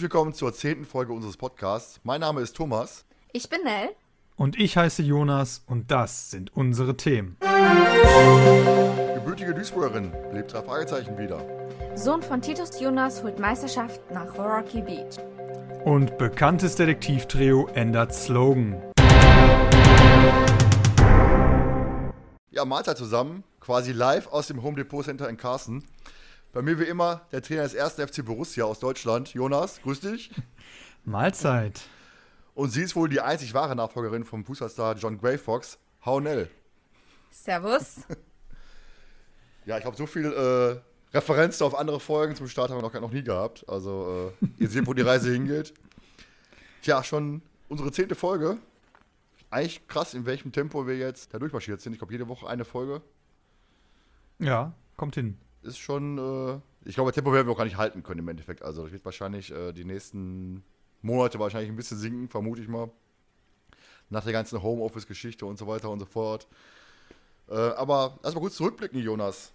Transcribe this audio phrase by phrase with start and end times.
[0.00, 2.00] Herzlich willkommen zur zehnten Folge unseres Podcasts.
[2.04, 3.04] Mein Name ist Thomas.
[3.34, 3.90] Ich bin Nell.
[4.34, 7.36] Und ich heiße Jonas und das sind unsere Themen.
[9.14, 11.44] Gebürtige Duisburgerin lebt drei Fragezeichen wieder.
[11.96, 15.18] Sohn von Titus Jonas holt Meisterschaft nach Rocky Beach.
[15.84, 18.82] Und bekanntes Detektivtrio ändert Slogan.
[22.50, 25.84] Ja, Mahlzeit zusammen, quasi live aus dem Home Depot Center in Carsten.
[26.52, 30.32] Bei mir wie immer der Trainer des ersten FC Borussia aus Deutschland, Jonas, grüß dich.
[31.04, 31.82] Mahlzeit.
[32.54, 36.50] Und sie ist wohl die einzig wahre Nachfolgerin vom Fußballstar John Gray Fox, Haunell.
[37.30, 38.00] Servus.
[39.64, 43.00] ja, ich habe so viel äh, Referenzen auf andere Folgen zum Start haben wir noch,
[43.00, 43.64] noch nie gehabt.
[43.68, 45.72] Also äh, ihr seht, wo die Reise hingeht.
[46.82, 48.58] Tja, schon unsere zehnte Folge.
[49.50, 51.92] Eigentlich krass, in welchem Tempo wir jetzt da durchmarschiert sind.
[51.92, 53.02] Ich glaube, jede Woche eine Folge.
[54.40, 58.02] Ja, kommt hin ist schon, äh, ich glaube, Tempo werden wir auch gar nicht halten
[58.02, 58.62] können im Endeffekt.
[58.62, 60.64] Also das wird wahrscheinlich äh, die nächsten
[61.02, 62.90] Monate wahrscheinlich ein bisschen sinken, vermute ich mal.
[64.08, 66.48] Nach der ganzen Homeoffice-Geschichte und so weiter und so fort.
[67.48, 69.52] Äh, aber lass mal kurz zurückblicken, Jonas.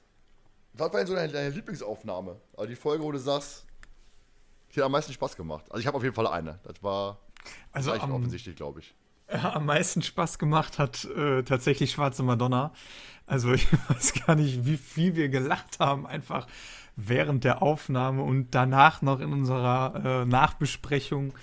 [0.74, 2.38] Was war denn so deine, deine Lieblingsaufnahme?
[2.56, 3.66] Also die Folge, wo du sagst,
[4.74, 5.66] die hat am meisten Spaß gemacht.
[5.70, 6.60] Also ich habe auf jeden Fall eine.
[6.64, 7.20] Das war
[7.72, 8.94] also am, offensichtlich, glaube ich.
[9.44, 12.74] am meisten Spaß gemacht hat äh, tatsächlich Schwarze Madonna.
[13.26, 16.48] Also ich weiß gar nicht, wie viel wir gelacht haben, einfach
[16.96, 21.34] während der Aufnahme und danach noch in unserer äh, Nachbesprechung.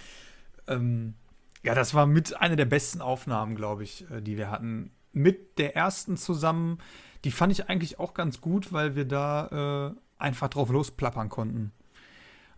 [0.66, 1.14] Ähm,
[1.62, 4.90] ja, das war mit einer der besten Aufnahmen, glaube ich, äh, die wir hatten.
[5.12, 6.78] Mit der ersten zusammen.
[7.24, 11.72] Die fand ich eigentlich auch ganz gut, weil wir da äh, einfach drauf losplappern konnten.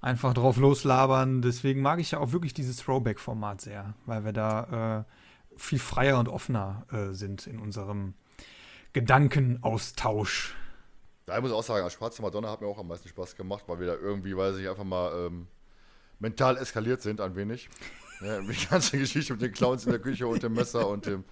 [0.01, 1.43] Einfach drauf loslabern.
[1.43, 5.24] Deswegen mag ich ja auch wirklich dieses Throwback-Format sehr, weil wir da äh,
[5.57, 8.15] viel freier und offener äh, sind in unserem
[8.93, 10.55] Gedankenaustausch.
[11.27, 13.81] Da muss ich auch sagen, Schwarze Madonna hat mir auch am meisten Spaß gemacht, weil
[13.81, 15.47] wir da irgendwie, weil sie einfach mal ähm,
[16.19, 17.69] mental eskaliert sind, ein wenig.
[18.21, 21.25] Ja, die ganze Geschichte mit den Clowns in der Küche und dem Messer und dem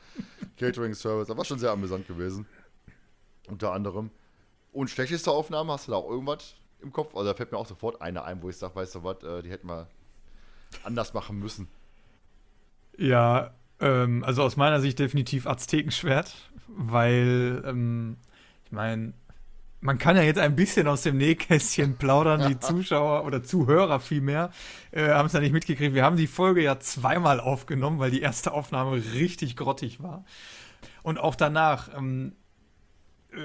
[0.56, 2.46] Catering-Service, das war schon sehr amüsant gewesen.
[3.48, 4.10] Unter anderem.
[4.72, 7.14] Und schlechteste Aufnahme, hast du da auch irgendwas im Kopf?
[7.14, 9.42] Also da fällt mir auch sofort eine ein, wo ich sage, weißt du was, äh,
[9.42, 9.88] die hätten wir
[10.84, 11.68] anders machen müssen.
[12.96, 16.34] Ja, ähm, also aus meiner Sicht definitiv Aztekenschwert,
[16.68, 18.16] weil, ähm,
[18.64, 19.12] ich meine,
[19.80, 24.50] man kann ja jetzt ein bisschen aus dem Nähkästchen plaudern, die Zuschauer oder Zuhörer vielmehr
[24.92, 25.94] äh, haben es ja nicht mitgekriegt.
[25.94, 30.24] Wir haben die Folge ja zweimal aufgenommen, weil die erste Aufnahme richtig grottig war.
[31.02, 32.36] Und auch danach, ähm,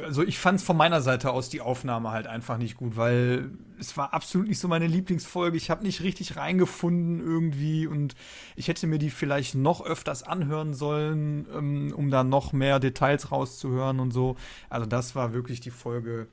[0.04, 3.52] also ich fand es von meiner Seite aus die Aufnahme halt einfach nicht gut, weil
[3.80, 5.56] es war absolut nicht so meine Lieblingsfolge.
[5.56, 8.16] Ich habe nicht richtig reingefunden irgendwie und
[8.56, 13.32] ich hätte mir die vielleicht noch öfters anhören sollen, ähm, um da noch mehr Details
[13.32, 14.36] rauszuhören und so.
[14.70, 16.28] Also das war wirklich die Folge,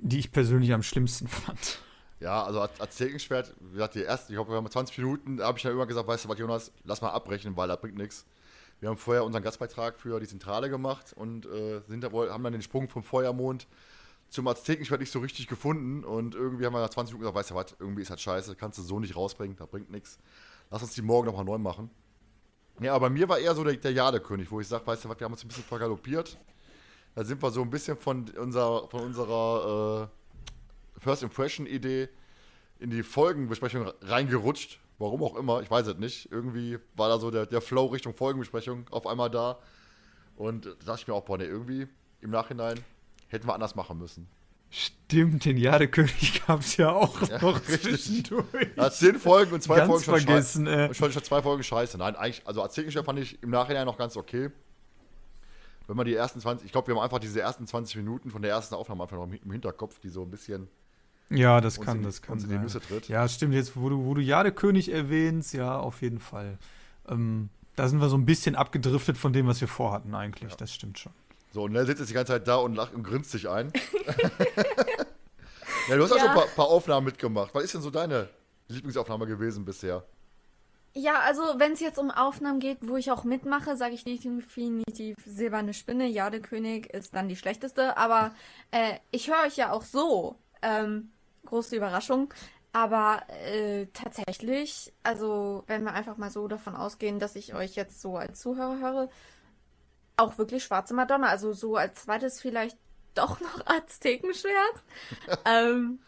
[0.00, 1.80] die ich persönlich am schlimmsten fand.
[2.20, 5.46] Ja, also als Zegenschwert, wie gesagt, die ersten, ich glaube, wir haben 20 Minuten, da
[5.46, 7.96] habe ich ja immer gesagt, weißt du was, Jonas, lass mal abbrechen, weil das bringt
[7.96, 8.24] nichts.
[8.80, 12.62] Wir haben vorher unseren Gastbeitrag für die Zentrale gemacht und äh, sind haben dann den
[12.62, 13.66] Sprung vom Feuermond
[14.28, 16.04] zum Aztekenschwert nicht so richtig gefunden.
[16.04, 18.56] Und irgendwie haben wir nach 20 Minuten gesagt, weißt du was, irgendwie ist das scheiße,
[18.56, 20.18] kannst du so nicht rausbringen, das bringt nichts.
[20.70, 21.90] Lass uns die morgen nochmal neu machen.
[22.80, 25.08] Ja, aber bei mir war eher so der, der Jadekönig, wo ich sage, weißt du
[25.08, 26.36] was, wir haben uns ein bisschen vergaloppiert.
[27.14, 32.08] Da sind wir so ein bisschen von, unser, von unserer äh, First Impression-Idee
[32.80, 34.80] in die Folgenbesprechung reingerutscht.
[34.98, 36.30] Warum auch immer, ich weiß es nicht.
[36.30, 39.58] Irgendwie war da so der, der Flow Richtung Folgenbesprechung auf einmal da.
[40.36, 41.88] Und da dachte ich mir auch, boah, nee, irgendwie
[42.20, 42.78] im Nachhinein
[43.28, 44.28] hätten wir anders machen müssen.
[44.70, 48.44] Stimmt, den Jadekönig gab es ja auch ja, noch zwischendurch.
[48.76, 50.90] Ja, zehn Folgen und zwei ganz Folgen schon vergessen, scheiße.
[50.90, 50.94] Äh.
[50.94, 51.96] Schon, schon zwei Folgen scheiße.
[51.96, 54.50] Nein, eigentlich, also Erzählgeschichte fand ich im Nachhinein noch ganz okay.
[55.86, 58.42] Wenn man die ersten 20, ich glaube, wir haben einfach diese ersten 20 Minuten von
[58.42, 60.68] der ersten Aufnahme einfach noch im Hinterkopf, die so ein bisschen
[61.30, 62.60] ja, das kann, das kann sein.
[62.62, 63.08] Nüsse tritt.
[63.08, 63.54] Ja, stimmt.
[63.54, 66.58] Jetzt, wo du, wo du Jadekönig erwähnst, ja, auf jeden Fall.
[67.08, 70.52] Ähm, da sind wir so ein bisschen abgedriftet von dem, was wir vorhatten, eigentlich.
[70.52, 70.56] Ja.
[70.56, 71.12] Das stimmt schon.
[71.52, 73.72] So, und er sitzt jetzt die ganze Zeit da und lacht und grinst sich ein.
[75.88, 76.16] ja, du hast ja.
[76.16, 77.54] auch schon ein paar, paar, Aufnahmen mitgemacht.
[77.54, 78.28] Was ist denn so deine
[78.68, 80.04] Lieblingsaufnahme gewesen bisher?
[80.96, 85.16] Ja, also wenn es jetzt um Aufnahmen geht, wo ich auch mitmache, sage ich definitiv
[85.26, 87.96] Silberne Spinne, Jadekönig ist dann die schlechteste.
[87.96, 88.32] Aber
[88.70, 90.36] äh, ich höre euch ja auch so.
[90.62, 91.10] Ähm,
[91.46, 92.32] große Überraschung.
[92.72, 98.00] Aber äh, tatsächlich, also wenn wir einfach mal so davon ausgehen, dass ich euch jetzt
[98.00, 99.08] so als Zuhörer höre,
[100.16, 101.28] auch wirklich schwarze Madonna.
[101.28, 102.76] Also so als zweites vielleicht
[103.14, 104.82] doch noch Aztekenschwert.
[105.44, 106.00] ähm,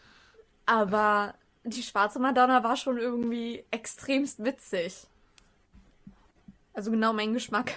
[0.65, 5.07] aber die schwarze Madonna war schon irgendwie extremst witzig.
[6.73, 7.73] Also genau mein Geschmack.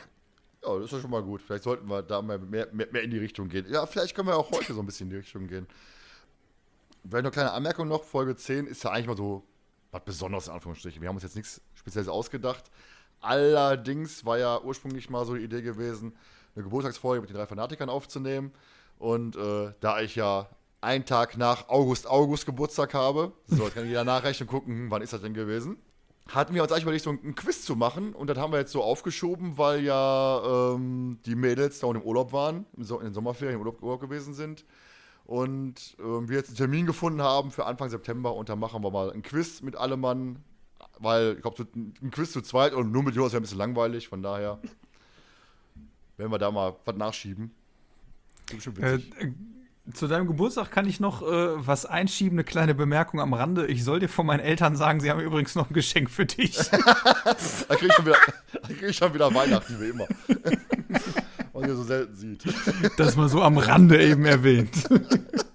[0.63, 1.41] Ja, das ist ja schon mal gut.
[1.43, 3.67] Vielleicht sollten wir da mal mehr, mehr, mehr in die Richtung gehen.
[3.71, 5.67] Ja, vielleicht können wir auch heute so ein bisschen in die Richtung gehen.
[7.09, 8.05] Vielleicht noch eine kleine Anmerkung noch.
[8.05, 9.45] Folge 10 ist ja eigentlich mal so
[9.91, 11.01] was Besonderes in Anführungsstrichen.
[11.03, 12.71] Wir haben uns jetzt nichts Spezielles ausgedacht.
[13.21, 16.15] Allerdings war ja ursprünglich mal so die Idee gewesen,
[16.55, 18.53] eine Geburtstagsfolge mit den drei Fanatikern aufzunehmen.
[18.99, 20.49] Und äh, da ich ja
[20.81, 24.91] einen Tag nach August August Geburtstag habe, so jetzt kann jeder nachrechnen und gucken, hm,
[24.91, 25.77] wann ist das denn gewesen,
[26.29, 28.15] hatten wir uns eigentlich überlegt, so ein Quiz zu machen.
[28.15, 32.09] Und das haben wir jetzt so aufgeschoben, weil ja ähm, die Mädels da unten im
[32.09, 34.65] Urlaub waren, in den Sommerferien im Urlaub, Urlaub gewesen sind.
[35.31, 38.91] Und ähm, wir jetzt einen Termin gefunden haben für Anfang September und dann machen wir
[38.91, 40.41] mal ein Quiz mit allem Mann.
[40.99, 44.09] Weil ich glaube, ein Quiz zu zweit und nur mit Jonas wäre ein bisschen langweilig,
[44.09, 44.59] von daher
[46.17, 47.53] werden wir da mal was nachschieben.
[48.81, 48.99] Äh,
[49.95, 53.69] zu deinem Geburtstag kann ich noch äh, was einschieben, eine kleine Bemerkung am Rande.
[53.69, 56.57] Ich soll dir von meinen Eltern sagen, sie haben übrigens noch ein Geschenk für dich.
[56.71, 60.09] da krieg ich krieg ich schon wieder Weihnachten, wie immer.
[61.53, 62.45] Was ihr so selten sieht.
[62.97, 64.89] Das mal so am Rande eben erwähnt.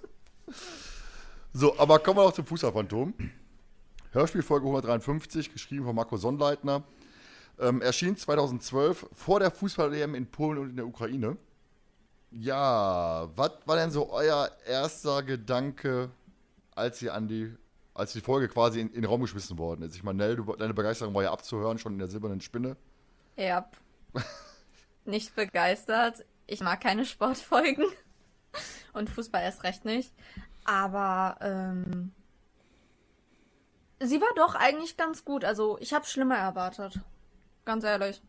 [1.58, 3.14] So, aber kommen wir noch zum Fußballphantom.
[4.12, 6.82] Hörspielfolge 153, geschrieben von Marco Sonnleitner.
[7.58, 11.38] Ähm, erschien 2012 vor der Fußball-EM in Polen und in der Ukraine.
[12.30, 16.10] Ja, was war denn so euer erster Gedanke,
[16.74, 17.50] als ihr an die,
[17.94, 19.96] als die Folge quasi in, in den Raum geschmissen worden ist?
[19.96, 22.76] Ich meine, Nell, du, deine Begeisterung war ja abzuhören, schon in der silbernen Spinne.
[23.38, 23.66] Ja.
[25.06, 26.24] nicht begeistert.
[26.46, 27.86] Ich mag keine Sportfolgen.
[28.92, 30.12] Und Fußball erst recht nicht.
[30.64, 32.12] Aber ähm,
[34.00, 35.44] sie war doch eigentlich ganz gut.
[35.44, 37.00] Also ich habe schlimmer erwartet.
[37.64, 38.22] Ganz ehrlich.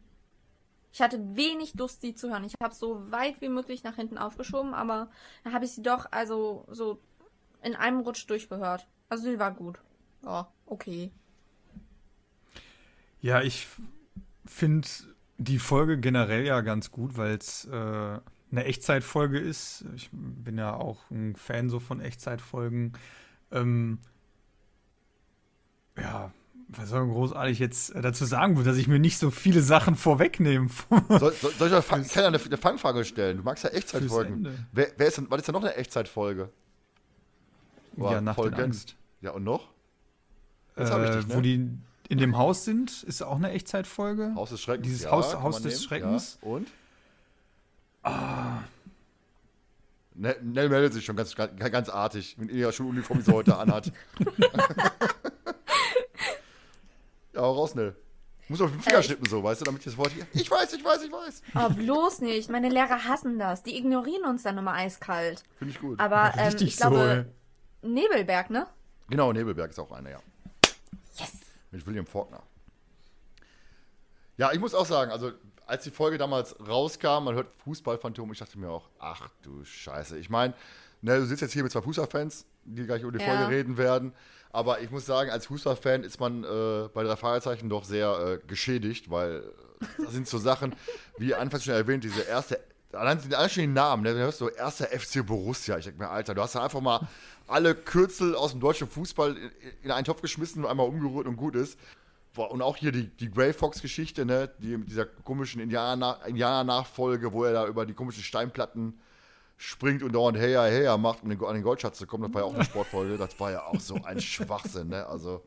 [0.92, 2.44] Ich hatte wenig Lust, sie zu hören.
[2.44, 5.10] Ich habe so weit wie möglich nach hinten aufgeschoben, aber
[5.44, 7.00] dann habe ich sie doch also so
[7.62, 8.88] in einem Rutsch durchgehört.
[9.10, 9.80] Also sie war gut.
[10.24, 11.12] Ja, okay.
[13.22, 13.68] Ja, ich
[14.46, 14.88] finde
[15.38, 18.20] die Folge generell ja ganz gut, weil es äh,
[18.52, 19.86] eine Echtzeitfolge ist.
[19.96, 22.94] Ich bin ja auch ein Fan so von Echtzeitfolgen.
[23.52, 24.00] Ähm,
[25.98, 26.32] ja,
[26.70, 29.96] was soll man großartig jetzt äh, dazu sagen, dass ich mir nicht so viele Sachen
[29.96, 30.70] vorwegnehme?
[31.10, 33.38] soll, soll, soll ich mal Fang, kann ja eine, eine, Fangfrage stellen?
[33.38, 34.68] Du magst ja Echtzeitfolgen.
[34.72, 36.50] Wer, wer ist denn, was ist denn noch eine Echtzeitfolge?
[37.98, 38.56] ja, nach Folgen.
[38.56, 38.96] Angst.
[39.22, 39.70] Ja, und noch?
[40.76, 41.36] Jetzt äh, ich dich, ne?
[41.36, 41.70] Wo die
[42.10, 44.34] in dem Haus sind, ist auch eine Echtzeitfolge.
[44.36, 44.88] Haus des Schreckens.
[44.88, 45.84] Dieses ja, Haus, Haus des nehmen.
[45.84, 46.38] Schreckens.
[46.42, 46.48] Ja.
[46.50, 46.68] Und?
[48.04, 48.60] Ah.
[50.14, 53.56] Nell meldet sich schon ganz, ganz, ganz artig, wenn ihr ja schon Uniform so heute
[53.58, 53.92] anhat.
[57.38, 57.96] Ja, hau raus, Nell.
[58.48, 60.26] Muss auf den Finger äh, schnippen, so, weißt du, damit ich das Wort hier.
[60.34, 61.44] Ich weiß, ich weiß, ich weiß.
[61.54, 62.50] Oh, bloß nicht.
[62.50, 63.62] Meine Lehrer hassen das.
[63.62, 65.44] Die ignorieren uns dann immer eiskalt.
[65.60, 66.00] Finde ich gut.
[66.00, 67.28] Aber ähm, ich so, glaube,
[67.84, 67.88] ey.
[67.88, 68.66] Nebelberg, ne?
[69.08, 70.20] Genau, Nebelberg ist auch einer, ja.
[71.18, 71.47] Yes.
[71.78, 72.42] Mit William Faulkner.
[74.38, 75.32] Ja, ich muss auch sagen, also
[75.68, 80.18] als die Folge damals rauskam, man hört Fußballphantom, ich dachte mir auch, ach du Scheiße.
[80.18, 80.56] Ich meine,
[81.02, 83.26] ne, du sitzt jetzt hier mit zwei Fußballfans, die gleich über die ja.
[83.26, 84.14] Folge reden werden.
[84.50, 88.48] Aber ich muss sagen, als Fußballfan ist man äh, bei drei Fragezeichen doch sehr äh,
[88.48, 89.44] geschädigt, weil
[89.98, 90.76] das sind so Sachen,
[91.18, 92.60] wie anfangs schon erwähnt, diese erste,
[92.94, 94.14] allein, allein schon die Namen, ne?
[94.14, 95.78] du hörst so erster FC Borussia.
[95.78, 97.08] Ich denke mir, Alter, du hast da einfach mal
[97.48, 99.52] alle Kürzel aus dem deutschen Fußball in,
[99.84, 101.78] in einen Topf geschmissen und einmal umgerührt und gut ist.
[102.36, 104.52] Und auch hier die, die Grey Fox-Geschichte, ne?
[104.60, 109.00] Die, mit dieser komischen Indianer-Nachfolge, wo er da über die komischen Steinplatten
[109.58, 112.24] springt und dauernd Heya, Heya macht, um an den Goldschatz zu kommen.
[112.24, 113.18] Das war ja auch eine Sportfolge.
[113.18, 115.08] Das war ja auch so ein Schwachsinn, ne?
[115.08, 115.44] Also,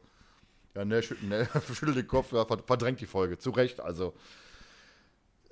[0.74, 3.38] ja, ne, schüttelt, ne, schüttelt den Kopf, ja, verdrängt die Folge.
[3.38, 4.14] Zu Recht, also.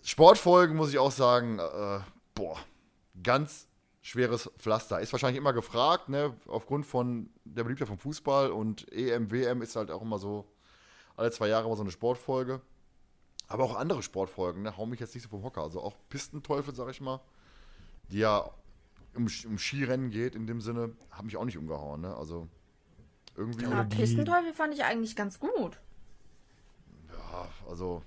[0.03, 2.01] Sportfolgen muss ich auch sagen, äh,
[2.35, 2.59] boah,
[3.23, 3.69] ganz
[4.01, 5.01] schweres Pflaster.
[5.01, 6.35] Ist wahrscheinlich immer gefragt, ne?
[6.47, 10.47] Aufgrund von der Beliebtheit vom Fußball und EM, WM ist halt auch immer so,
[11.17, 12.61] alle zwei Jahre immer so eine Sportfolge.
[13.49, 14.77] Aber auch andere Sportfolgen, ne?
[14.77, 15.63] Hauen mich jetzt nicht so vom Hocker.
[15.63, 17.21] Also auch Pistenteufel, sag ich mal
[18.11, 18.51] die ja
[19.15, 22.03] um, um Skirennen geht in dem Sinne, hat mich auch nicht umgehauen.
[22.03, 22.15] Ne?
[22.15, 22.49] Also
[23.37, 23.65] irgendwie.
[23.65, 25.79] Ja, Pistenteufel fand ich eigentlich ganz gut.
[27.09, 28.03] Ja, also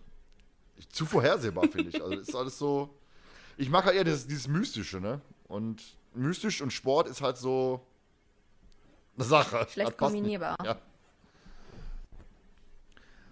[0.90, 2.02] zu vorhersehbar finde ich.
[2.02, 2.90] Also ist alles so.
[3.58, 5.22] Ich mag halt eher dieses, dieses Mystische, ne?
[5.48, 5.82] Und
[6.14, 7.86] mystisch und Sport ist halt so
[9.16, 9.68] eine Sache.
[9.70, 10.58] Schlecht kombinierbar.
[10.64, 10.78] Ja.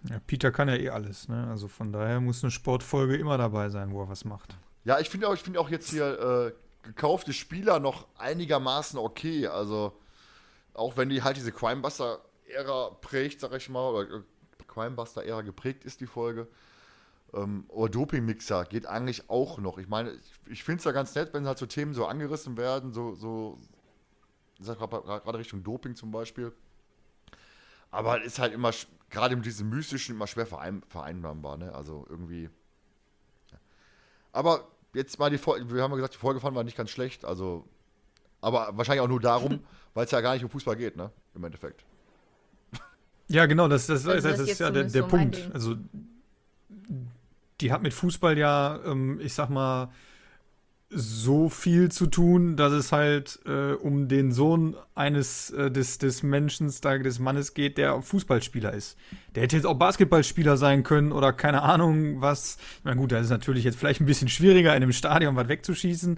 [0.09, 0.19] ja.
[0.27, 1.47] Peter kann ja eh alles, ne?
[1.49, 4.55] Also von daher muss eine Sportfolge immer dabei sein, wo er was macht.
[4.85, 6.53] Ja, ich finde auch, find auch jetzt hier
[6.83, 9.47] äh, gekaufte Spieler noch einigermaßen okay.
[9.47, 9.97] Also,
[10.73, 14.23] auch wenn die halt diese Crimebuster Ära prägt, sag ich mal, oder
[14.67, 16.47] Crimebuster-Ära geprägt ist, die Folge.
[17.33, 19.77] Ähm, oder Doping-Mixer geht eigentlich auch noch.
[19.77, 22.57] Ich meine, ich, ich finde es ja ganz nett, wenn halt so Themen so angerissen
[22.57, 23.59] werden, so, so
[24.59, 26.51] gerade Richtung Doping zum Beispiel.
[27.91, 28.71] Aber es ist halt immer,
[29.09, 31.73] gerade mit diesem Mystischen, immer schwer verein, vereinbarbar, ne?
[31.73, 32.49] Also irgendwie.
[34.31, 36.89] Aber jetzt mal die Folge, wir haben ja gesagt, die Folge fanden wir nicht ganz
[36.89, 37.65] schlecht, also.
[38.41, 41.11] Aber wahrscheinlich auch nur darum, weil es ja gar nicht um Fußball geht, ne?
[41.35, 41.83] Im Endeffekt.
[43.27, 45.51] Ja, genau, das, das, also das, das ist ja der, der so Punkt.
[45.53, 45.75] Also,
[47.61, 49.89] die hat mit Fußball ja, ähm, ich sag mal,
[50.91, 56.23] so viel zu tun, dass es halt äh, um den Sohn eines äh, des, des
[56.23, 58.97] Menschen, des Mannes geht, der Fußballspieler ist.
[59.35, 62.57] Der hätte jetzt auch Basketballspieler sein können oder keine Ahnung was.
[62.83, 66.17] Na gut, das ist natürlich jetzt vielleicht ein bisschen schwieriger, in einem Stadion was wegzuschießen.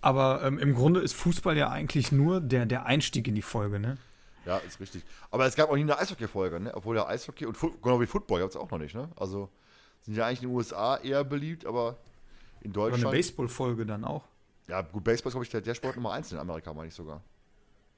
[0.00, 3.78] Aber ähm, im Grunde ist Fußball ja eigentlich nur der, der Einstieg in die Folge,
[3.78, 3.98] ne?
[4.46, 5.02] Ja, ist richtig.
[5.30, 6.74] Aber es gab auch nie eine Eishockey-Folge, ne?
[6.74, 9.10] Obwohl der Eishockey und genau wie Football gab es auch noch nicht, ne?
[9.16, 9.50] Also
[10.06, 11.98] sind ja eigentlich in den USA eher beliebt, aber
[12.60, 13.02] in Deutschland.
[13.02, 14.24] Oder eine Baseball-Folge dann auch.
[14.68, 16.94] Ja, gut, Baseball ist, glaube ich, der, der Sport Nummer 1 in Amerika, meine ich
[16.94, 17.22] sogar.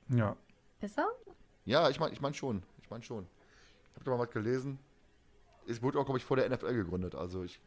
[0.08, 0.36] Ja.
[0.80, 1.08] Ist er?
[1.64, 2.62] Ja, ich meine ich mein schon.
[2.82, 3.26] Ich meine schon.
[3.90, 4.78] Ich habe da mal was gelesen.
[5.66, 7.14] Es wurde auch, glaube ich, vor der NFL gegründet.
[7.14, 7.60] Also ich.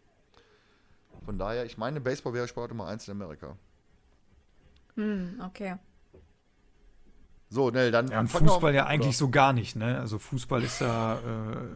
[1.23, 3.55] Von daher, ich meine, Baseball wäre Sport Nummer 1 in Amerika.
[4.95, 5.75] Hm, okay.
[7.49, 8.07] So, ne, dann.
[8.07, 9.99] Ja, und Fußball ja eigentlich so gar nicht, ne?
[9.99, 11.75] Also Fußball ist ja äh,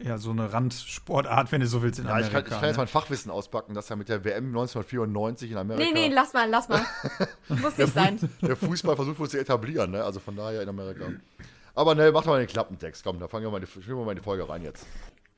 [0.00, 2.38] ja, so eine Randsportart, wenn du so willst, in ja, Amerika.
[2.38, 5.56] Ich kann, ich kann jetzt mein Fachwissen auspacken, das ja mit der WM 1994 in
[5.56, 5.84] Amerika.
[5.84, 6.84] Nee, nee, lass mal, lass mal.
[7.48, 8.18] Muss nicht sein.
[8.42, 10.02] Der Fußball versucht wohl zu etablieren, ne?
[10.02, 11.06] Also von daher in Amerika.
[11.74, 13.04] Aber ne, mach doch mal den Klappentext.
[13.04, 14.86] Komm, da fangen wir mal, die, wir mal in die Folge rein jetzt.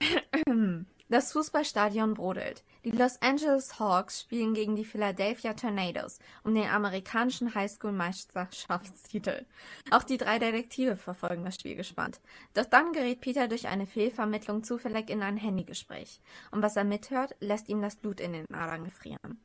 [1.09, 2.65] Das Fußballstadion brodelt.
[2.85, 9.47] Die Los Angeles Hawks spielen gegen die Philadelphia Tornadoes um den amerikanischen Highschool-Meisterschaftstitel.
[9.93, 12.21] Auch die drei Detektive verfolgen das Spiel gespannt.
[12.55, 16.21] Doch dann gerät Peter durch eine Fehlvermittlung zufällig in ein Handygespräch.
[16.51, 19.41] Und was er mithört, lässt ihm das Blut in den Adern gefrieren.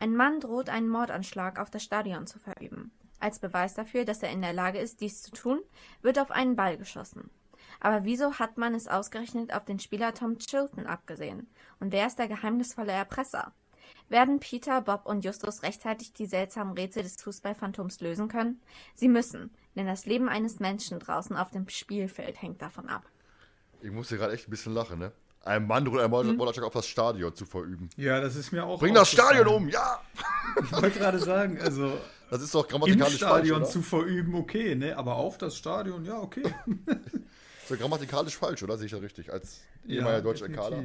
[0.00, 2.90] Ein Mann droht einen Mordanschlag auf das Stadion zu verüben.
[3.20, 5.60] Als Beweis dafür, dass er in der Lage ist, dies zu tun,
[6.00, 7.28] wird auf einen Ball geschossen.
[7.80, 11.48] Aber wieso hat man es ausgerechnet auf den Spieler Tom Chilton abgesehen?
[11.80, 13.52] Und wer ist der geheimnisvolle Erpresser?
[14.08, 18.60] Werden Peter, Bob und Justus rechtzeitig die seltsamen Rätsel des Fußballphantoms lösen können?
[18.94, 23.04] Sie müssen, denn das Leben eines Menschen draußen auf dem Spielfeld hängt davon ab.
[23.80, 25.12] Ich musste gerade echt ein bisschen lachen, ne?
[25.44, 26.36] Ein Mann droht einen hm?
[26.36, 27.90] Mordschlag auf das Stadion zu verüben.
[27.96, 28.78] Ja, das ist mir auch.
[28.78, 30.00] Bring das Stadion um, ja!
[30.62, 31.98] Ich wollte gerade sagen, also.
[32.30, 34.96] Das ist doch grammatikalisch im Stadion falsch, zu verüben, okay, ne?
[34.96, 36.42] Aber auf das Stadion, ja, okay.
[37.62, 38.76] ist ja grammatikalisch falsch, oder?
[38.76, 40.84] Sehe ich ja richtig, als ehemaliger ja, deutscher Kader.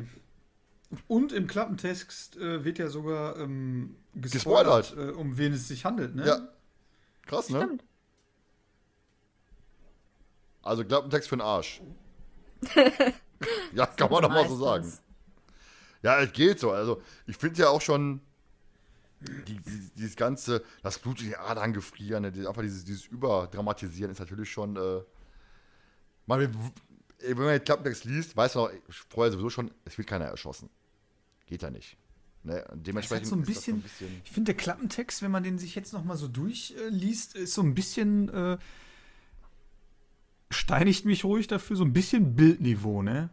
[1.08, 5.16] Und im Klappentext äh, wird ja sogar ähm, gespoilert, gespoilert.
[5.16, 6.26] Äh, um wen es sich handelt, ne?
[6.26, 6.48] Ja.
[7.26, 7.62] Krass, ne?
[7.62, 7.84] Stimmt.
[10.62, 11.82] Also Klappentext für den Arsch.
[13.74, 14.92] ja, kann man doch mal so sagen.
[16.04, 16.72] Ja, es geht so.
[16.72, 18.22] Also, ich finde ja auch schon
[19.20, 24.12] die, die, dieses ganze, das Blut in die Adern gefrieren, ne, einfach dieses, dieses Überdramatisieren
[24.12, 25.02] ist natürlich schon äh,
[26.28, 28.72] man, wenn man den Klappentext liest, weiß man auch
[29.10, 30.70] vorher sowieso schon, es wird keiner erschossen.
[31.48, 31.98] Geht ja nicht.
[32.44, 32.64] Ne?
[32.76, 35.76] dementsprechend so ein bisschen, so ein bisschen, Ich finde, der Klappentext, wenn man den sich
[35.76, 38.30] jetzt nochmal so durchliest, ist so ein bisschen.
[38.30, 38.58] Äh,
[40.50, 43.30] steinigt mich ruhig dafür, so ein bisschen Bildniveau, ne?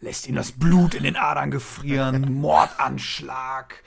[0.00, 3.84] Lässt ihn das Blut in den Adern gefrieren, Mordanschlag.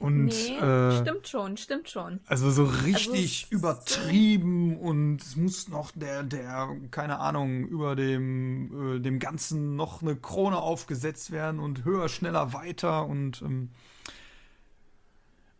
[0.00, 2.20] Und, nee, äh, stimmt schon, stimmt schon.
[2.26, 8.96] Also so richtig also, übertrieben und es muss noch der, der, keine Ahnung, über dem,
[8.96, 13.70] äh, dem Ganzen noch eine Krone aufgesetzt werden und höher, schneller, weiter und, ähm,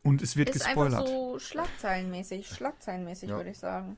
[0.05, 0.93] und es wird ist gespoilert.
[0.93, 3.37] Ist einfach so schlagzeilenmäßig, schlagzeilenmäßig ja.
[3.37, 3.97] würde ich sagen.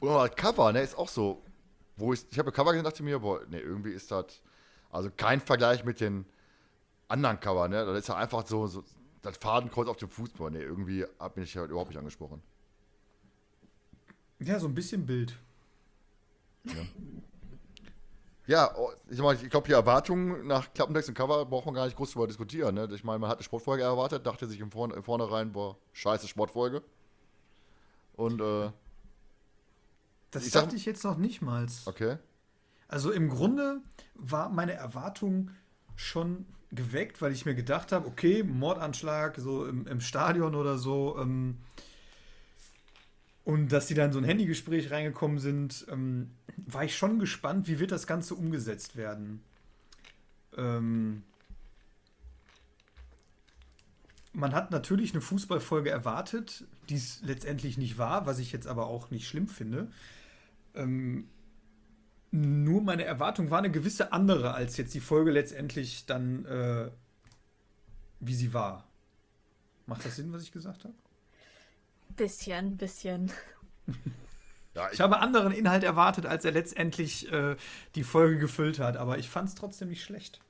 [0.00, 1.42] Oder Cover, ne, ist auch so,
[1.96, 4.40] wo ich, ich habe Cover gesehen, dachte mir, boah, ne, irgendwie ist das,
[4.90, 6.24] also kein Vergleich mit den
[7.06, 8.82] anderen Cover, ne, das ist ja einfach so, so
[9.24, 12.42] das Fadenkreuz auf dem Fußball, ne, irgendwie hat mich halt überhaupt nicht angesprochen.
[14.40, 15.38] Ja, so ein bisschen Bild.
[16.64, 16.74] Ja.
[18.46, 21.86] Ja, oh, ich, mein, ich glaube, die Erwartungen nach Klappentext und Cover braucht man gar
[21.86, 22.74] nicht groß darüber diskutieren.
[22.74, 22.86] Ne?
[22.92, 26.82] Ich meine, man hat eine Sportfolge erwartet, dachte sich im Vorne, Vornherein, boah, scheiße Sportfolge.
[28.12, 28.70] Und, äh.
[30.30, 31.66] Das ich dachte sag, ich jetzt noch nicht mal.
[31.86, 32.18] Okay.
[32.86, 33.80] Also im Grunde
[34.14, 35.50] war meine Erwartung
[35.96, 41.18] schon geweckt, weil ich mir gedacht habe, okay, Mordanschlag so im, im Stadion oder so.
[41.20, 41.58] Ähm,
[43.44, 47.78] und dass die dann so ein Handygespräch reingekommen sind, ähm, war ich schon gespannt, wie
[47.78, 49.42] wird das Ganze umgesetzt werden.
[50.56, 51.22] Ähm,
[54.32, 58.86] man hat natürlich eine Fußballfolge erwartet, die es letztendlich nicht war, was ich jetzt aber
[58.86, 59.88] auch nicht schlimm finde.
[60.74, 61.28] Ähm,
[62.36, 66.90] Nur meine Erwartung war eine gewisse andere, als jetzt die Folge letztendlich dann, äh,
[68.18, 68.88] wie sie war.
[69.86, 70.94] Macht das Sinn, was ich gesagt habe?
[72.08, 73.30] Bisschen, bisschen.
[74.74, 77.54] Ja, ich, ich, habe anderen Inhalt erwartet, als er letztendlich äh,
[77.94, 80.40] die Folge gefüllt hat, aber ich fand es trotzdem nicht schlecht.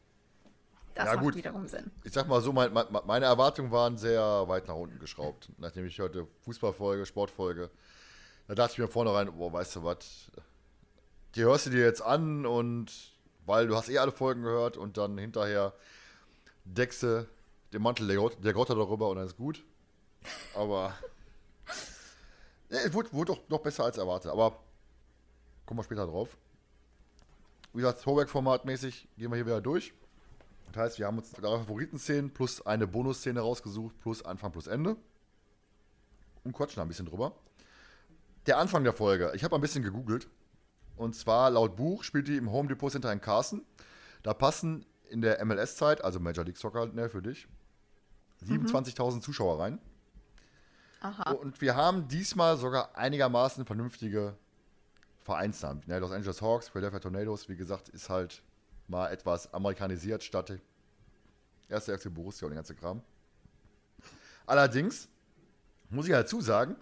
[0.94, 1.34] Das ja, macht gut.
[1.36, 1.90] wiederum Sinn.
[2.02, 5.50] Ich sag mal so, mein, mein, meine Erwartungen waren sehr weit nach unten geschraubt.
[5.58, 7.70] Nachdem ich heute Fußballfolge, Sportfolge,
[8.48, 10.30] da dachte ich mir vornherein, boah, weißt du was,
[11.34, 12.92] die hörst du dir jetzt an und
[13.46, 15.72] weil du hast eh alle Folgen gehört und dann hinterher
[16.64, 17.28] deckst du
[17.72, 19.64] den Mantel der, der Grotte darüber und dann ist gut.
[20.54, 20.94] Aber
[22.70, 24.30] ja, es wurde, wurde doch noch besser als erwartet.
[24.30, 24.58] Aber
[25.66, 26.36] kommen wir später drauf.
[27.72, 29.92] Wie gesagt, Throwback-Format-mäßig gehen wir hier wieder durch.
[30.72, 34.96] Das heißt, wir haben uns drei Favoriten-Szenen plus eine Bonusszene rausgesucht, plus Anfang plus Ende.
[36.44, 37.32] Und quatschen da ein bisschen drüber.
[38.46, 39.32] Der Anfang der Folge.
[39.34, 40.28] Ich habe ein bisschen gegoogelt.
[40.96, 43.64] Und zwar laut Buch spielt die im Home Depot Center in Carson.
[44.22, 47.46] Da passen in der MLS-Zeit, also Major League Soccer ne, für dich,
[48.44, 49.20] 27.000 mhm.
[49.22, 49.78] Zuschauer rein.
[51.00, 51.32] Aha.
[51.32, 54.36] Und wir haben diesmal sogar einigermaßen vernünftige
[55.22, 55.82] Vereinsnamen.
[55.86, 58.42] Ne, Los Angeles Hawks, Philadelphia Tornadoes, wie gesagt, ist halt
[58.88, 60.58] mal etwas amerikanisiert statt
[61.68, 63.02] erste FC Borussia und den ganzen Kram.
[64.46, 65.08] Allerdings
[65.88, 66.76] muss ich dazu sagen,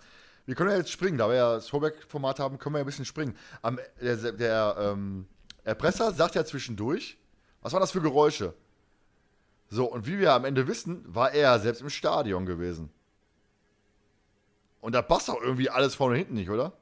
[0.47, 2.87] wir können ja jetzt springen, da wir ja das Throwback-Format haben, können wir ja ein
[2.87, 3.37] bisschen springen.
[3.61, 5.27] Am, der, der ähm,
[5.65, 7.19] Erpresser sagt ja zwischendurch,
[7.61, 8.55] was waren das für Geräusche?
[9.69, 12.91] So, und wie wir am Ende wissen, war er selbst im Stadion gewesen.
[14.81, 16.73] Und da passt doch irgendwie alles vorne und hinten nicht, oder?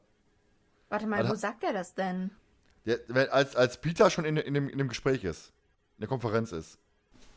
[0.88, 2.31] Warte mal, also, wo sagt er das denn?
[2.87, 2.99] Der,
[3.33, 5.52] als, als Peter schon in, in, dem, in dem Gespräch ist,
[5.99, 6.79] in der Konferenz ist.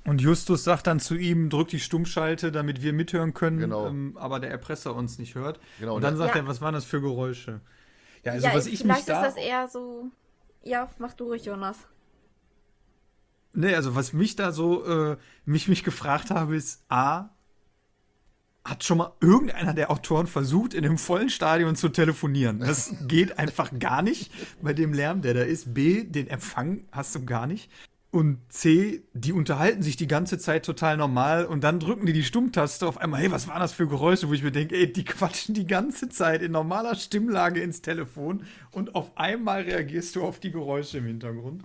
[0.06, 3.88] Und Justus sagt dann zu ihm, drück die Stummschalte, damit wir mithören können, genau.
[3.88, 5.60] ähm, aber der Erpresser uns nicht hört.
[5.80, 6.42] Genau, und dann sagt ja.
[6.42, 7.62] er, was waren das für Geräusche?
[8.24, 9.26] Ja, also ja, was ich vielleicht mich da...
[9.26, 10.12] ist das eher so...
[10.62, 11.78] Ja, mach du ruhig, Jonas.
[13.54, 17.30] Nee, also was mich da so, äh, mich, mich gefragt habe, ist A,
[18.66, 22.60] hat schon mal irgendeiner der Autoren versucht, in dem vollen Stadion zu telefonieren.
[22.60, 25.74] Das geht einfach gar nicht bei dem Lärm, der da ist.
[25.74, 27.70] B, den Empfang hast du gar nicht.
[28.14, 32.24] Und C, die unterhalten sich die ganze Zeit total normal und dann drücken die die
[32.24, 35.04] Stummtaste auf einmal, hey, was waren das für Geräusche, wo ich mir denke, ey, die
[35.04, 40.40] quatschen die ganze Zeit in normaler Stimmlage ins Telefon und auf einmal reagierst du auf
[40.40, 41.64] die Geräusche im Hintergrund.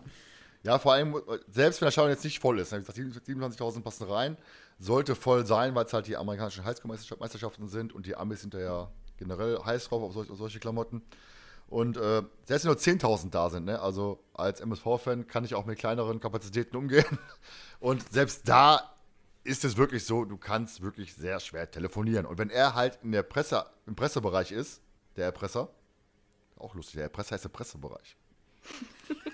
[0.62, 4.38] Ja, vor allem, selbst wenn der Stadion jetzt nicht voll ist, 27.000 passen rein,
[4.78, 8.90] sollte voll sein, weil es halt die amerikanischen Highschool-Meisterschaften sind und die Amis sind ja
[9.18, 11.02] generell heiß drauf auf, solch, auf solche Klamotten.
[11.68, 13.80] Und äh, selbst wenn nur 10.000 da sind, ne?
[13.80, 17.18] also als MSV-Fan kann ich auch mit kleineren Kapazitäten umgehen.
[17.80, 18.94] Und selbst da
[19.44, 22.26] ist es wirklich so, du kannst wirklich sehr schwer telefonieren.
[22.26, 24.80] Und wenn er halt in der Presse, im Pressebereich ist,
[25.16, 25.68] der Erpresser,
[26.56, 28.16] auch lustig, der Erpresser heißt der Pressebereich.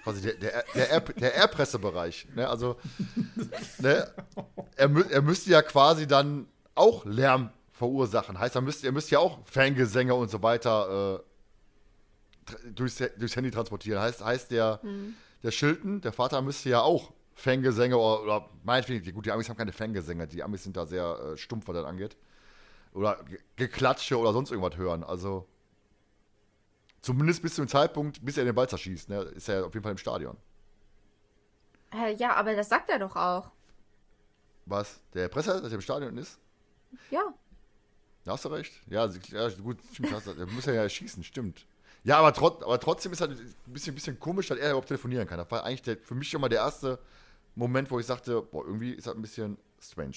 [0.02, 2.28] Quasi der, der, der, der Erpressebereich.
[2.34, 2.48] Ne?
[2.48, 2.76] Also,
[3.78, 4.12] ne?
[4.76, 8.38] Er, er müsste ja quasi dann auch Lärm verursachen.
[8.38, 11.33] Heißt, er müsste, er müsste ja auch Fangesänge und so weiter äh,
[12.74, 14.00] durchs, durchs Handy transportieren.
[14.00, 15.14] Heißt, heißt der, mhm.
[15.42, 19.56] der Schilden, der Vater müsste ja auch Fangesänge oder, oder meinetwegen, gut, die Amis haben
[19.56, 22.16] keine Fangesänge, die Amis sind da sehr äh, stumpf, was das angeht.
[22.92, 23.24] Oder
[23.56, 25.02] Geklatsche oder sonst irgendwas hören.
[25.02, 25.48] Also
[27.02, 29.82] zumindest bis zu dem Zeitpunkt, bis er den Ball zerschießt, ne, ist er auf jeden
[29.82, 30.36] Fall im Stadion.
[31.92, 33.50] Äh, ja, aber das sagt er doch auch.
[34.66, 35.00] Was?
[35.12, 36.38] Der Presser, dass er im Stadion ist?
[37.10, 37.34] Ja.
[38.24, 38.72] Da hast du recht.
[38.88, 41.66] Ja, ja gut, stimmt, er muss ja schießen, stimmt.
[42.04, 45.26] Ja, aber, trot, aber trotzdem ist halt ein bisschen, bisschen komisch, dass er überhaupt telefonieren
[45.26, 45.38] kann.
[45.38, 46.98] Das war eigentlich der, für mich schon mal der erste
[47.54, 50.16] Moment, wo ich sagte, boah, irgendwie ist das ein bisschen strange.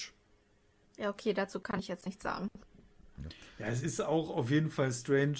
[0.98, 2.50] Ja, okay, dazu kann ich jetzt nichts sagen.
[3.58, 5.38] Ja, es ist auch auf jeden Fall strange,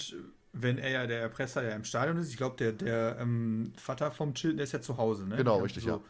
[0.52, 2.30] wenn er ja der Erpresser ja im Stadion ist.
[2.30, 5.36] Ich glaube, der, der ähm, Vater vom Chilton, der ist ja zu Hause, ne?
[5.36, 6.00] Genau, richtig, so, ja.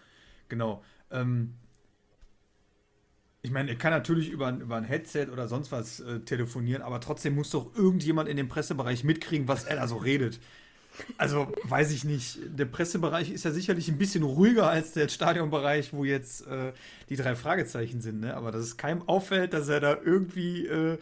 [0.48, 0.84] Genau.
[1.10, 1.54] Ähm,
[3.48, 7.00] ich meine, er kann natürlich über, über ein Headset oder sonst was äh, telefonieren, aber
[7.00, 10.38] trotzdem muss doch irgendjemand in dem Pressebereich mitkriegen, was er da so redet.
[11.16, 12.40] Also, weiß ich nicht.
[12.46, 16.72] Der Pressebereich ist ja sicherlich ein bisschen ruhiger als der Stadionbereich, wo jetzt äh,
[17.08, 18.34] die drei Fragezeichen sind, ne?
[18.34, 20.98] Aber dass es keinem auffällt, dass er da irgendwie, äh,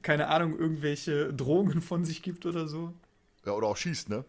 [0.00, 2.94] keine Ahnung, irgendwelche Drohungen von sich gibt oder so.
[3.44, 4.24] Ja, oder auch schießt, ne?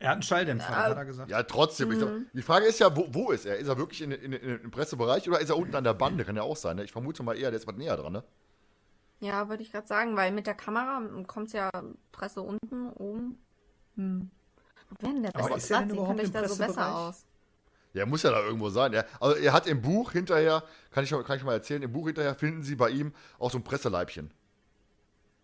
[0.00, 1.30] Er hat einen Schalldämpfer, ja, hat er gesagt.
[1.30, 1.88] Ja, trotzdem.
[1.88, 1.98] Mhm.
[1.98, 3.56] Glaub, die Frage ist ja, wo, wo, ist er?
[3.56, 6.24] Ist er wirklich in, in, in, im Pressebereich oder ist er unten an der Bande?
[6.24, 6.76] Kann ja auch sein.
[6.76, 6.84] Ne?
[6.84, 8.24] Ich vermute mal eher, der ist was näher dran, ne?
[9.20, 11.70] Ja, würde ich gerade sagen, weil mit der Kamera kommt es ja
[12.12, 13.38] Presse unten, oben.
[13.96, 14.30] Hm.
[14.88, 15.68] Wo wäre denn der beste Platz?
[15.68, 17.24] Sieht kann ich da so besser aus?
[17.94, 18.92] Ja, muss ja da irgendwo sein.
[18.92, 19.04] Ja.
[19.18, 22.34] Also er hat im Buch hinterher, kann ich, kann ich mal erzählen, im Buch hinterher
[22.36, 24.30] finden sie bei ihm auch so ein Presseleibchen.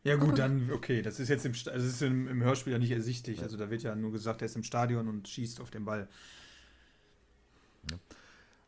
[0.05, 2.75] Ja gut, dann, okay, das ist jetzt im, Sta- also das ist im, im Hörspiel
[2.75, 3.43] ja nicht ersichtlich.
[3.43, 6.09] Also da wird ja nur gesagt, er ist im Stadion und schießt auf den Ball.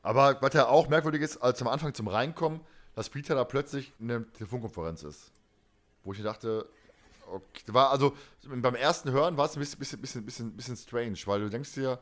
[0.03, 2.61] Aber was ja auch merkwürdig ist, als am Anfang zum Reinkommen,
[2.94, 5.31] dass Peter da plötzlich in einer Telefonkonferenz ist.
[6.05, 6.66] Wo ich dachte,
[7.27, 11.18] okay, war also beim ersten Hören war es ein bisschen, bisschen, bisschen, bisschen, bisschen strange,
[11.27, 11.99] weil du denkst dir,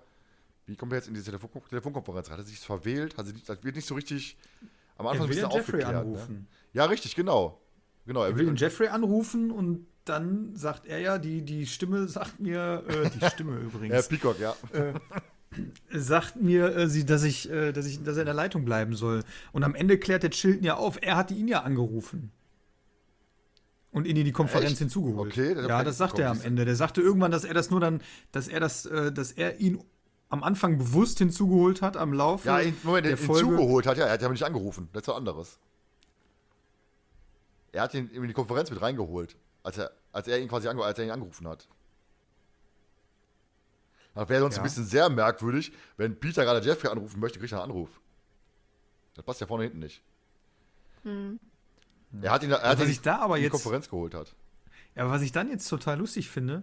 [0.67, 2.35] wie kommt er jetzt in diese Telefon Telefonkonferenz rein?
[2.35, 3.17] Hat er sich verwählt?
[3.17, 4.37] Hat sie nicht, das wird nicht so richtig
[4.97, 5.93] am Anfang Er will ein bisschen Jeffrey aufgeklärt.
[5.93, 5.99] Ne?
[6.13, 6.47] anrufen.
[6.73, 7.61] Ja, richtig, genau.
[8.07, 12.41] Genau, Er will den Jeffrey anrufen und dann sagt er ja, die, die Stimme sagt
[12.41, 14.55] mir, äh, die Stimme ja, übrigens, Peacock, ja.
[15.91, 18.95] sagt mir, äh, sie, dass, ich, äh, dass, ich, dass er in der Leitung bleiben
[18.95, 19.23] soll.
[19.53, 22.31] Und am Ende klärt der Chilton ja auf, er hatte ihn ja angerufen.
[23.91, 24.79] Und ihn in die Konferenz Echt?
[24.81, 25.31] hinzugeholt.
[25.31, 26.41] Okay, ja, das sagt er am.
[26.41, 26.65] Ende.
[26.65, 29.79] Der sagte irgendwann, dass er das nur dann, dass er das, äh, dass er ihn
[30.31, 33.89] am Anfang bewusst hinzugeholt hat am Laufe Ja, in, Moment, der ihn Folge.
[33.89, 34.89] hat, ja, er hat ja nicht angerufen.
[34.93, 35.59] Das ist was anderes.
[37.75, 40.99] Er hat ihn in die Konferenz mit reingeholt, als er, als er ihn quasi als
[40.99, 41.69] er ihn angerufen hat.
[44.15, 44.63] Das wäre sonst Ja.
[44.63, 48.01] ein bisschen sehr merkwürdig, wenn Peter gerade Jeffrey anrufen möchte, kriegt er einen Anruf.
[49.15, 50.03] Das passt ja vorne hinten nicht.
[52.23, 54.35] Er hat ihn, er hat ihn ich da aber in die jetzt- Konferenz geholt hat.
[54.95, 56.63] Ja, was ich dann jetzt total lustig finde,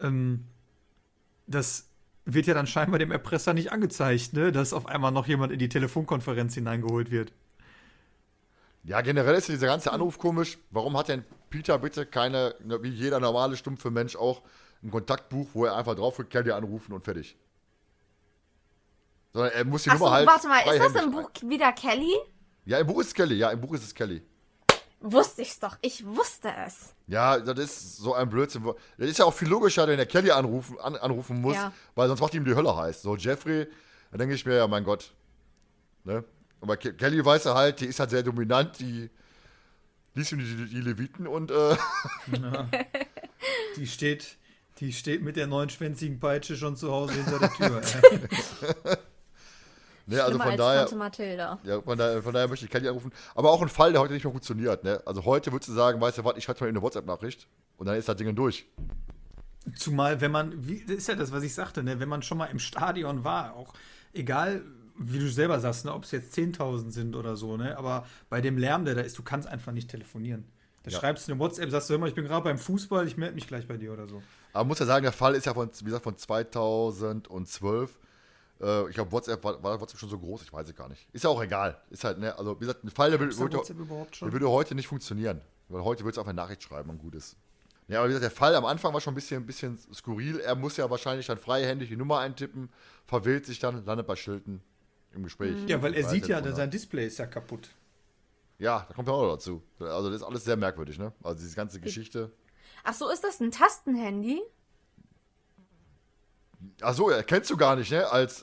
[0.00, 0.44] ähm,
[1.46, 1.88] das
[2.24, 4.50] wird ja dann scheinbar dem Erpresser nicht angezeigt, ne?
[4.50, 7.32] dass auf einmal noch jemand in die Telefonkonferenz hineingeholt wird.
[8.84, 10.58] Ja, generell ist dieser ganze Anruf komisch.
[10.70, 14.42] Warum hat denn Peter bitte keine, ne, wie jeder normale stumpfe Mensch auch,
[14.82, 17.36] ein Kontaktbuch, wo er einfach draufdrückt, kann dir anrufen und fertig.
[19.32, 20.26] Sondern er muss die Achso, Nummer halt.
[20.26, 22.14] warte mal, ist das im Buch wieder Kelly?
[22.64, 24.22] Ja, im Buch ist es Kelly, ja, im Buch ist es Kelly.
[25.00, 25.76] Wusste ich's doch.
[25.80, 26.94] Ich wusste es.
[27.06, 28.64] Ja, das ist so ein Blödsinn.
[28.96, 31.72] Das ist ja auch viel logischer, wenn er Kelly anrufen, an, anrufen muss, Ja.
[31.94, 33.02] weil sonst macht ihm die Hölle heiß.
[33.02, 33.68] So, Jeffrey,
[34.10, 35.12] da denke ich mir, ja, mein Gott.
[36.02, 36.24] Ne?
[36.60, 39.10] Aber Ke Kelly weiß er halt, die ist halt sehr dominant, die
[40.14, 41.76] liest die, die Leviten und äh,
[43.76, 44.36] Die steht,
[44.78, 47.80] die steht mit der neunschwänzigen Peitsche schon zu Hause hinter der Tür.
[50.06, 50.80] ne, also von als daher.
[51.62, 53.12] Ja, von daher, von daher möchte ich Kelly anrufen.
[53.34, 54.82] Aber auch ein Fall, der heute nicht mehr funktioniert.
[54.84, 55.00] Ne?
[55.06, 57.96] Also heute würdest du sagen, weißt du was, ich schreibe mal eine WhatsApp-Nachricht und dann
[57.96, 58.66] ist das Ding durch.
[59.76, 62.00] Zumal, wenn man, wie, das ist ja das, was ich sagte, ne?
[62.00, 63.74] wenn man schon mal im Stadion war, auch
[64.12, 64.64] egal,
[64.98, 65.92] wie du selber sagst, ne?
[65.94, 67.76] ob es jetzt 10.000 sind oder so, ne?
[67.78, 70.44] aber bei dem Lärm, der da ist, du kannst einfach nicht telefonieren.
[70.82, 70.98] Da Ja.
[70.98, 73.46] schreibst du eine WhatsApp, sagst du immer, ich bin gerade beim Fußball, ich melde mich
[73.46, 74.22] gleich bei dir oder so.
[74.52, 77.98] Aber man muss ja sagen, der Fall ist ja von, wie gesagt, von 2012.
[78.60, 81.06] Äh, ich glaube, WhatsApp war, war WhatsApp schon so groß, ich weiß es gar nicht.
[81.12, 81.80] Ist ja auch egal.
[81.90, 85.40] Ist halt, ne, also wie gesagt, ein Fall, der, würde, der würde heute nicht funktionieren.
[85.68, 87.36] Weil heute würdest du einfach eine Nachricht schreiben und gut ist.
[87.88, 90.40] Ja, aber wie gesagt, der Fall am Anfang war schon ein bisschen, ein bisschen skurril.
[90.40, 92.70] Er muss ja wahrscheinlich dann freihändig die Nummer eintippen,
[93.06, 94.62] verwählt sich dann, landet bei Schilden
[95.12, 95.56] im Gespräch.
[95.66, 97.70] Ja, weil er sieht ja, sein Display ist ja kaputt.
[98.58, 99.62] Ja, da kommt ja auch noch dazu.
[99.78, 101.12] Also das ist alles sehr merkwürdig, ne?
[101.22, 102.32] Also diese ganze Geschichte.
[102.82, 104.42] Ach so, ist das ein Tastenhandy?
[106.80, 108.10] Ach so, ja, kennst du gar nicht, ne?
[108.10, 108.42] Als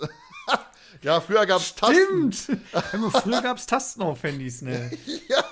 [1.01, 2.31] ja, früher gab es Tasten.
[2.31, 2.61] Stimmt!
[3.11, 4.91] Früher gab es Tasten auf Handys, ne?
[5.27, 5.43] ja.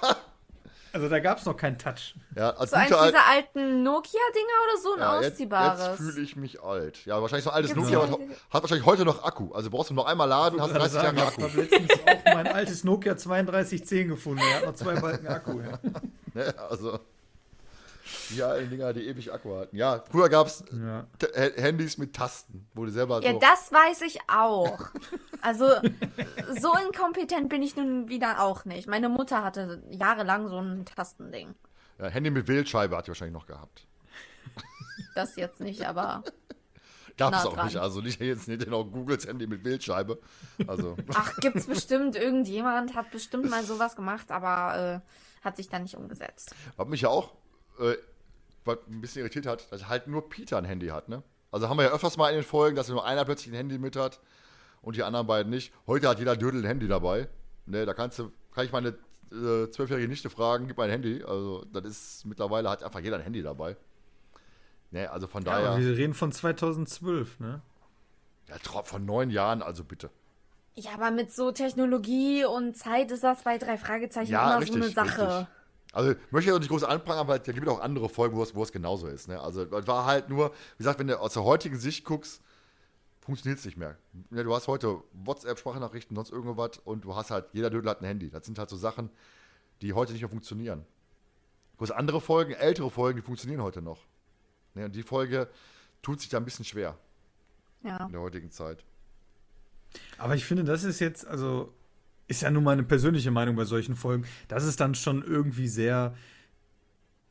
[0.93, 2.13] Also da gab es noch keinen Touch.
[2.35, 4.93] Ja, als So eins dieser alten Nokia-Dinger oder so?
[4.93, 5.87] Ein ja, jetzt, ausziehbares?
[5.87, 7.05] jetzt fühle ich mich alt.
[7.05, 8.19] Ja, wahrscheinlich so ein altes Gibt's Nokia, so- hat,
[8.51, 9.51] hat wahrscheinlich heute noch Akku.
[9.53, 11.49] Also brauchst du noch einmal laden, hast 30 sagen, Jahre ich Akku.
[11.49, 14.43] habe letztens auch mein altes Nokia 3210 gefunden.
[14.47, 15.59] Der hat noch zwei Balken Akku.
[15.61, 15.79] Ja.
[16.35, 16.51] Ne?
[16.69, 16.99] Also
[18.29, 19.75] die alten Dinger, die ewig Akku hatten.
[19.75, 21.07] Ja, früher gab es Ja.
[21.55, 23.39] Handys mit Tasten, wo du selber Ja, so...
[23.39, 24.79] das weiß ich auch.
[25.41, 25.67] Also,
[26.59, 28.87] so inkompetent bin ich nun wieder auch nicht.
[28.87, 31.53] Meine Mutter hatte jahrelang so ein Tastending.
[31.99, 33.87] ja, Handy mit Wählscheibe hat die wahrscheinlich noch gehabt.
[35.15, 36.23] Das jetzt nicht, aber.
[37.17, 37.65] Gab es auch dran.
[37.67, 37.77] nicht.
[37.77, 40.19] Also nicht jetzt nicht genau Googles Handy mit Wählscheibe.
[40.65, 42.15] Also Ach, gibt's bestimmt.
[42.15, 46.55] Irgendjemand hat bestimmt mal sowas gemacht, aber äh, hat sich dann nicht umgesetzt.
[46.75, 47.31] Was mich ja auch
[47.79, 47.95] äh,
[48.65, 51.23] was ein bisschen irritiert hat, dass halt nur Peter ein Handy hat, ne?
[51.51, 53.77] Also haben wir ja öfters mal in den Folgen, dass nur einer plötzlich ein Handy
[53.77, 54.19] mit hat
[54.81, 55.71] und die anderen beiden nicht.
[55.85, 57.29] Heute hat jeder Dödel ein Handy dabei.
[57.65, 58.89] Ne, da kannst du, kann ich meine
[59.31, 61.23] äh, zwölfjährige Nichte fragen, gib mein Handy.
[61.23, 63.77] Also das ist mittlerweile hat einfach jeder ein Handy dabei.
[64.91, 67.61] Ne, also von Ja, aber daher, wir reden von 2012, ne?
[68.49, 70.09] ja, von neun Jahren, also bitte.
[70.75, 74.75] Ja, aber mit so Technologie und Zeit ist das bei drei Fragezeichen Ja, immer richtig,
[74.75, 75.27] so eine Sache.
[75.27, 75.47] richtig.
[75.93, 78.43] Also ich möchte ja auch nicht groß anprangern, weil da gibt auch andere Folgen, wo
[78.43, 79.27] es, wo es genauso ist.
[79.27, 79.39] Ne?
[79.39, 82.41] Also war halt nur, wie gesagt, wenn du aus der heutigen Sicht guckst,
[83.21, 83.95] funktioniert es nicht mehr.
[84.31, 88.05] Ja, du hast heute WhatsApp-Sprachnachrichten, sonst irgendwas und du hast halt, jeder Dödel hat ein
[88.05, 88.29] Handy.
[88.29, 89.09] Das sind halt so Sachen,
[89.81, 90.83] die heute nicht mehr funktionieren.
[91.77, 93.99] Bloß andere Folgen, ältere Folgen, die funktionieren heute noch.
[94.73, 94.85] Ne?
[94.85, 95.47] Und die Folge
[96.01, 96.97] tut sich da ein bisschen schwer
[97.83, 98.05] Ja.
[98.05, 98.83] in der heutigen Zeit.
[100.17, 101.71] Aber ich finde, das ist jetzt, also,
[102.27, 106.15] ist ja nun meine persönliche Meinung bei solchen Folgen, das ist dann schon irgendwie sehr,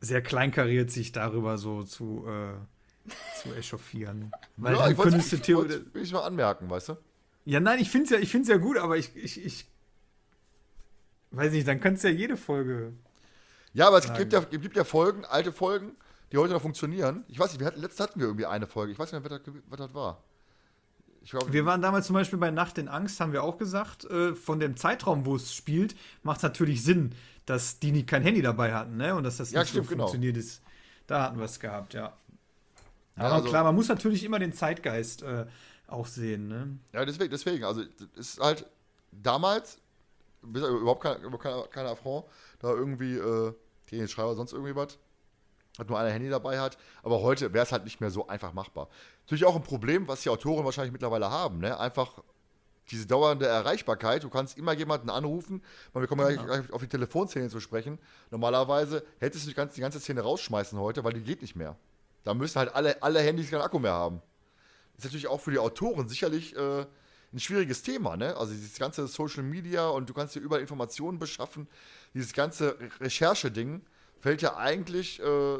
[0.00, 3.10] sehr kleinkariert, sich darüber so zu, äh,
[3.42, 4.32] zu echauffieren.
[4.56, 5.82] Weil ja, dann könntest du theoretisch.
[5.92, 6.96] will ich mal anmerken, weißt du?
[7.44, 9.66] Ja, nein, ich finde es ja, ich find's ja gut, aber ich, ich, ich.
[11.32, 12.92] Weiß nicht, dann kannst du ja jede Folge.
[13.72, 15.96] Ja, aber es gibt ja, gibt ja Folgen, alte Folgen,
[16.30, 17.24] die heute noch funktionieren.
[17.28, 18.92] Ich weiß nicht, wir hatten, letztens hatten wir irgendwie eine Folge.
[18.92, 20.22] Ich weiß nicht mehr, was das, was das war.
[21.24, 24.04] Ich glaube, Wir waren damals zum Beispiel bei Nacht in Angst, haben wir auch gesagt,
[24.06, 27.14] äh, von dem Zeitraum, wo es spielt, macht es natürlich Sinn,
[27.46, 29.14] dass die nie kein Handy dabei hatten, ne?
[29.14, 30.04] Und dass das Ja, nicht stimmt, so genau.
[30.04, 30.62] funktioniert ist.
[31.06, 32.12] Da hatten wir es gehabt, ja.
[33.16, 35.46] Ja, Aber also- klar, man muss natürlich immer den Zeitgeist äh,
[35.86, 36.78] auch sehen, ne?
[36.92, 37.64] Ja, deswegen, deswegen.
[37.64, 37.82] Also,
[38.16, 38.66] es ist halt
[39.12, 39.78] damals,
[40.42, 42.24] überhaupt kein, kein, kein Affront,
[42.60, 43.52] da irgendwie, äh,
[43.86, 44.98] gegen den Schreiber, sonst irgendwie was,
[45.78, 46.78] hat nur ein Handy dabei hat.
[47.02, 48.88] Aber heute wäre es halt nicht mehr so einfach machbar.
[49.22, 51.78] Natürlich auch ein Problem, was die Autoren wahrscheinlich mittlerweile haben, ne?
[51.78, 52.22] Einfach
[52.90, 54.24] diese dauernde Erreichbarkeit.
[54.24, 56.42] Du kannst immer jemanden anrufen, weil wir kommen ja.
[56.42, 57.98] gleich auf die Telefonszene zu sprechen.
[58.30, 61.76] Normalerweise hättest du die ganze, die ganze Szene rausschmeißen heute, weil die geht nicht mehr.
[62.24, 64.20] Da müssen halt alle, alle Handys keinen Akku mehr haben
[64.96, 66.86] ist natürlich auch für die Autoren sicherlich äh,
[67.32, 68.36] ein schwieriges Thema, ne?
[68.36, 71.66] Also dieses ganze Social Media und du kannst dir überall Informationen beschaffen.
[72.14, 73.82] Dieses ganze Re- Recherche-Ding
[74.20, 75.58] fällt ja eigentlich äh,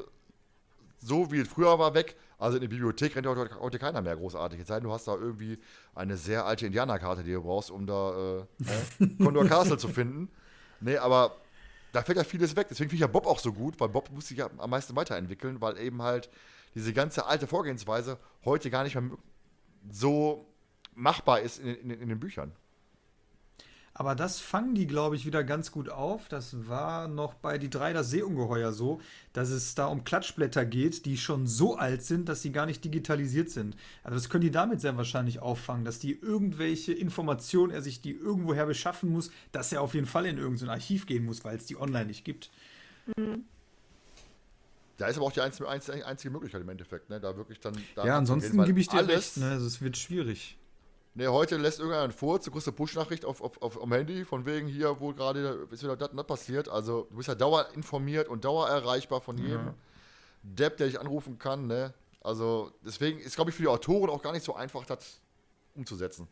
[0.98, 2.16] so wie es früher war weg.
[2.42, 4.59] Also in der Bibliothek rennt heute, heute keiner mehr großartig.
[4.59, 5.61] Es sei denn, du hast da irgendwie
[5.94, 9.07] eine sehr alte Indianerkarte, die du brauchst, um da äh?
[9.22, 10.28] Condor Castle zu finden.
[10.81, 11.37] Nee, aber
[11.92, 12.66] da fällt ja vieles weg.
[12.68, 14.96] Deswegen finde ich ja Bob auch so gut, weil Bob muss sich ja am meisten
[14.96, 16.31] weiterentwickeln, weil eben halt
[16.74, 19.05] diese ganze alte Vorgehensweise heute gar nicht mehr
[19.92, 20.44] so
[20.96, 22.50] machbar ist in, in, in den Büchern.
[23.94, 26.28] Aber das fangen die, glaube ich, wieder ganz gut auf.
[26.28, 29.00] Das war noch bei Die drei das Seeungeheuer so,
[29.35, 32.85] dass es da um Klatschblätter geht, die schon so alt sind, dass sie gar nicht
[32.85, 33.76] digitalisiert sind.
[34.02, 38.12] Also das können die damit sehr wahrscheinlich auffangen, dass die irgendwelche Informationen, er sich die
[38.12, 41.66] irgendwoher beschaffen muss, dass er auf jeden Fall in irgendein Archiv gehen muss, weil es
[41.66, 42.50] die online nicht gibt.
[44.96, 47.20] Da ist aber auch die einzige, einzige, Möglichkeit im Endeffekt, ne?
[47.20, 47.74] Da wirklich dann.
[47.94, 49.50] Da ja, ansonsten gebe ich dir alles, recht, ne?
[49.50, 50.57] Also es wird schwierig.
[51.14, 51.83] Ne, heute lässt
[52.16, 55.66] Furz, du kriegst eine Push-Nachricht auf, auf, auf, am Handy, von wegen hier, wo gerade
[55.70, 56.70] ist wieder das und das passiert.
[56.70, 59.75] Also du bist ja dauerinformiert und dauererreichbar von jedem Ja.
[60.42, 61.92] Depp, der dich anrufen kann, ne?
[62.22, 65.20] Also deswegen ist, glaube ich, für die Autoren auch gar nicht so einfach, das
[65.75, 66.29] umzusetzen.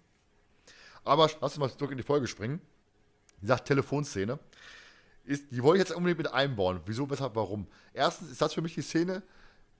[1.04, 2.60] Aber lass uns mal zurück in die Folge springen.
[3.38, 4.38] Wie gesagt, Telefonszene.
[5.24, 6.80] Ist, die wollte ich jetzt unbedingt mit einbauen.
[6.86, 7.66] Wieso, weshalb, warum?
[7.92, 9.22] Erstens ist das für mich die Szene,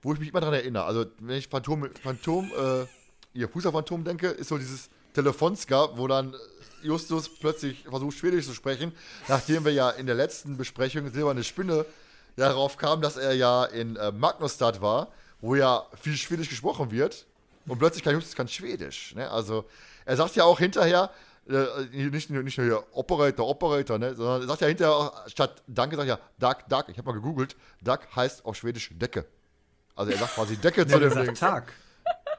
[0.01, 0.83] wo ich mich immer daran erinnere.
[0.83, 2.85] Also, wenn ich Phantom, Phantom, äh,
[3.33, 6.35] ihr Fußballphantom denke, ist so dieses Telefonska, wo dann
[6.83, 8.91] Justus plötzlich versucht, Schwedisch zu sprechen,
[9.27, 11.85] nachdem wir ja in der letzten Besprechung Silberne Spinne
[12.35, 15.09] darauf kamen, dass er ja in äh, Magnusstadt war,
[15.41, 17.25] wo ja viel Schwedisch gesprochen wird.
[17.67, 19.13] Und plötzlich kann Justus kein Schwedisch.
[19.15, 19.29] Ne?
[19.29, 19.65] Also,
[20.05, 21.11] er sagt ja auch hinterher,
[21.47, 24.15] äh, nicht, nur- nicht nur hier Operator, Operator, ne?
[24.15, 26.85] sondern er sagt ja hinterher auch, statt Danke, sagt er ja Duck, Duck.
[26.89, 27.55] Ich habe mal gegoogelt.
[27.81, 29.25] Duck heißt auf Schwedisch Decke.
[29.95, 31.35] Also er sagt quasi Decke zu dem Ding.
[31.35, 31.71] Tag.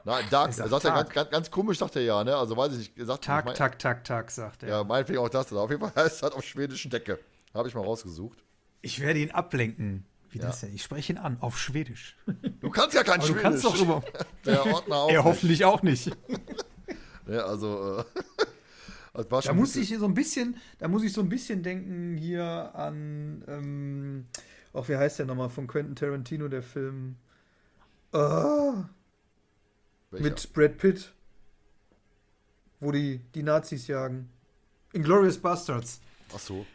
[0.05, 0.23] Nein.
[0.25, 0.97] Er sagt Er sagt ja Tag.
[1.05, 2.35] ganz, ganz, ganz komisch, sagt er ja, ne?
[2.35, 2.97] Also weiß ich nicht.
[2.97, 4.69] Er sagt, ich Tag, mein, Tag, Tag, Tag, sagt er.
[4.69, 5.51] Ja, meinetwegen auch das.
[5.53, 7.19] Auf jeden Fall heißt es halt auf Schwedisch Decke.
[7.53, 8.43] Habe ich mal rausgesucht.
[8.81, 10.05] Ich werde ihn ablenken.
[10.29, 10.47] Wie Ja.
[10.47, 10.73] das denn?
[10.73, 12.17] Ich spreche ihn an, auf Schwedisch.
[12.59, 13.41] Du kannst ja kein Aber du Schwedisch.
[13.43, 14.03] kannst doch über.
[14.45, 15.23] Der Ordner auch Er nicht.
[15.25, 16.09] hoffentlich auch nicht.
[17.25, 18.03] Ne, also,
[19.15, 22.43] äh, Da muss ich so ein bisschen, da muss ich so ein bisschen denken hier
[22.75, 24.25] an, ähm,
[24.73, 27.15] auch wie heißt der nochmal von Quentin Tarantino, der Film
[28.11, 28.89] Ah,
[30.13, 30.29] Welcher?
[30.29, 31.11] mit Brad Pitt,
[32.79, 34.29] wo die die Nazis jagen.
[34.93, 36.01] Inglorious Bastards.
[36.33, 36.65] Ach so.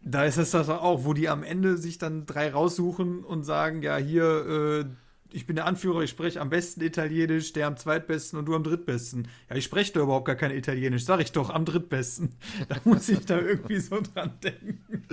[0.00, 3.82] Da ist es das auch, wo die am Ende sich dann drei raussuchen und sagen,
[3.82, 4.84] ja, hier, äh,
[5.32, 8.62] ich bin der Anführer, ich spreche am besten Italienisch, der am zweitbesten und du am
[8.62, 9.28] drittbesten.
[9.48, 12.36] Ja, ich spreche da überhaupt gar kein Italienisch, sag ich doch, am drittbesten.
[12.68, 15.06] Da muss ich da irgendwie so dran denken.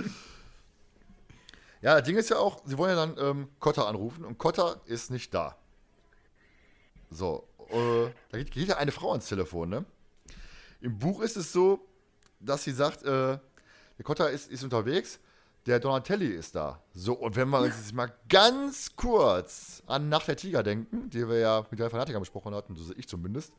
[1.82, 4.80] Ja, das Ding ist ja auch, sie wollen ja dann ähm, Kotter anrufen und Kotter
[4.86, 5.56] ist nicht da.
[7.14, 9.84] So, äh, da geht, geht ja eine Frau ans Telefon, ne?
[10.80, 11.80] Im Buch ist es so,
[12.40, 13.38] dass sie sagt, äh,
[13.96, 15.18] der Kotter ist, ist unterwegs,
[15.66, 16.82] der Donatelli ist da.
[16.92, 21.26] So, und wenn wir uns jetzt mal ganz kurz an Nacht der Tiger denken, die
[21.26, 23.52] wir ja mit drei Fanatikern besprochen hatten, so sehe ich zumindest,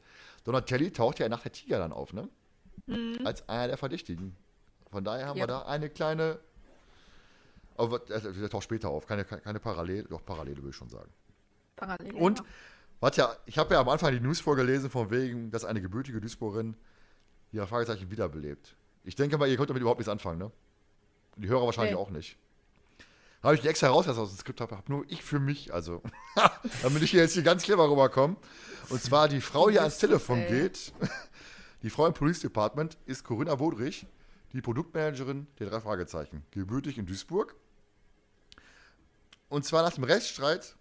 [0.43, 2.29] Donatelli taucht ja in Nacht der Tiger dann auf, ne?
[3.23, 4.35] Als einer der Verdächtigen.
[4.91, 5.43] Von daher haben Ja.
[5.43, 6.39] wir da eine kleine
[7.77, 11.11] aber der, der taucht später auf, keine, keine Parallele, doch Parallele würde ich schon sagen.
[11.75, 12.13] Parallel.
[12.13, 12.45] Und, ja.
[12.99, 16.21] Was ja, ich habe ja am Anfang die News vorgelesen, von wegen, dass eine gebürtige
[16.21, 16.75] Duisburgerin
[17.51, 18.75] ihre Fragezeichen wiederbelebt.
[19.03, 20.51] Ich denke mal, ihr könnt damit überhaupt nichts anfangen, ne?
[21.38, 21.99] Die Hörer wahrscheinlich Nee.
[21.99, 22.38] auch nicht.
[23.43, 26.01] Habe ich die extra rausgelassen aus dem Skript, habe hab nur ich für mich, also,
[26.81, 28.38] damit ich hier jetzt hier ganz clever rüberkomme.
[28.89, 30.47] Und zwar die Frau, die ans Telefon ey.
[30.47, 30.93] geht,
[31.84, 34.08] die Frau im Police Department, ist Corinna Wodrich,
[34.53, 36.43] die Produktmanagerin der drei Fragezeichen.
[36.51, 37.53] Gebürtig in Duisburg.
[39.49, 40.75] Und zwar nach dem Rechtsstreit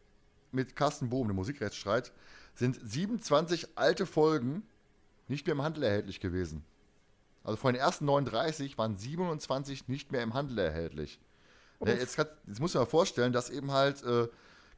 [0.55, 2.13] mit Carsten Bohm, dem Musikrechtsstreit,
[2.55, 4.63] sind 27 alte Folgen
[5.29, 6.65] nicht mehr im Handel erhältlich gewesen.
[7.43, 11.21] Also von den ersten 39 waren 27 nicht mehr im Handel erhältlich.
[11.85, 14.29] Ja, jetzt, kann, jetzt muss man mal vorstellen, dass eben halt äh,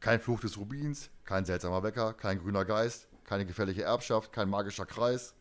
[0.01, 4.87] kein Fluch des Rubins, kein seltsamer Wecker, kein grüner Geist, keine gefährliche Erbschaft, kein magischer
[4.87, 5.35] Kreis,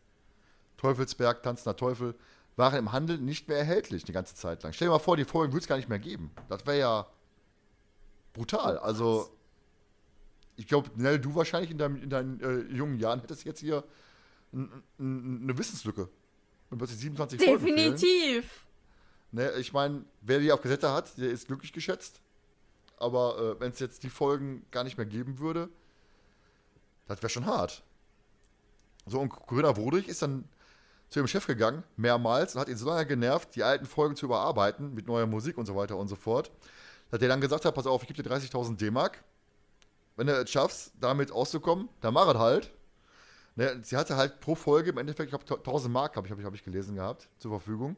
[0.76, 2.14] Teufelsberg, tanzender Teufel,
[2.56, 4.72] waren im Handel nicht mehr erhältlich die ganze Zeit lang.
[4.72, 6.30] Stell dir mal vor, die Folgen würde es gar nicht mehr geben.
[6.48, 7.06] Das wäre ja
[8.32, 8.78] brutal.
[8.78, 9.35] Also,
[10.56, 13.84] ich glaube, Nell, du wahrscheinlich in, deinem, in deinen äh, jungen Jahren hättest jetzt hier
[14.52, 16.08] eine Wissenslücke.
[16.70, 18.66] Wenn plötzlich 27 Definitiv.
[19.32, 22.20] Ne, ich meine, wer die auf Kassette hat, der ist glücklich geschätzt.
[22.96, 25.68] Aber äh, wenn es jetzt die Folgen gar nicht mehr geben würde,
[27.06, 27.82] das wäre schon hart.
[29.04, 30.48] So, und Corinna Wodrich ist dann
[31.08, 34.26] zu ihrem Chef gegangen, mehrmals, und hat ihn so lange genervt, die alten Folgen zu
[34.26, 36.50] überarbeiten, mit neuer Musik und so weiter und so fort,
[37.10, 39.22] dass der dann gesagt hat, pass auf, ich gebe dir 30.000 D-Mark.
[40.16, 42.72] Wenn du es schaffst, damit auszukommen, dann mach es halt.
[43.54, 46.38] Ne, sie hatte halt pro Folge im Endeffekt, ich glaube, 1000 Mark, habe ich, hab
[46.38, 47.96] ich, hab ich gelesen gehabt, zur Verfügung.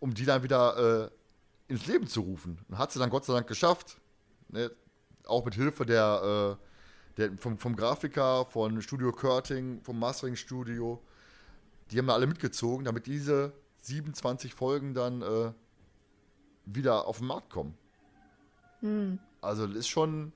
[0.00, 1.10] Um die dann wieder
[1.68, 2.58] äh, ins Leben zu rufen.
[2.68, 3.98] Und hat sie dann Gott sei Dank geschafft.
[4.48, 4.70] Ne,
[5.26, 11.00] auch mit Hilfe der, äh, der vom, vom, Grafiker, von Studio Körting, vom Mastering-Studio.
[11.90, 15.52] Die haben da alle mitgezogen, damit diese 27 Folgen dann äh,
[16.66, 17.76] wieder auf den Markt kommen.
[18.80, 19.18] Hm.
[19.40, 20.32] Also ist schon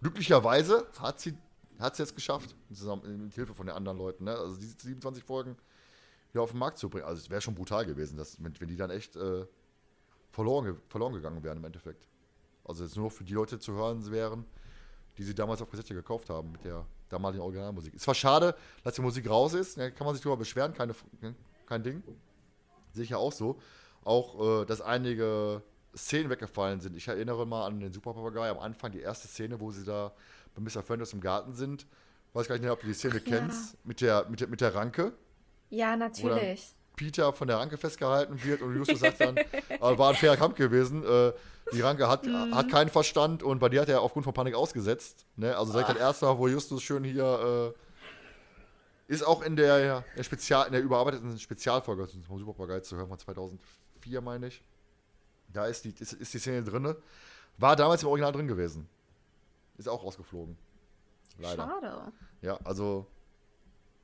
[0.00, 1.36] glücklicherweise hat sie
[1.78, 4.24] hat es jetzt geschafft, zusammen mit Hilfe von den anderen Leuten.
[4.24, 4.36] Ne?
[4.36, 5.56] Also diese 27 Folgen
[6.32, 7.04] wieder auf den Markt zu bringen.
[7.04, 9.46] Also es wäre schon brutal gewesen, dass, wenn, wenn die dann echt äh,
[10.30, 12.08] verloren, verloren gegangen wären im Endeffekt.
[12.64, 14.44] Also jetzt nur für die Leute zu hören wären,
[15.16, 17.94] die sie damals auf Kassette gekauft haben mit der damaligen Originalmusik.
[17.94, 19.76] Es war schade, dass die Musik raus ist.
[19.76, 21.34] Ja, kann man sich darüber beschweren, keine, ne,
[21.66, 22.02] kein Ding.
[22.94, 23.60] Ja auch so.
[24.02, 25.62] Auch, äh, dass einige
[25.96, 26.96] Szenen weggefallen sind.
[26.96, 30.12] Ich erinnere mal an den Super Papagei am Anfang, die erste Szene, wo sie da
[30.54, 30.82] bei Mr.
[30.82, 31.86] Fenders im Garten sind.
[32.32, 33.72] Weiß gar nicht mehr, ob du die Szene Ach, kennst.
[33.72, 33.78] Ja.
[33.84, 35.12] Mit, der, mit, der, mit der Ranke.
[35.70, 36.74] Ja, natürlich.
[36.96, 39.46] Peter von der Ranke festgehalten wird und Justus sagt dann, äh,
[39.80, 41.04] war ein fairer Kampf gewesen.
[41.04, 41.32] Äh,
[41.72, 42.54] die Ranke hat, mhm.
[42.54, 45.26] hat keinen Verstand und bei dir hat er aufgrund von Panik ausgesetzt.
[45.36, 45.56] Ne?
[45.56, 50.22] Also direkt das erste Mal, wo Justus schön hier äh, ist auch in der, der
[50.22, 54.62] Spezial, in der überarbeiteten Spezialfolge das ist super geil zu hören von 2004, meine ich.
[55.52, 56.94] Da ist die, ist, ist die Szene drin.
[57.56, 58.88] War damals im Original drin gewesen.
[59.76, 60.56] Ist auch rausgeflogen.
[61.38, 61.64] Leider.
[61.64, 62.12] Schade.
[62.42, 63.06] Ja, also.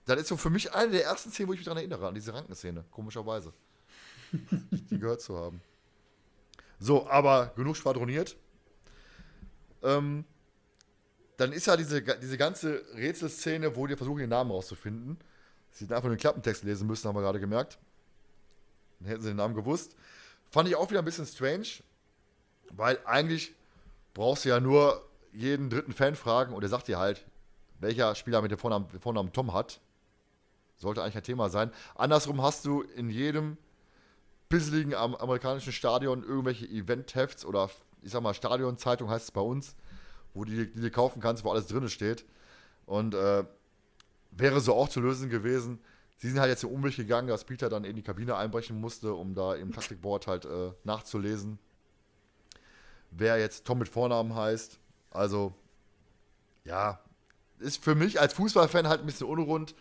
[0.07, 2.15] Das ist so für mich eine der ersten Szenen, wo ich mich daran erinnere, an
[2.15, 3.55] diese Rankenszene, komischerweise.
[4.33, 5.63] die gehört zu haben.
[6.79, 8.37] So, aber genug schwadroniert.
[9.83, 10.25] Ähm,
[11.37, 15.19] dann ist ja diese, diese ganze Rätselszene, wo die versuchen, den Namen rauszufinden.
[15.71, 17.79] Sie hätten einfach den Klappentext lesen müssen, haben wir gerade gemerkt.
[19.01, 19.97] Dann hätten sie den Namen gewusst.
[20.55, 21.67] Fand ich auch wieder ein bisschen strange,
[22.71, 23.57] weil eigentlich
[24.12, 27.27] brauchst du ja nur jeden dritten Fan fragen und er sagt dir halt,
[27.81, 29.81] welcher Spieler mit dem Vornamen, Vornamen Tom hat.
[30.77, 31.73] Sollte eigentlich ein Thema sein.
[31.97, 33.57] Andersrum hast du in jedem
[34.49, 37.69] pisseligen amerikanischen Stadion irgendwelche Event-Hefts oder
[38.03, 39.75] ich sag mal Stadionzeitung heißt es bei uns,
[40.35, 42.25] wo du die, die, kaufen kannst, wo alles drin steht.
[42.87, 43.43] Und äh,
[44.31, 45.81] wäre so auch zu lösen gewesen.
[46.16, 49.14] Sie sind halt jetzt den Umweg gegangen, dass Peter dann in die Kabine einbrechen musste,
[49.14, 51.59] um da im Taktikboard halt äh, nachzulesen,
[53.11, 54.79] wer jetzt Tom mit Vornamen heißt.
[55.11, 55.55] Also,
[56.64, 57.00] ja,
[57.59, 59.74] ist für mich als Fußballfan halt ein bisschen unrund.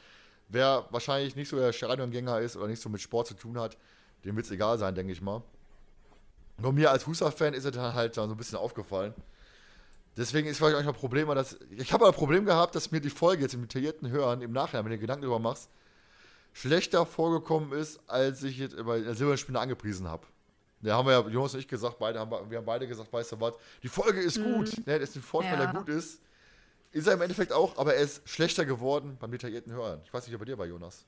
[0.50, 3.78] Wer wahrscheinlich nicht so der Stadiongänger ist oder nicht so mit Sport zu tun hat,
[4.26, 5.42] dem wird es egal sein, denke ich mal.
[6.58, 9.14] Nur mir als Fußballfan ist es dann halt so ein bisschen aufgefallen.
[10.16, 13.10] Deswegen ist vielleicht auch ein Problem, dass ich habe ein Problem gehabt, dass mir die
[13.10, 15.70] Folge jetzt im detaillierten Hören im Nachhinein, wenn du Gedanken darüber machst,
[16.54, 20.26] schlechter vorgekommen ist, als ich jetzt bei der Silberspinne angepriesen habe.
[20.82, 23.34] Da haben wir ja, Jonas und ich gesagt, beide haben, wir haben beide gesagt, weißt
[23.34, 24.54] du was, die Folge ist mhm.
[24.54, 24.86] gut.
[24.86, 25.66] Ne, das ist ein Vorteil, ja.
[25.66, 26.22] der gut ist.
[26.92, 30.02] Ist er im Endeffekt auch, aber er ist schlechter geworden beim detaillierten Hören.
[30.04, 31.06] Ich weiß nicht, ob bei dir war, Jonas.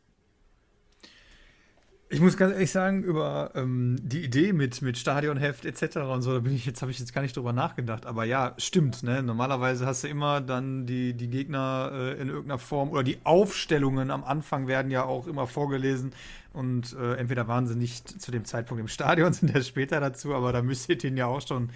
[2.07, 5.97] Ich muss ganz ehrlich sagen, über ähm, die Idee mit, mit Stadionheft etc.
[5.97, 8.05] und so, da bin ich jetzt, habe ich jetzt gar nicht drüber nachgedacht.
[8.05, 9.23] Aber ja, stimmt, ne?
[9.23, 14.11] Normalerweise hast du immer dann die, die Gegner äh, in irgendeiner Form oder die Aufstellungen
[14.11, 16.13] am Anfang werden ja auch immer vorgelesen.
[16.53, 20.35] Und äh, entweder waren sie nicht zu dem Zeitpunkt im Stadion, sind erst später dazu,
[20.35, 21.71] aber da müsste ihnen ja auch schon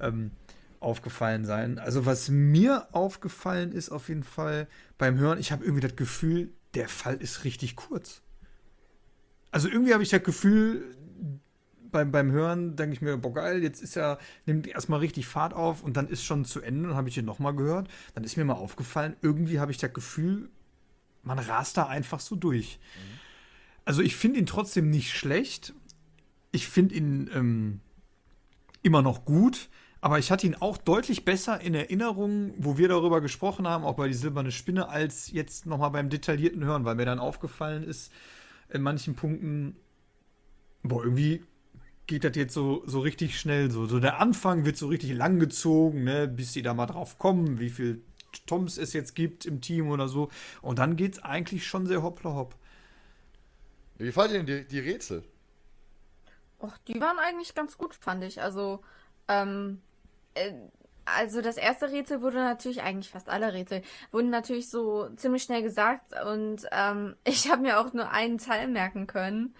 [0.00, 0.30] ähm,
[0.80, 1.78] aufgefallen sein.
[1.78, 4.66] Also, was mir aufgefallen ist, auf jeden Fall
[4.96, 8.22] beim Hören, ich habe irgendwie das Gefühl, der Fall ist richtig kurz.
[9.50, 10.94] Also irgendwie habe ich das Gefühl,
[11.90, 15.54] beim, beim Hören denke ich mir, boah geil, jetzt ist ja, nimmt erstmal richtig Fahrt
[15.54, 17.88] auf und dann ist schon zu Ende, dann habe ich ihn nochmal gehört.
[18.14, 20.50] Dann ist mir mal aufgefallen, irgendwie habe ich das Gefühl,
[21.22, 22.78] man rast da einfach so durch.
[22.94, 23.18] Mhm.
[23.84, 25.72] Also ich finde ihn trotzdem nicht schlecht.
[26.52, 27.80] Ich finde ihn ähm,
[28.82, 29.70] immer noch gut,
[30.00, 33.96] Aber ich hatte ihn auch deutlich besser in Erinnerung, wo wir darüber gesprochen haben, auch
[33.96, 38.12] bei die silberne Spinne, als jetzt nochmal beim detaillierten Hören, weil mir dann aufgefallen ist,
[38.70, 39.76] in manchen Punkten,
[40.82, 41.42] boah, irgendwie
[42.06, 43.70] geht das jetzt so, so richtig schnell.
[43.70, 43.86] So.
[43.86, 47.70] so der Anfang wird so richtig langgezogen, ne, bis sie da mal drauf kommen, wie
[47.70, 48.02] viel
[48.46, 50.30] Toms es jetzt gibt im Team oder so.
[50.62, 52.56] Und dann geht es eigentlich schon sehr hoppla hopp.
[53.98, 55.24] Wie fallen denn die, die Rätsel?
[56.60, 58.42] Och, die waren eigentlich ganz gut, fand ich.
[58.42, 58.80] Also,
[59.28, 59.80] ähm,
[60.34, 60.52] äh,
[61.16, 65.62] also das erste Rätsel wurde natürlich, eigentlich fast alle Rätsel, wurden natürlich so ziemlich schnell
[65.62, 69.54] gesagt und ähm, ich habe mir auch nur einen Teil merken können.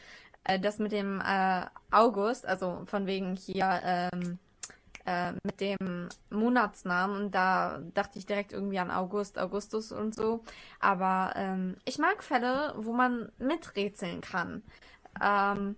[0.45, 4.39] Äh, das mit dem äh, August, also von wegen hier ähm,
[5.09, 10.45] äh, mit dem Monatsnamen und da dachte ich direkt irgendwie an August, Augustus und so.
[10.81, 14.63] Aber ähm, ich mag Fälle, wo man miträtseln kann.
[15.23, 15.77] Ähm,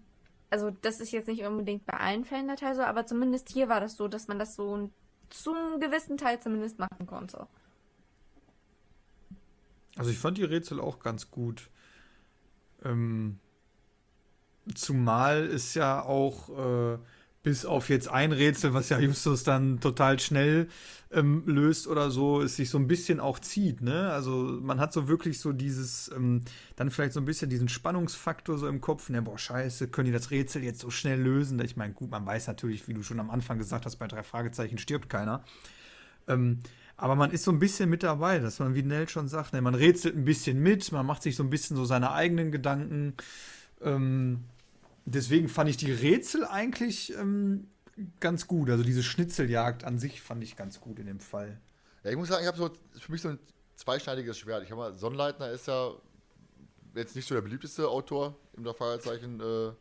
[0.51, 3.69] also das ist jetzt nicht unbedingt bei allen Fällen der Teil so, aber zumindest hier
[3.69, 4.91] war das so, dass man das so
[5.31, 7.47] zum gewissen Teil zumindest machen konnte.
[9.97, 11.69] Also ich fand die Rätsel auch ganz gut.
[12.85, 13.39] Ähm,
[14.75, 16.49] zumal es ja auch
[16.95, 16.99] äh,
[17.43, 20.69] bis auf jetzt ein Rätsel, was ja Justus dann total schnell
[21.11, 24.13] ähm, löst oder so, es sich so ein bisschen auch zieht, ne?
[24.13, 26.43] Also man hat so wirklich so dieses, ähm,
[26.77, 30.13] dann vielleicht so ein bisschen diesen Spannungsfaktor so im Kopf, ne, boah, scheiße, können die
[30.13, 31.59] das Rätsel jetzt so schnell lösen?
[31.65, 34.23] Ich meine, gut, man weiß natürlich, wie du schon am Anfang gesagt hast, bei drei
[34.23, 35.43] Fragezeichen stirbt keiner.
[36.29, 36.61] Ähm,
[36.99, 39.63] aber man ist so ein bisschen mit dabei, dass man, wie Nell schon sagt, ne,
[39.63, 43.15] man rätselt ein bisschen mit, man macht sich so ein bisschen so seine eigenen Gedanken.
[43.83, 44.45] Ähm,
[45.15, 47.69] deswegen fand ich die Rätsel eigentlich ähm,
[48.21, 48.71] ganz gut.
[48.71, 51.61] Also diese Schnitzeljagd an sich fand ich ganz gut in dem Fall.
[52.05, 53.39] Ja, ich muss sagen, ich habe so für mich so ein
[53.77, 54.63] zweischneidiges Schwert.
[54.63, 55.93] Ich habe mal, Sonnleitner ist ja
[56.95, 59.73] jetzt nicht so der beliebteste Autor im der Fragezeichen äh,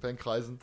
[0.00, 0.58] Fankreisen.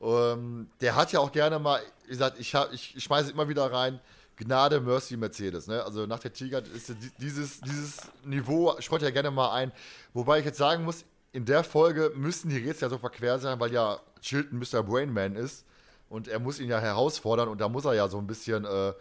[0.00, 3.72] Ähm, der hat ja auch gerne mal, wie gesagt, ich, ich, ich schmeiße immer wieder
[3.72, 4.00] rein,
[4.36, 5.66] Gnade, Mercy, Mercedes.
[5.66, 5.82] Ne?
[5.82, 9.72] Also nach der Tiger ist dieses, dieses Niveau, streut ja gerne mal ein.
[10.12, 11.04] Wobei ich jetzt sagen muss,
[11.38, 14.82] in der Folge müssen die Rätsel ja so verquer sein, weil ja Chilton Mr.
[14.82, 15.64] Brainman ist
[16.08, 18.92] und er muss ihn ja herausfordern und da muss er ja so ein bisschen äh,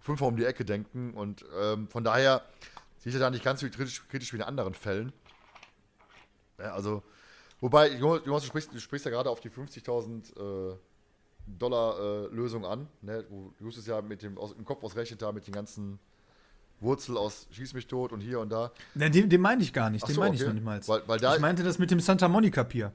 [0.00, 2.42] fünfmal um die Ecke denken und ähm, von daher
[2.98, 5.12] sehe ich da nicht ganz so kritisch, kritisch wie in anderen Fällen.
[6.58, 7.04] Ja, also,
[7.60, 10.76] wobei, Jonas, du sprichst, du sprichst ja gerade auf die 50.000 äh,
[11.46, 13.24] Dollar äh, Lösung an, ne?
[13.28, 16.00] wo Justus ja mit dem aus, im Kopf ausrechnet da mit den ganzen
[16.84, 18.70] Wurzel aus Schieß mich tot und hier und da.
[18.94, 20.04] Ne, den, den meine ich gar nicht.
[20.04, 20.42] Ach den so, meine okay.
[20.42, 20.80] ich noch nicht mal.
[20.86, 22.92] Weil, weil da ich meinte das mit dem Santa Monica Pier.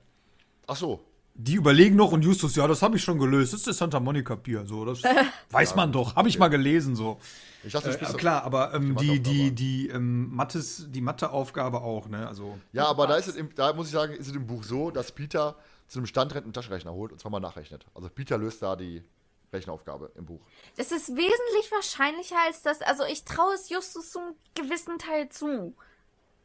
[0.68, 1.02] Ach so.
[1.36, 3.54] Die überlegen noch und Justus, ja, das habe ich schon gelöst.
[3.54, 4.66] Das ist das Santa Monica Pier.
[4.66, 5.02] So, das
[5.52, 6.16] weiß ja, man doch.
[6.16, 6.40] Habe ich okay.
[6.40, 6.96] mal gelesen.
[6.96, 7.20] So.
[7.64, 12.28] Ich dachte, äh, klar, aber ähm, die, die, die, ähm, Mattes, die Matheaufgabe auch, ne?
[12.28, 14.64] Also, ja, aber da, ist es im, da muss ich sagen, ist es im Buch
[14.64, 15.56] so, dass Peter
[15.88, 17.86] zu einem Standrennen einen Taschenrechner holt und zwar mal nachrechnet.
[17.94, 19.04] Also Peter löst da die
[19.52, 20.42] Rechenaufgabe im Buch.
[20.78, 22.82] Das ist wesentlich wahrscheinlicher als das.
[22.82, 25.76] Also ich traue es Justus zum gewissen Teil zu.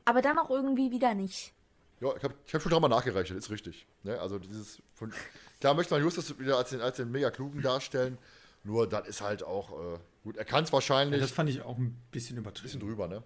[0.05, 1.53] Aber dann auch irgendwie wieder nicht.
[2.01, 3.87] Ja, ich habe hab schon dreimal nachgerechnet, ist richtig.
[4.03, 4.21] Ne?
[4.21, 5.13] Also dieses von,
[5.61, 8.19] klar möchte man Justus wieder als den, als den mega klugen darstellen,
[8.65, 10.37] nur das ist halt auch äh, gut.
[10.37, 11.21] Er kann es wahrscheinlich.
[11.21, 12.65] Ja, das fand ich auch ein bisschen übertrieben.
[12.65, 13.23] Bisschen drüber, ne?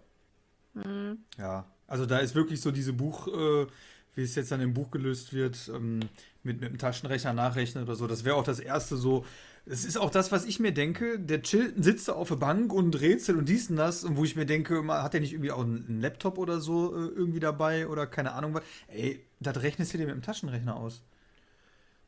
[0.75, 1.25] Mhm.
[1.39, 3.67] Ja, also da ist wirklich so diese Buch, äh,
[4.15, 6.01] wie es jetzt dann im Buch gelöst wird, ähm,
[6.43, 8.07] mit, mit dem Taschenrechner nachrechnen oder so.
[8.07, 9.25] Das wäre auch das erste so,
[9.71, 11.19] es ist auch das, was ich mir denke.
[11.19, 14.03] Der Chilton sitzt da auf der Bank und rätselt und dies und das.
[14.03, 17.09] Und wo ich mir denke, hat er nicht irgendwie auch einen Laptop oder so äh,
[17.09, 18.63] irgendwie dabei oder keine Ahnung was.
[18.89, 21.03] Ey, das rechnest du dir mit dem Taschenrechner aus.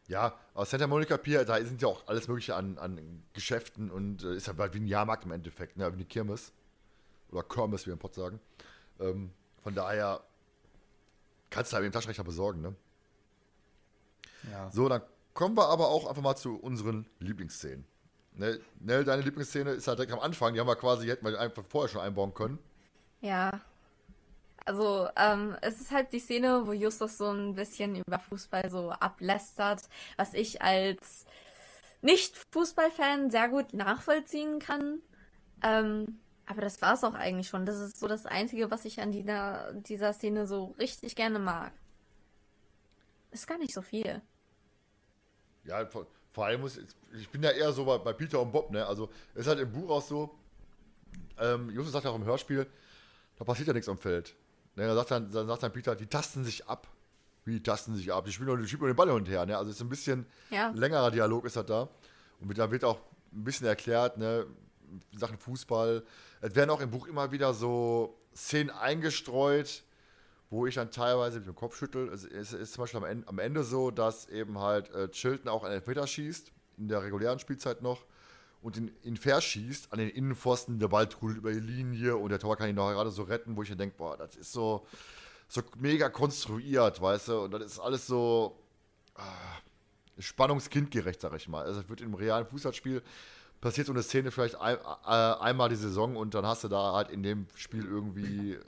[0.08, 4.24] Ja, aus Santa Monica Pier, da sind ja auch alles Mögliche an, an Geschäften und
[4.24, 5.86] äh, ist ja bald wie ein Jahrmarkt im Endeffekt, ne?
[5.90, 6.52] wie eine Kirmes.
[7.30, 8.40] Oder Kirmes, wie wir im Pott sagen.
[8.98, 9.30] Ähm,
[9.62, 10.20] von daher
[11.50, 12.74] kannst du halt mit dem Taschenrechner besorgen, ne?
[14.50, 14.70] Ja.
[14.70, 15.02] So, dann
[15.34, 17.86] Kommen wir aber auch einfach mal zu unseren Lieblingsszenen.
[18.32, 20.54] Nell, Nell, deine Lieblingsszene ist halt direkt am Anfang.
[20.54, 22.58] Die haben wir quasi, hätten wir einfach vorher schon einbauen können.
[23.20, 23.60] Ja.
[24.64, 28.90] Also, ähm, es ist halt die Szene, wo Justus so ein bisschen über Fußball so
[28.90, 29.82] ablästert,
[30.16, 31.24] was ich als
[32.02, 35.00] Nicht-Fußballfan sehr gut nachvollziehen kann.
[35.62, 37.66] Ähm, aber das war es auch eigentlich schon.
[37.66, 41.72] Das ist so das Einzige, was ich an dieser, dieser Szene so richtig gerne mag.
[43.30, 44.20] Ist gar nicht so viel.
[45.70, 46.78] Ja, vor, vor allem muss
[47.18, 48.84] ich bin ja eher so bei, bei, Peter und Bob, ne?
[48.86, 50.38] Also ist halt im Buch auch so,
[51.38, 52.66] ähm, Justus sagt ja auch im Hörspiel,
[53.36, 54.34] da passiert ja nichts am Feld.
[54.76, 56.86] Ne, da sagt dann, dann sagt dann Peter, die tasten sich ab.
[57.44, 58.24] Wie die tasten sich ab?
[58.24, 59.56] Die spielen nur, die spielen nur den Ball hin und her, ne?
[59.56, 60.70] Also ist ein bisschen ja.
[60.74, 61.88] längerer Dialog ist das da.
[62.40, 63.00] Und da wird auch
[63.32, 64.46] ein bisschen erklärt, ne?
[65.12, 66.04] Sachen Fußball.
[66.40, 69.82] Es werden auch im Buch immer wieder so Szenen eingestreut,
[70.50, 72.08] wo ich dann teilweise mit dem Kopf schüttel.
[72.08, 75.48] Es ist, ist, zum Beispiel am Ende, am Ende, so, dass eben halt äh, Chilton
[75.48, 78.04] auch einen Elfmeter schießt, in der regulären Spielzeit noch.
[78.60, 82.38] und ihn, ihn verschießt an den Innenpfosten, der Ball trudelt über die Linie und der
[82.38, 84.86] Tor kann ihn noch gerade so retten, wo ich dann denke, boah, das ist so,
[85.48, 88.58] so mega konstruiert, weißt du, und das ist alles so
[89.14, 89.24] ah,
[90.18, 91.64] spannungskindgerecht, sag ich mal.
[91.64, 93.02] Also es wird im realen Fußballspiel
[93.60, 96.94] passiert so eine Szene vielleicht ein, äh, einmal die Saison und dann hast du da
[96.94, 98.58] halt in dem Spiel irgendwie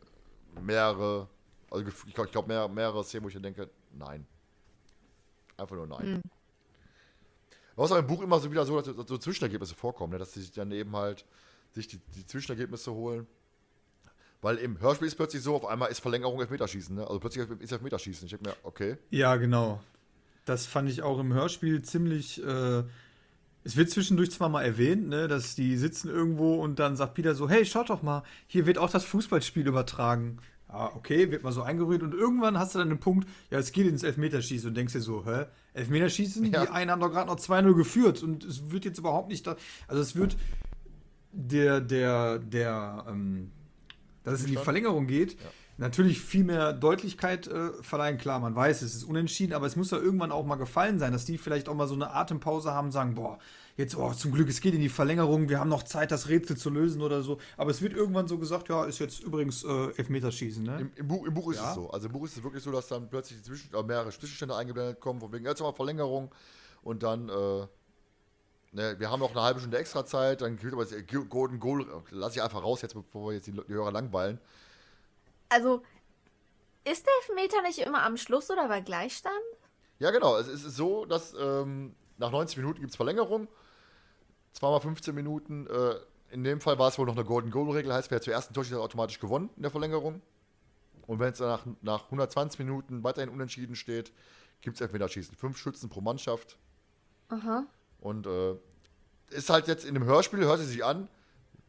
[0.61, 1.29] mehrere,
[1.73, 4.27] also ich glaube glaub mehr, mehrere Szenen, wo ich dann denke, nein.
[5.57, 6.23] Einfach nur nein.
[7.77, 7.83] Mhm.
[7.83, 10.19] Ist auch im Buch immer so wieder so, dass so Zwischenergebnisse vorkommen, ne?
[10.19, 11.25] dass sie sich dann eben halt
[11.73, 13.27] sich die, die Zwischenergebnisse holen.
[14.43, 17.07] Weil im Hörspiel ist plötzlich so, auf einmal ist Verlängerung Elfmeterschießen, ne?
[17.07, 18.27] Also plötzlich ist Elfmeterschießen.
[18.27, 18.99] Ich denke mir, okay.
[19.11, 19.81] Ja, genau.
[20.45, 22.45] Das fand ich auch im Hörspiel ziemlich.
[22.45, 22.83] Äh,
[23.65, 27.37] es wird zwischendurch zwar mal erwähnt, ne, dass die sitzen irgendwo und dann sagt Peter
[27.37, 30.41] so: Hey, schaut doch mal, hier wird auch das Fußballspiel übertragen.
[30.73, 33.73] Ah, okay, wird mal so eingerührt und irgendwann hast du dann den Punkt, ja, es
[33.73, 35.45] geht ins Elfmeterschießen und denkst dir so, hä?
[35.75, 36.45] Elfmeterschießen?
[36.51, 36.65] Ja.
[36.65, 39.57] Die einen haben doch gerade noch 2-0 geführt und es wird jetzt überhaupt nicht da.
[39.87, 40.37] Also es wird
[41.33, 43.51] der, der, der, ähm,
[44.25, 45.49] dass es in die Verlängerung geht, ja.
[45.77, 48.17] natürlich viel mehr Deutlichkeit äh, verleihen.
[48.17, 51.13] Klar, man weiß, es ist unentschieden, aber es muss ja irgendwann auch mal gefallen sein,
[51.13, 53.39] dass die vielleicht auch mal so eine Atempause haben, sagen, boah,
[53.77, 56.57] jetzt, oh, zum Glück, es geht in die Verlängerung, wir haben noch Zeit, das Rätsel
[56.57, 57.39] zu lösen oder so.
[57.57, 60.81] Aber es wird irgendwann so gesagt, ja, ist jetzt übrigens äh, Elfmeterschießen, ne?
[60.81, 61.71] Im, im, Buch, Im, Buch, ist ja.
[61.71, 61.91] es so.
[61.91, 65.01] Also im Buch ist es wirklich so, dass dann plötzlich Zwischen, äh, mehrere Zwischenstände eingeblendet
[65.01, 66.31] kommen, von wegen jetzt mal Verlängerung
[66.83, 67.67] und dann, äh,
[68.73, 70.95] ne, wir haben noch eine halbe Stunde extra Zeit, dann gilt aber das
[71.29, 74.39] Golden Goal, lasse ich einfach raus jetzt, bevor wir jetzt die, die Hörer langweilen.
[75.49, 75.83] Also,
[76.85, 79.35] ist der Elfmeter nicht immer am Schluss oder bei Gleichstand?
[79.99, 80.37] Ja, genau.
[80.37, 83.49] Es ist so, dass ähm, nach 90 Minuten gibt es Verlängerung
[84.53, 85.67] zweimal 15 Minuten.
[85.67, 85.95] Äh,
[86.31, 88.81] in dem Fall war es wohl noch eine Golden Goal-Regel, heißt, wer zuerst ein Torschütze
[88.81, 90.23] automatisch gewonnen in der Verlängerung.
[91.07, 94.13] Und wenn es dann nach, nach 120 Minuten weiterhin unentschieden steht,
[94.61, 95.37] gibt es Elfmeterschießen.
[95.37, 96.57] Fünf Schützen pro Mannschaft.
[97.29, 97.67] Aha.
[98.01, 98.55] Und äh,
[99.31, 101.09] ist halt jetzt in dem Hörspiel, hört es sich an,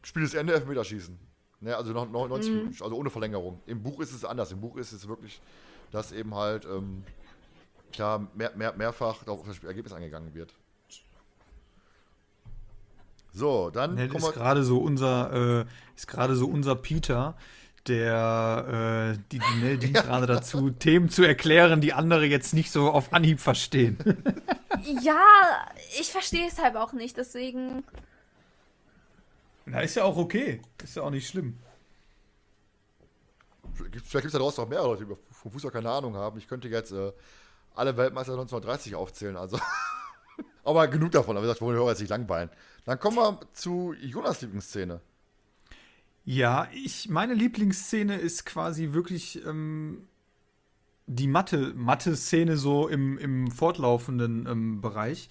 [0.02, 1.18] Spiel ist Ende, Elfmeterschießen.
[1.60, 2.56] Ne, also noch 90 mhm.
[2.58, 3.60] Minuten, also ohne Verlängerung.
[3.66, 4.52] Im Buch ist es anders.
[4.52, 5.40] Im Buch ist es wirklich,
[5.90, 7.04] dass eben halt ähm,
[7.92, 10.54] klar, mehr, mehr, mehrfach auf das Ergebnis eingegangen wird.
[13.34, 15.64] So, dann ne, ist gerade so unser äh,
[15.96, 17.36] ist gerade so unser Peter,
[17.88, 20.02] der äh, die, die Nell dient ja.
[20.02, 23.98] gerade dazu, Themen zu erklären, die andere jetzt nicht so auf Anhieb verstehen.
[25.02, 25.20] ja,
[25.98, 27.82] ich verstehe es halt auch nicht, deswegen.
[29.66, 30.62] Na, ist ja auch okay.
[30.82, 31.58] Ist ja auch nicht schlimm.
[33.72, 36.38] Vielleicht gibt es da draußen noch mehr Leute, die vom Fußball keine Ahnung haben.
[36.38, 37.10] Ich könnte jetzt äh,
[37.74, 39.58] alle Weltmeister 1930 aufzählen, also.
[40.64, 42.48] Aber genug davon, aber gesagt, wir wollen Hörer jetzt nicht langweilen.
[42.84, 45.00] Dann kommen wir zu Jonas Lieblingsszene.
[46.24, 50.08] Ja, ich, meine Lieblingsszene ist quasi wirklich ähm,
[51.06, 55.28] die Mathe-Szene so im, im fortlaufenden ähm, Bereich.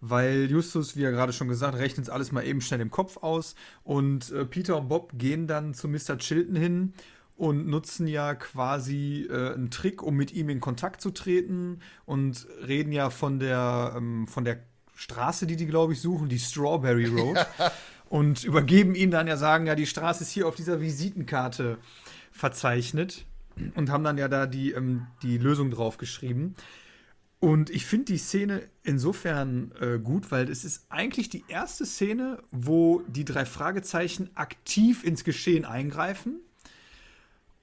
[0.00, 3.16] Weil Justus, wie er gerade schon gesagt, rechnet es alles mal eben schnell im Kopf
[3.16, 3.56] aus.
[3.82, 6.18] Und äh, Peter und Bob gehen dann zu Mr.
[6.18, 6.94] Chilton hin
[7.36, 12.46] und nutzen ja quasi äh, einen Trick, um mit ihm in Kontakt zu treten und
[12.66, 14.60] reden ja von der, ähm, von der
[14.98, 17.38] Straße, die die, glaube ich, suchen, die Strawberry Road.
[18.08, 21.78] und übergeben ihnen dann ja, sagen, ja, die Straße ist hier auf dieser Visitenkarte
[22.32, 23.24] verzeichnet.
[23.74, 26.54] Und haben dann ja da die, ähm, die Lösung drauf geschrieben.
[27.40, 32.42] Und ich finde die Szene insofern äh, gut, weil es ist eigentlich die erste Szene,
[32.50, 36.40] wo die drei Fragezeichen aktiv ins Geschehen eingreifen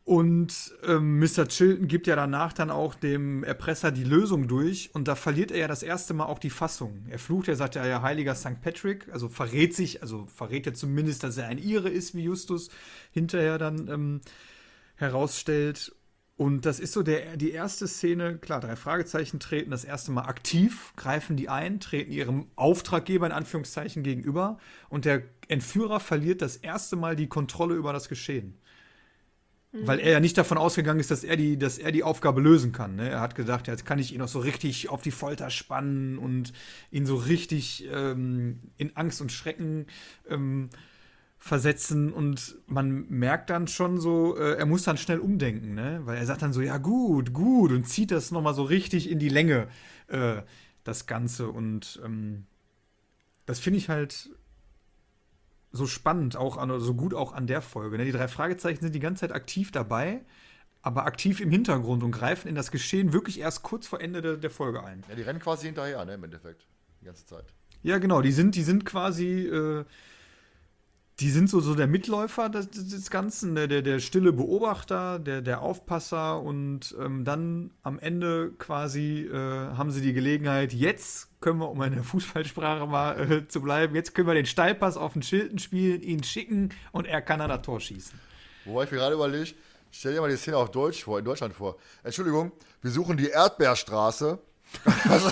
[0.06, 1.47] und ähm, Mr.
[1.47, 5.58] Chilton gibt ja danach dann auch dem Erpresser die Lösung durch und da verliert er
[5.58, 7.08] ja das erste Mal auch die Fassung.
[7.10, 8.62] Er flucht, er sagt ja, ja heiliger St.
[8.62, 12.70] Patrick, also verrät sich, also verrät er zumindest, dass er ein Ire ist, wie Justus
[13.10, 14.22] hinterher dann ähm,
[14.95, 15.95] herausstellt.
[16.38, 20.26] Und das ist so der, die erste Szene, klar, drei Fragezeichen treten das erste Mal
[20.26, 26.58] aktiv, greifen die ein, treten ihrem Auftraggeber in Anführungszeichen gegenüber und der Entführer verliert das
[26.58, 28.60] erste Mal die Kontrolle über das Geschehen.
[29.84, 32.71] Weil er ja nicht davon ausgegangen ist, dass er die, dass er die Aufgabe lösen
[32.71, 32.95] kann.
[32.95, 33.09] Ne?
[33.09, 36.53] Er hat gedacht, jetzt kann ich ihn noch so richtig auf die Folter spannen und
[36.91, 39.88] ihn so richtig ähm, in Angst und Schrecken
[40.30, 40.69] ähm,
[41.38, 42.13] versetzen.
[42.13, 46.01] Und man merkt dann schon so, äh, er muss dann schnell umdenken, ne?
[46.05, 49.19] Weil er sagt dann so, ja gut, gut, und zieht das nochmal so richtig in
[49.19, 49.67] die Länge,
[50.07, 50.41] äh,
[50.84, 51.49] das Ganze.
[51.49, 52.45] Und ähm,
[53.45, 54.30] das finde ich halt
[55.76, 57.97] so spannend, auch an, so gut auch an der Folge.
[57.97, 58.05] Ne?
[58.05, 60.21] Die drei Fragezeichen sind die ganze Zeit aktiv dabei,
[60.82, 64.38] aber aktiv im Hintergrund und greifen in das Geschehen wirklich erst kurz vor Ende der,
[64.38, 65.03] der Folge ein.
[65.09, 66.65] Ja, die rennen quasi hinterher, ne, im Endeffekt.
[67.01, 67.45] Die ganze Zeit.
[67.84, 69.86] Ja, genau, die sind, die sind quasi, äh,
[71.22, 75.41] die sind so, so der Mitläufer des, des Ganzen, der, der, der stille Beobachter, der,
[75.41, 81.59] der Aufpasser und ähm, dann am Ende quasi äh, haben sie die Gelegenheit, jetzt können
[81.59, 85.13] wir, um in der Fußballsprache mal äh, zu bleiben, jetzt können wir den Steilpass auf
[85.13, 88.20] den Schilden spielen, ihn schicken und er kann an das Tor schießen.
[88.66, 89.53] Wobei ich mir gerade überlege,
[89.91, 91.78] stell dir mal die Szene auf Deutsch vor, in Deutschland vor.
[92.03, 92.51] Entschuldigung,
[92.82, 94.38] wir suchen die Erdbeerstraße.
[95.05, 95.30] also,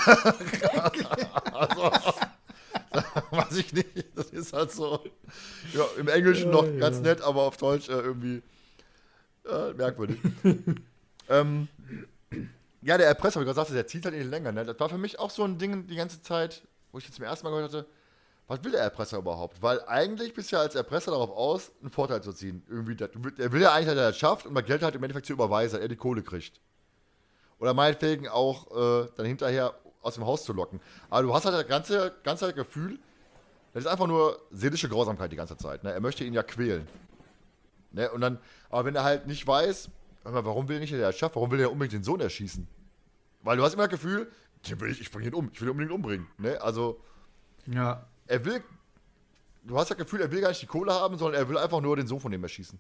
[1.52, 2.14] also
[3.32, 4.06] weiß ich nicht.
[4.16, 5.00] Das ist halt so.
[5.74, 6.80] Ja, im Englischen ja, noch ja.
[6.80, 8.42] ganz nett, aber auf Deutsch äh, irgendwie
[9.46, 10.20] äh, merkwürdig.
[11.30, 11.68] ähm,
[12.82, 14.52] ja, der Erpresser, wie du gesagt hast, der zieht halt in die Länge.
[14.52, 14.66] Ne?
[14.66, 17.26] Das war für mich auch so ein Ding die ganze Zeit, wo ich jetzt zum
[17.26, 17.86] ersten Mal gehört hatte,
[18.48, 19.62] was will der Erpresser überhaupt?
[19.62, 22.62] Weil eigentlich bist du ja als Erpresser darauf aus, einen Vorteil zu ziehen.
[22.68, 25.28] Irgendwie, er will ja eigentlich, dass er das schafft und mal Geld halt im Endeffekt
[25.28, 26.60] zu überweisen, dass er die Kohle kriegt.
[27.60, 29.74] Oder meinetwegen auch äh, dann hinterher
[30.04, 30.80] aus dem Haus zu locken.
[31.10, 33.00] Aber du hast halt das ganze, ganze Gefühl,
[33.74, 35.84] das ist einfach nur seelische Grausamkeit die ganze Zeit.
[35.84, 35.92] Ne?
[35.92, 36.88] Er möchte ihn ja quälen.
[37.92, 38.12] Ne?
[38.12, 38.38] Und dann,
[38.70, 39.90] aber wenn er halt nicht weiß,
[40.24, 42.68] warum will nicht der Chef, warum will er unbedingt den Sohn erschießen?
[43.42, 44.32] Weil du hast immer das Gefühl,
[44.68, 46.28] den will ich, ich bringe ihn um, ich will ihn unbedingt umbringen.
[46.38, 46.62] Ne?
[46.62, 47.00] Also,
[47.66, 48.06] ja.
[48.28, 48.64] er will,
[49.64, 51.82] du hast das Gefühl, er will gar nicht die Kohle haben, sondern er will einfach
[51.82, 52.80] nur den Sohn von dem erschießen.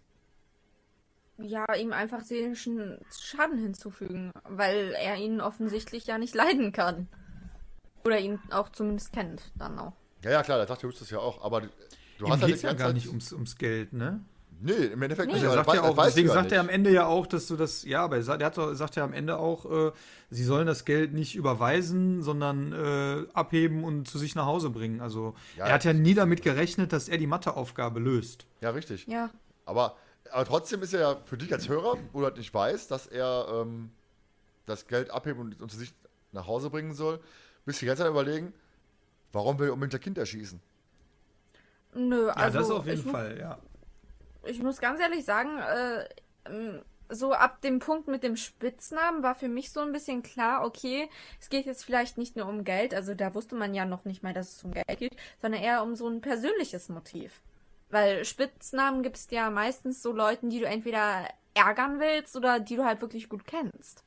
[1.38, 7.08] Ja, ihm einfach seelischen Schaden hinzufügen, weil er ihn offensichtlich ja nicht leiden kann.
[8.06, 9.94] Oder ihn auch zumindest kennt, dann auch.
[10.24, 11.68] Ja, ja, klar, der sagt Justus ja auch, aber du
[12.26, 14.24] Ihm hast halt ja gar nicht ums, ums Geld, ne?
[14.62, 15.34] Nee, im Endeffekt nee.
[15.34, 15.44] nicht.
[15.44, 17.84] Also er sagt ja auch, deswegen sagt er am Ende ja auch, dass du das,
[17.84, 19.92] ja, aber er sagt, er hat, sagt ja am Ende auch, äh,
[20.30, 25.02] sie sollen das Geld nicht überweisen, sondern äh, abheben und zu sich nach Hause bringen.
[25.02, 28.46] Also ja, er hat ja nie damit gerechnet, dass er die Matheaufgabe löst.
[28.62, 29.06] Ja, richtig.
[29.08, 29.32] Ja.
[29.66, 29.98] Aber,
[30.32, 33.08] aber trotzdem ist er ja für dich als Hörer, wo du halt nicht weißt, dass
[33.08, 33.92] er ähm,
[34.66, 35.94] das Geld abheben und, und zu sich
[36.32, 37.20] nach Hause bringen soll,
[37.66, 38.54] bist du die ganze Zeit überlegen,
[39.34, 40.62] Warum will er unbedingt das Kind erschießen?
[41.96, 42.40] Nö, also.
[42.40, 43.60] Ja, das auf jeden Fall, ja.
[44.46, 49.48] Ich muss ganz ehrlich sagen, äh, so ab dem Punkt mit dem Spitznamen war für
[49.48, 51.10] mich so ein bisschen klar, okay,
[51.40, 54.22] es geht jetzt vielleicht nicht nur um Geld, also da wusste man ja noch nicht
[54.22, 57.42] mal, dass es um Geld geht, sondern eher um so ein persönliches Motiv.
[57.94, 62.84] Weil Spitznamen gibst ja meistens so Leuten, die du entweder ärgern willst oder die du
[62.84, 64.04] halt wirklich gut kennst.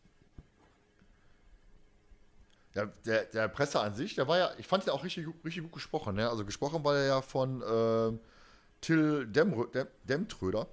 [2.75, 5.63] Der, der, der Presse an sich, der war ja, ich fand ja auch richtig, richtig
[5.63, 6.17] gut gesprochen.
[6.17, 6.29] Ne?
[6.29, 8.19] Also gesprochen war er ja von äh,
[8.81, 10.67] Till Demrö, Dem, Demtröder.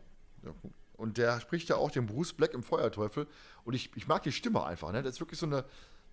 [0.97, 3.27] Und der spricht ja auch den Bruce Black im Feuerteufel.
[3.63, 4.91] Und ich, ich mag die Stimme einfach.
[4.91, 5.03] Ne?
[5.03, 5.65] Das ist wirklich so eine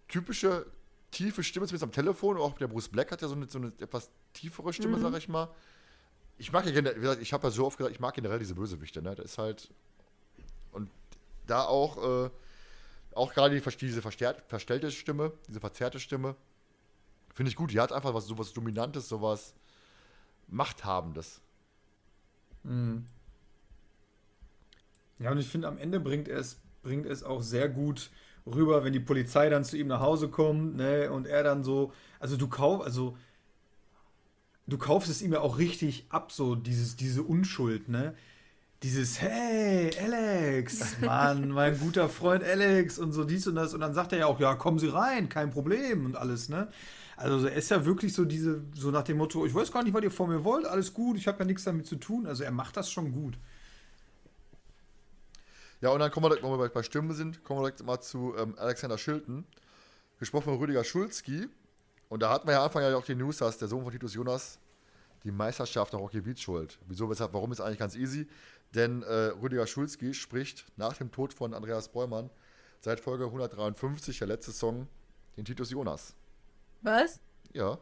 [0.07, 0.67] typische,
[1.13, 2.37] tiefe Stimme, zumindest am Telefon.
[2.37, 5.03] Auch der Bruce Black hat ja so eine, so eine etwas tiefere Stimme, mhm.
[5.03, 5.49] sag ich mal.
[6.41, 8.39] Ich mag ja generell, wie gesagt, ich habe ja so oft gesagt, ich mag generell
[8.39, 9.03] diese Bösewichte.
[9.03, 9.15] Ne?
[9.15, 9.71] Das ist halt.
[10.73, 10.91] Und
[11.47, 12.27] da auch.
[12.27, 12.31] Äh,
[13.15, 16.37] auch gerade die, diese verstellte Stimme, diese verzerrte Stimme,
[17.35, 17.73] finde ich gut.
[17.73, 19.55] Die hat einfach was, sowas Dominantes, sowas
[20.49, 21.41] Machthabendes.
[22.63, 23.07] Mhm.
[25.19, 28.11] Ja, und ich finde, am Ende bringt es, bringt es auch sehr gut
[28.47, 31.93] rüber, wenn die Polizei dann zu ihm nach Hause kommt, ne, und er dann so,
[32.19, 33.17] also du kaufst, also
[34.73, 38.15] du kaufst es ihm ja auch richtig ab, so dieses, diese Unschuld, ne?
[38.83, 43.75] dieses Hey, Alex, Mann, mein guter Freund Alex und so dies und das.
[43.75, 46.69] Und dann sagt er ja auch, ja, kommen Sie rein, kein Problem und alles, ne?
[47.17, 49.93] Also er ist ja wirklich so diese, so nach dem Motto, ich weiß gar nicht,
[49.93, 52.27] was ihr von mir wollt, alles gut, ich habe ja nichts damit zu tun.
[52.27, 53.37] Also er macht das schon gut.
[55.83, 58.35] Ja, und dann kommen wir, wenn wir bei Stimmen sind, kommen wir direkt mal zu
[58.39, 59.45] ähm, Alexander Schilden,
[60.19, 61.49] gesprochen von Rüdiger Schulzki.
[62.11, 63.93] Und da hatten wir ja am Anfang ja auch die News, dass der Sohn von
[63.93, 64.59] Titus Jonas
[65.23, 66.79] die Meisterschaft der Rocky Beach schuld.
[66.89, 68.29] Wieso, weshalb, warum ist eigentlich ganz easy?
[68.75, 72.29] Denn äh, Rüdiger Schulzki spricht nach dem Tod von Andreas Bäumann
[72.81, 74.89] seit Folge 153, der letzte Song,
[75.37, 76.17] den Titus Jonas.
[76.83, 77.21] Was?
[77.53, 77.79] Ja.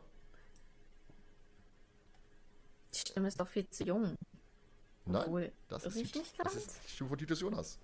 [2.92, 4.18] Die Stimme ist doch viel zu jung.
[5.06, 7.78] Nein, Obwohl, das ist, die, das ist die Stimme von Titus Jonas.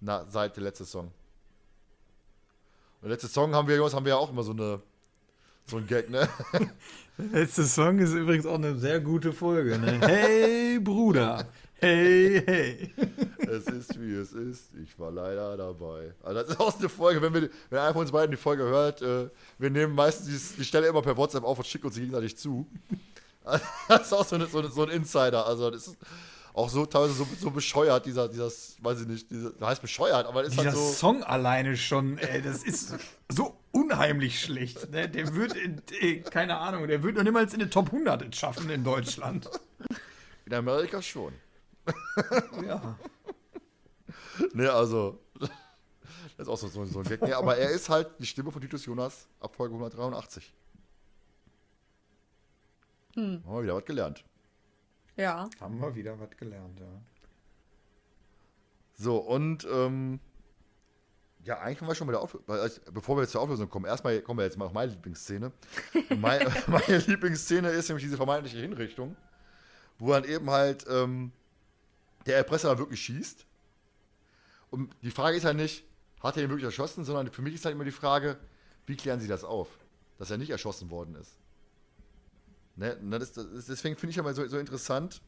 [0.00, 1.06] Na, seit der letzte Song.
[1.06, 1.14] Und
[3.04, 4.82] der letzte Song haben wir, Jonas, haben wir ja auch immer so eine
[5.68, 6.28] so ein Gag, ne?
[7.18, 9.98] Der letzte Song ist übrigens auch eine sehr gute Folge, ne?
[10.00, 11.46] Hey, Bruder!
[11.80, 12.94] Hey, hey!
[13.38, 14.70] Es ist, wie es ist.
[14.82, 16.12] Ich war leider dabei.
[16.22, 18.64] Also das ist auch eine Folge, wenn, wir, wenn einer von uns beiden die Folge
[18.64, 21.96] hört, äh, wir nehmen meistens die, die Stelle immer per WhatsApp auf und schicken uns
[21.96, 22.66] gegenseitig zu.
[23.88, 25.46] das ist auch so, eine, so, eine, so ein Insider.
[25.46, 25.96] Also das ist
[26.58, 30.42] auch so teilweise so, so bescheuert, dieser, dieser, weiß ich nicht, dieser, heißt bescheuert, aber
[30.42, 30.92] ist dieser halt so.
[30.92, 32.94] Song alleine schon, ey, das ist
[33.28, 34.90] so unheimlich schlecht.
[34.90, 35.08] Ne?
[35.08, 35.80] Der wird, in,
[36.24, 39.48] keine Ahnung, der wird noch niemals in den Top 100 schaffen in Deutschland.
[40.46, 41.32] In Amerika schon.
[42.66, 42.98] ja.
[44.52, 45.20] Ne, also.
[46.36, 47.22] Das ist auch so, so, so ein Gag.
[47.22, 50.52] Nee, aber er ist halt die Stimme von Titus Jonas ab Folge 183.
[53.14, 53.42] Hm.
[53.44, 54.24] Haben wir wieder was gelernt.
[55.18, 55.50] Ja.
[55.60, 56.86] Haben wir wieder was gelernt, ja.
[58.94, 60.20] So, und ähm,
[61.44, 62.46] ja, eigentlich kommen wir schon bei der Auflösung.
[62.92, 65.52] Bevor wir jetzt zur Auflösung kommen, erstmal kommen wir jetzt mal auf meine Lieblingsszene.
[66.20, 69.16] meine, meine Lieblingsszene ist nämlich diese vermeintliche Hinrichtung,
[69.98, 71.32] wo dann eben halt ähm,
[72.26, 73.44] der Erpresser wirklich schießt.
[74.70, 75.84] Und die Frage ist ja nicht,
[76.22, 78.38] hat er ihn wirklich erschossen, sondern für mich ist halt immer die Frage,
[78.86, 79.68] wie klären sie das auf,
[80.18, 81.38] dass er nicht erschossen worden ist.
[82.78, 82.96] Ne?
[83.18, 85.20] Das, das, deswegen finde ich immer so, so interessant,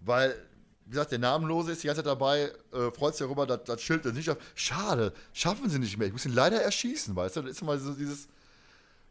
[0.00, 0.36] weil
[0.84, 3.80] wie gesagt, der Namenlose ist die ganze Zeit dabei, äh, freut sich darüber, dass das
[3.80, 4.42] Schild das nicht schafft.
[4.54, 6.08] Schade, schaffen sie nicht mehr.
[6.08, 7.42] Ich muss ihn leider erschießen, weißt du?
[7.42, 8.28] Das ist immer so dieses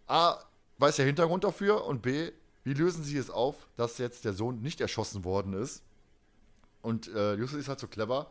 [0.06, 0.38] A,
[0.78, 2.32] weiß der Hintergrund dafür und B,
[2.64, 5.82] wie lösen sie es auf, dass jetzt der Sohn nicht erschossen worden ist?
[6.82, 8.30] Und äh, Justus ist halt so clever,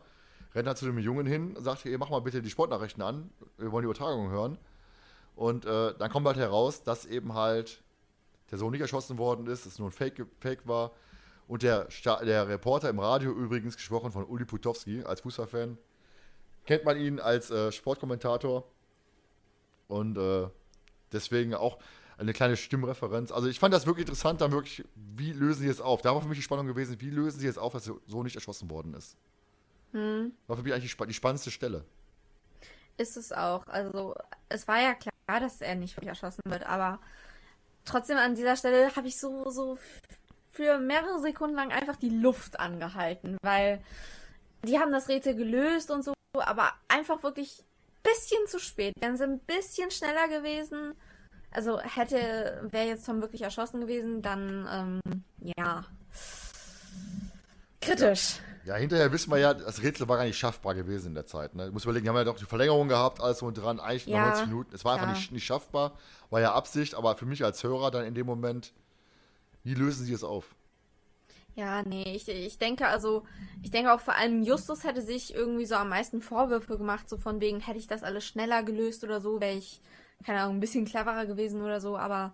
[0.53, 3.31] rennt halt zu dem Jungen hin und sagt, hey, mach mal bitte die Sportnachrichten an,
[3.57, 4.57] wir wollen die Übertragung hören.
[5.35, 7.81] Und äh, dann kommt halt heraus, dass eben halt
[8.51, 10.91] der Sohn nicht erschossen worden ist, dass es nur ein Fake, Fake war.
[11.47, 15.77] Und der, der Reporter im Radio übrigens, gesprochen von Uli Putowski als Fußballfan,
[16.65, 18.65] kennt man ihn als äh, Sportkommentator.
[19.87, 20.47] Und äh,
[21.11, 21.79] deswegen auch
[22.17, 23.31] eine kleine Stimmreferenz.
[23.31, 26.01] Also ich fand das wirklich interessant, dann wirklich, wie lösen sie es auf?
[26.01, 28.23] Da war für mich die Spannung gewesen, wie lösen sie es auf, dass er so
[28.23, 29.17] nicht erschossen worden ist.
[29.91, 30.31] Hm.
[30.47, 31.83] War für mich eigentlich die, die spannendste Stelle.
[32.97, 33.67] Ist es auch.
[33.67, 34.15] Also
[34.49, 36.99] es war ja klar, dass er nicht erschossen wird, aber
[37.85, 39.77] trotzdem an dieser Stelle habe ich so, so
[40.49, 43.81] für mehrere Sekunden lang einfach die Luft angehalten, weil
[44.63, 48.93] die haben das Rätsel gelöst und so, aber einfach wirklich ein bisschen zu spät.
[48.99, 50.95] Wären sie ein bisschen schneller gewesen,
[51.51, 55.23] also hätte, wäre jetzt Tom wirklich erschossen gewesen, dann, ähm,
[55.57, 55.85] ja.
[57.81, 58.39] Kritisch.
[58.65, 58.75] Ja.
[58.75, 61.55] hinterher wissen wir ja, das Rätsel war gar nicht schaffbar gewesen in der Zeit.
[61.55, 61.67] Ne?
[61.67, 64.27] Ich muss überlegen, haben wir ja doch die Verlängerung gehabt, alles und dran, eigentlich ja,
[64.27, 64.75] 90 Minuten.
[64.75, 65.97] Es war einfach nicht, nicht schaffbar,
[66.29, 68.73] war ja Absicht, aber für mich als Hörer dann in dem Moment,
[69.63, 70.55] wie lösen sie es auf?
[71.55, 73.23] Ja, nee, ich, ich denke also,
[73.61, 77.17] ich denke auch vor allem Justus hätte sich irgendwie so am meisten Vorwürfe gemacht, so
[77.17, 79.81] von wegen, hätte ich das alles schneller gelöst oder so, wäre ich
[80.23, 82.33] keine Ahnung, ein bisschen cleverer gewesen oder so, aber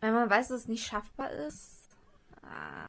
[0.00, 1.88] wenn man weiß, dass es nicht schaffbar ist.
[2.42, 2.86] Ah.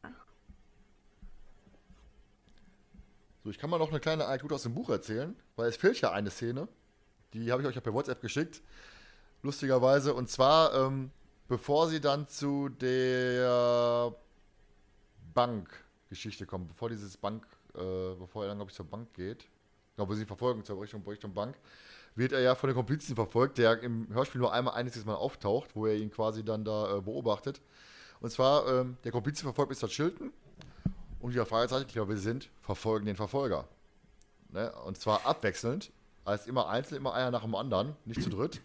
[3.44, 6.00] So, ich kann mal noch eine kleine Anekdote aus dem Buch erzählen, weil es fehlt
[6.00, 6.66] ja eine Szene.
[7.34, 8.62] Die habe ich euch ja per WhatsApp geschickt.
[9.42, 10.14] Lustigerweise.
[10.14, 11.10] Und zwar, ähm,
[11.46, 14.14] bevor sie dann zu der
[15.34, 19.44] Bankgeschichte kommen, bevor dieses Bank, äh, bevor er dann, glaube ich, zur Bank geht.
[19.94, 21.54] Genau, wo sie verfolgen zur Richtung, Richtung Bank
[22.14, 25.76] wird er ja von den Komplizen verfolgt, der im Hörspiel nur einmal einziges Mal auftaucht,
[25.76, 27.60] wo er ihn quasi dann da äh, beobachtet.
[28.20, 29.88] Und zwar, ähm, der Komplize verfolgt Mr.
[29.88, 30.32] Chilton
[31.24, 33.66] und die Fragezeichen, wir sind, verfolgen den Verfolger.
[34.50, 34.70] Ne?
[34.84, 35.90] Und zwar abwechselnd,
[36.22, 38.60] als immer einzeln, immer einer nach dem anderen, nicht zu dritt.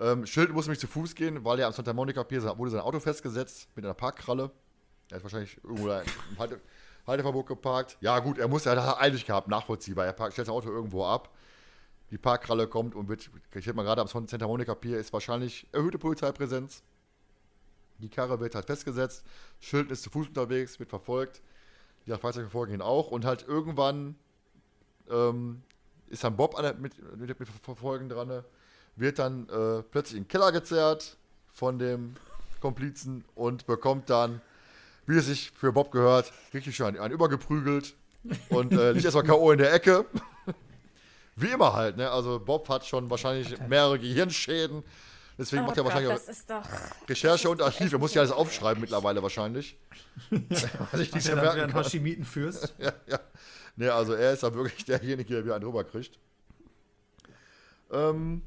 [0.00, 2.80] Ähm, Chilton muss nämlich zu Fuß gehen, weil er am Santa Monica Pier wurde sein
[2.80, 4.50] Auto festgesetzt mit einer Parkkralle.
[5.10, 6.62] Er ist wahrscheinlich irgendwo im Halte,
[7.06, 7.98] Halteverbot geparkt.
[8.00, 10.06] Ja, gut, er muss, er hat eilig gehabt, nachvollziehbar.
[10.06, 11.30] Er parkt, stellt sein Auto irgendwo ab
[12.10, 15.66] die Parkkralle kommt und wird, ich hätte mal gerade am Santa Monica Pier, ist wahrscheinlich
[15.72, 16.82] erhöhte Polizeipräsenz.
[17.98, 19.24] Die Karre wird halt festgesetzt,
[19.60, 21.42] Schild ist zu Fuß unterwegs, wird verfolgt,
[22.06, 24.16] die Fahrzeuge verfolgen ihn auch und halt irgendwann
[25.10, 25.62] ähm,
[26.08, 28.44] ist dann Bob an mit, mit, mit Verfolgen dran,
[28.96, 31.16] wird dann äh, plötzlich in den Keller gezerrt
[31.52, 32.14] von dem
[32.60, 34.40] Komplizen und bekommt dann,
[35.06, 37.94] wie es sich für Bob gehört, richtig schön einen übergeprügelt
[38.50, 39.52] und äh, liegt erstmal K.O.
[39.52, 40.04] in der Ecke.
[41.36, 42.10] Wie immer halt, ne?
[42.10, 44.82] Also Bob hat schon wahrscheinlich mehrere Gehirnschäden.
[45.38, 47.92] Deswegen oh macht er Gott, wahrscheinlich auch Recherche und Archiv.
[47.92, 49.78] Er muss ja alles aufschreiben mittlerweile wahrscheinlich.
[50.90, 51.84] Was ich nicht mehr merken kann.
[51.84, 52.74] Hashimiten führst.
[52.78, 53.20] ja, ja.
[53.76, 56.18] Ne, also er ist da wirklich derjenige, der wieder einen drüber kriegt.
[57.90, 58.42] Ähm,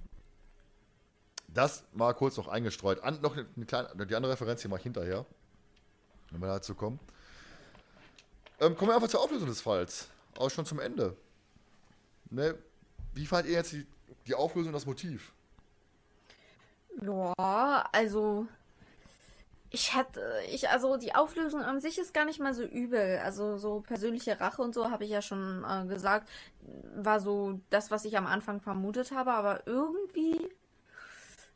[1.48, 3.04] das mal kurz noch eingestreut.
[3.04, 5.26] An, noch eine kleine, die andere Referenz hier mache ich hinterher,
[6.32, 7.00] wenn wir dazu kommen.
[8.60, 10.08] Ähm, kommen wir einfach zur Auflösung des Falls.
[10.38, 11.16] Auch schon zum Ende.
[12.32, 12.56] Ne,
[13.14, 13.86] wie fand ihr jetzt die,
[14.26, 15.32] die Auflösung, das Motiv?
[17.02, 18.47] Ja, also
[19.72, 20.22] ich hatte,
[20.52, 23.20] ich, also die Auflösung an sich ist gar nicht mal so übel.
[23.24, 26.30] Also so persönliche Rache und so habe ich ja schon äh, gesagt,
[26.95, 30.50] war so das, was ich am Anfang vermutet habe, aber irgendwie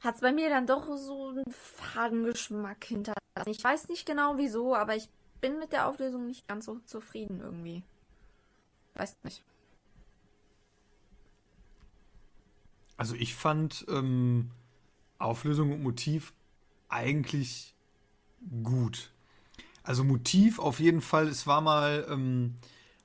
[0.01, 3.17] hat es bei mir dann doch so einen Fadengeschmack hinterlassen.
[3.47, 5.09] Ich weiß nicht genau wieso, aber ich
[5.41, 7.83] bin mit der Auflösung nicht ganz so zufrieden irgendwie.
[8.93, 9.43] Weiß nicht.
[12.95, 14.51] Also ich fand ähm,
[15.23, 16.33] Auflösung und Motiv
[16.89, 17.73] eigentlich
[18.63, 19.11] gut.
[19.83, 22.55] Also Motiv auf jeden Fall, es war mal, ähm,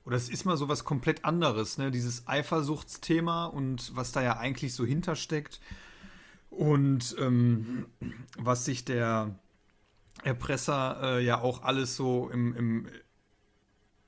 [0.05, 1.91] oder es ist mal so was komplett anderes, ne?
[1.91, 5.59] Dieses Eifersuchtsthema und was da ja eigentlich so hintersteckt.
[6.49, 7.85] Und ähm,
[8.37, 9.35] was sich der
[10.23, 12.87] Erpresser äh, ja auch alles so im, im,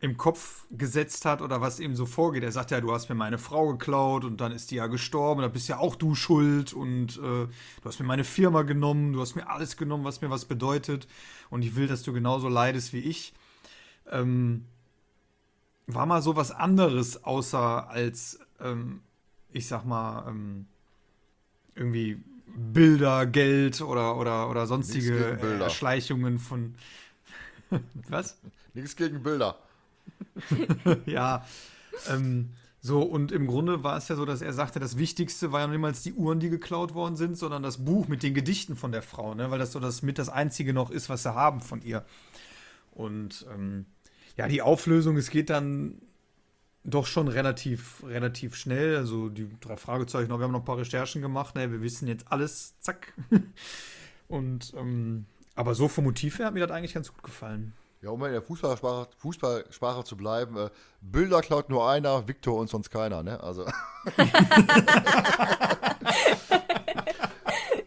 [0.01, 2.43] im Kopf gesetzt hat oder was ihm so vorgeht.
[2.43, 5.43] Er sagt ja, du hast mir meine Frau geklaut und dann ist die ja gestorben,
[5.43, 7.49] da bist ja auch du schuld und äh, du
[7.85, 11.07] hast mir meine Firma genommen, du hast mir alles genommen, was mir was bedeutet
[11.51, 13.33] und ich will, dass du genauso leidest wie ich.
[14.09, 14.65] Ähm,
[15.85, 19.01] war mal so was anderes, außer als, ähm,
[19.51, 20.65] ich sag mal, ähm,
[21.75, 26.73] irgendwie Bilder, Geld oder, oder, oder sonstige Erschleichungen von.
[28.09, 28.39] Was?
[28.73, 29.57] Nichts gegen Bilder.
[31.05, 31.45] ja.
[32.09, 32.49] Ähm,
[32.83, 35.67] so, und im Grunde war es ja so, dass er sagte, das Wichtigste war ja
[35.67, 39.03] niemals die Uhren, die geklaut worden sind, sondern das Buch mit den Gedichten von der
[39.03, 39.51] Frau, ne?
[39.51, 42.03] weil das so das mit das Einzige noch ist, was sie haben von ihr.
[42.91, 43.85] Und ähm,
[44.35, 46.01] ja, die Auflösung, es geht dann
[46.83, 48.97] doch schon relativ, relativ schnell.
[48.97, 51.71] Also die drei Fragezeichen, wir haben noch ein paar Recherchen gemacht, ne?
[51.71, 53.13] wir wissen jetzt alles, zack.
[54.27, 57.73] Und ähm, aber so vom Motiv her hat mir das eigentlich ganz gut gefallen.
[58.01, 60.71] Ja, um in der Fußballsprache, Fußballsprache zu bleiben, äh,
[61.01, 63.39] Bilder klaut nur einer, Viktor und sonst keiner, ne?
[63.41, 63.65] Also.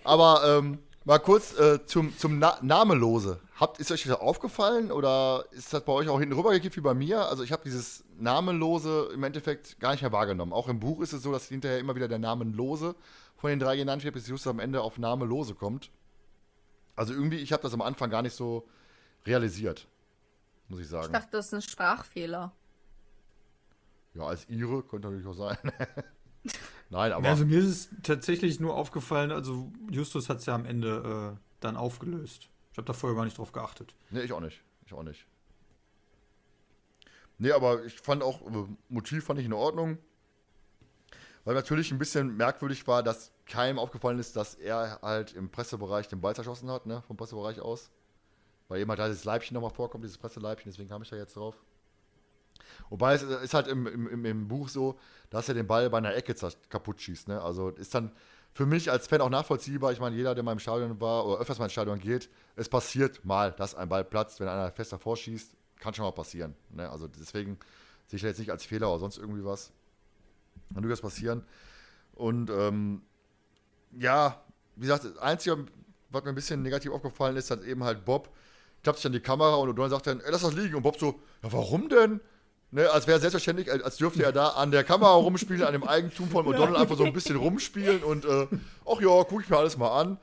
[0.05, 3.41] Aber ähm, mal kurz äh, zum, zum Na Namelose.
[3.59, 6.95] Habt, ist euch das aufgefallen oder ist das bei euch auch hinten rübergekippt wie bei
[6.95, 7.27] mir?
[7.27, 10.53] Also ich habe dieses Namenlose im Endeffekt gar nicht mehr wahrgenommen.
[10.53, 12.95] Auch im Buch ist es so, dass hinterher immer wieder der Namenlose
[13.37, 15.91] von den drei genannt wird, bis just am Ende auf Namelose kommt.
[16.95, 18.69] Also irgendwie, ich habe das am Anfang gar nicht so
[19.27, 19.89] realisiert,
[20.75, 21.07] muss ich sagen.
[21.07, 22.53] Ich dachte, das ist ein Sprachfehler.
[24.15, 25.57] Ja, als Ihre könnte natürlich auch sein.
[26.91, 27.29] Nein, aber.
[27.29, 31.41] Also mir ist es tatsächlich nur aufgefallen, also Justus hat es ja am Ende äh,
[31.61, 32.49] dann aufgelöst.
[32.73, 33.95] Ich habe da vorher gar nicht drauf geachtet.
[34.11, 34.63] Nee, ich auch nicht.
[34.87, 35.27] Ich auch nicht.
[37.39, 39.99] Nee, aber ich fand auch, äh, Motiv fand ich in Ordnung.
[41.45, 46.09] Weil natürlich ein bisschen merkwürdig war, dass keinem aufgefallen ist, dass er halt im Pressebereich
[46.09, 47.91] den Ball zerschossen hat, ne, vom Pressebereich aus.
[48.69, 51.63] Weil eben halt dieses Leibchen nochmal vorkommt, dieses Presseleibchen, deswegen kam ich da jetzt drauf.
[52.91, 54.99] Wobei es ist halt im, im, im Buch so,
[55.31, 56.35] dass er den Ball bei einer Ecke
[56.69, 57.29] kaputt schießt.
[57.29, 57.41] Ne?
[57.41, 58.13] Also ist dann
[58.53, 59.93] für mich als Fan auch nachvollziehbar.
[59.93, 62.69] Ich meine, jeder, der mal im Stadion war oder öfters mal ins Stadion geht, es
[62.69, 65.57] passiert mal, dass ein Ball platzt, wenn einer fest davor schießt.
[65.81, 66.55] Kann schon mal passieren.
[66.71, 66.89] Ne?
[66.89, 67.59] Also deswegen
[68.07, 69.73] sehe ich das jetzt nicht als Fehler oder sonst irgendwie was.
[70.73, 71.45] Kann durchaus passieren.
[72.13, 73.03] Und ähm,
[73.99, 74.43] ja,
[74.77, 75.67] wie gesagt, das Einzige,
[76.11, 78.33] was mir ein bisschen negativ aufgefallen ist, hat eben halt Bob
[78.85, 80.77] klappt sich an die Kamera und O'Donnell sagt dann, ey, lass das liegen.
[80.77, 82.21] Und Bob so, ja, warum denn?
[82.71, 86.29] Ne, als wäre selbstverständlich, als dürfte er da an der Kamera rumspielen, an dem Eigentum
[86.29, 88.49] von O'Donnell einfach so ein bisschen rumspielen und, äh,
[88.85, 90.19] ach ja, gucke ich mir alles mal an.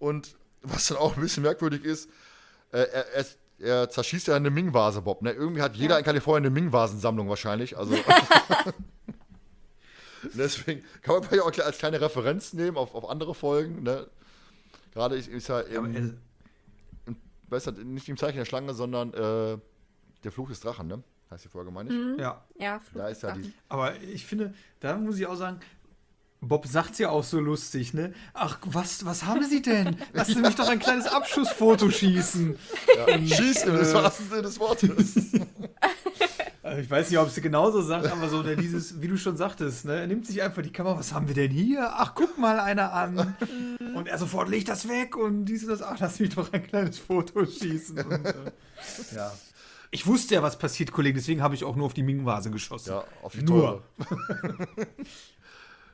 [0.00, 2.08] Und was dann auch ein bisschen merkwürdig ist,
[2.72, 3.26] äh, er, er,
[3.60, 5.22] er, zerschießt ja eine Ming-Vase, Bob.
[5.22, 5.30] Ne?
[5.30, 5.98] Irgendwie hat jeder ja.
[5.98, 7.78] in Kalifornien eine Ming-Vasensammlung wahrscheinlich.
[7.78, 7.94] Also.
[10.34, 13.82] Deswegen kann man vielleicht auch als kleine Referenz nehmen auf, auf andere Folgen.
[13.82, 14.08] Ne?
[14.92, 16.18] Gerade ist, ist ja im, im,
[17.52, 19.58] besser, nicht im Zeichen der Schlange, sondern äh,
[20.24, 21.02] der Fluch des Drachen, ne?
[21.30, 21.96] Heißt die Folge, meine ich?
[21.96, 22.18] Mhm.
[22.18, 22.44] Ja.
[22.58, 23.52] Ja, Fluch da ist ja die.
[23.68, 25.60] Aber ich finde, da muss ich auch sagen,
[26.44, 28.12] Bob sagt ja auch so lustig, ne?
[28.34, 29.96] Ach, was, was haben Sie denn?
[30.12, 32.58] Lass Sie mich doch ein kleines Abschussfoto schießen.
[32.96, 35.32] Ja, schießen, das war Sinne des Wortes.
[36.64, 39.36] Also ich weiß nicht, ob es genauso sagt, aber so der dieses, wie du schon
[39.36, 39.96] sagtest, ne?
[39.96, 41.90] Er nimmt sich einfach die Kamera, was haben wir denn hier?
[41.92, 43.36] Ach, guck mal einer an.
[43.94, 46.62] Und er sofort legt das weg und dies und das, ach, lass mich doch ein
[46.62, 47.98] kleines Foto schießen.
[47.98, 48.34] Und, äh,
[49.14, 49.32] ja.
[49.90, 52.90] Ich wusste ja, was passiert, Kollege, deswegen habe ich auch nur auf die Ming-Vase geschossen.
[52.90, 53.82] Ja, auf die Nur.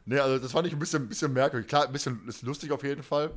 [0.08, 1.68] nee, also das fand ich ein bisschen, ein bisschen merkwürdig.
[1.68, 3.30] Klar, ein bisschen ist lustig auf jeden Fall.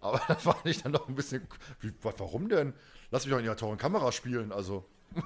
[0.00, 1.46] Aber da fand ich dann noch ein bisschen.
[1.80, 2.74] Wie, warum denn?
[3.10, 4.84] Lass mich doch in ihrer teuren Kamera spielen, also.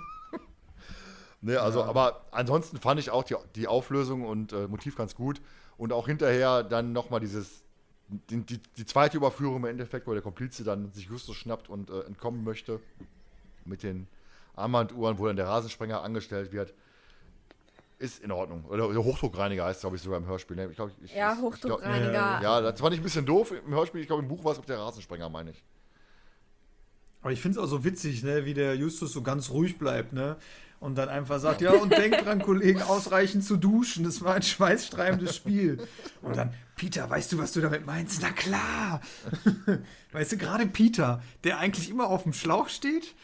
[1.40, 1.84] Ne, also, ja.
[1.84, 5.42] aber ansonsten fand ich auch die, die Auflösung und äh, Motiv ganz gut.
[5.76, 7.62] Und auch hinterher dann nochmal dieses,
[8.08, 11.90] die, die, die, zweite Überführung im Endeffekt, wo der Komplize dann sich Justus schnappt und
[11.90, 12.80] äh, entkommen möchte.
[13.66, 14.06] Mit den
[14.56, 16.72] Armbanduhren, wo dann der Rasensprenger angestellt wird.
[18.04, 18.64] Ist in Ordnung.
[18.66, 20.56] Oder, Hochdruckreiniger heißt, glaube ich, sogar im Hörspiel.
[20.56, 20.68] Ne?
[20.70, 22.10] Ich glaub, ich, ja, Hochdruckreiniger.
[22.10, 24.00] Glaub, ja, das fand ich ein bisschen doof im Hörspiel.
[24.00, 25.64] Ich glaube, im Buch war es auch der Rasensprenger, meine ich.
[27.22, 30.12] Aber ich finde es auch so witzig, ne, wie der Justus so ganz ruhig bleibt,
[30.12, 30.36] ne?
[30.84, 34.04] und dann einfach sagt, ja, und denk dran, Kollegen, ausreichend zu duschen.
[34.04, 35.78] Das war ein schweißtreibendes Spiel.
[36.20, 38.20] Und dann, Peter, weißt du, was du damit meinst?
[38.20, 39.00] Na klar.
[40.12, 43.14] Weißt du, gerade Peter, der eigentlich immer auf dem Schlauch steht,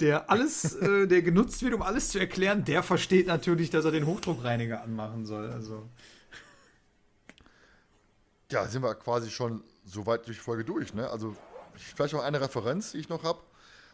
[0.00, 3.90] der alles, äh, der genutzt wird, um alles zu erklären, der versteht natürlich, dass er
[3.90, 5.50] den Hochdruckreiniger anmachen soll.
[5.50, 5.88] Also.
[8.50, 11.08] Ja, sind wir quasi schon so weit durch die Folge durch, ne?
[11.08, 11.36] Also,
[11.74, 13.40] vielleicht noch eine Referenz, die ich noch habe.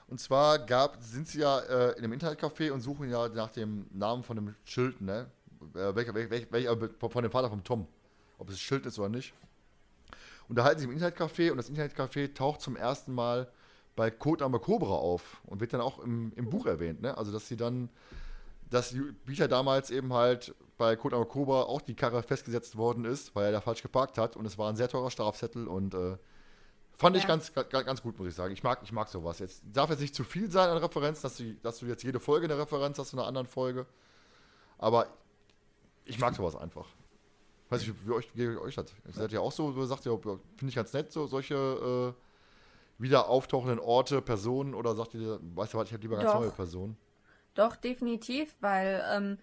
[0.09, 3.87] Und zwar gab, sind sie ja äh, in einem Internetcafé und suchen ja nach dem
[3.93, 5.27] Namen von dem Schild, ne?
[5.75, 6.77] Äh, welcher, welcher, welcher,
[7.11, 7.87] von dem Vater vom Tom.
[8.39, 9.35] Ob es Schild ist oder nicht.
[10.49, 13.49] Und da halten sie im Internetcafé und das Internetcafé taucht zum ersten Mal
[13.97, 17.17] bei Code Arme Cobra auf und wird dann auch im, im Buch erwähnt, ne?
[17.17, 17.89] Also, dass sie dann,
[18.71, 18.95] dass
[19.25, 23.47] Bücher damals eben halt bei Code Arme Cobra auch die Karre festgesetzt worden ist, weil
[23.47, 26.19] er da falsch geparkt hat und es war ein sehr teurer Strafzettel und äh,
[26.99, 27.23] fand ja.
[27.23, 28.53] ich ganz, ganz, ganz gut, muss ich sagen.
[28.53, 29.39] Ich mag, ich mag sowas.
[29.39, 32.21] Jetzt darf jetzt nicht zu viel sein an Referenzen, dass du, dass du jetzt jede
[32.21, 33.87] Folge eine Referenz hast zu einer anderen Folge.
[34.79, 35.07] Aber
[36.05, 36.87] ich mag sowas einfach.
[37.71, 38.87] Weiß ich, wie euch, wie euch das?
[39.07, 42.26] Ihr seid ja auch so, du sagst ja, finde ich ganz nett, so solche äh,
[42.99, 46.41] wieder auftauchenden Orte, Personen oder sagt ihr, weißt du was, ich habe lieber ganz Doch.
[46.41, 46.97] neue Personen?
[47.55, 49.39] Doch, definitiv, weil ähm,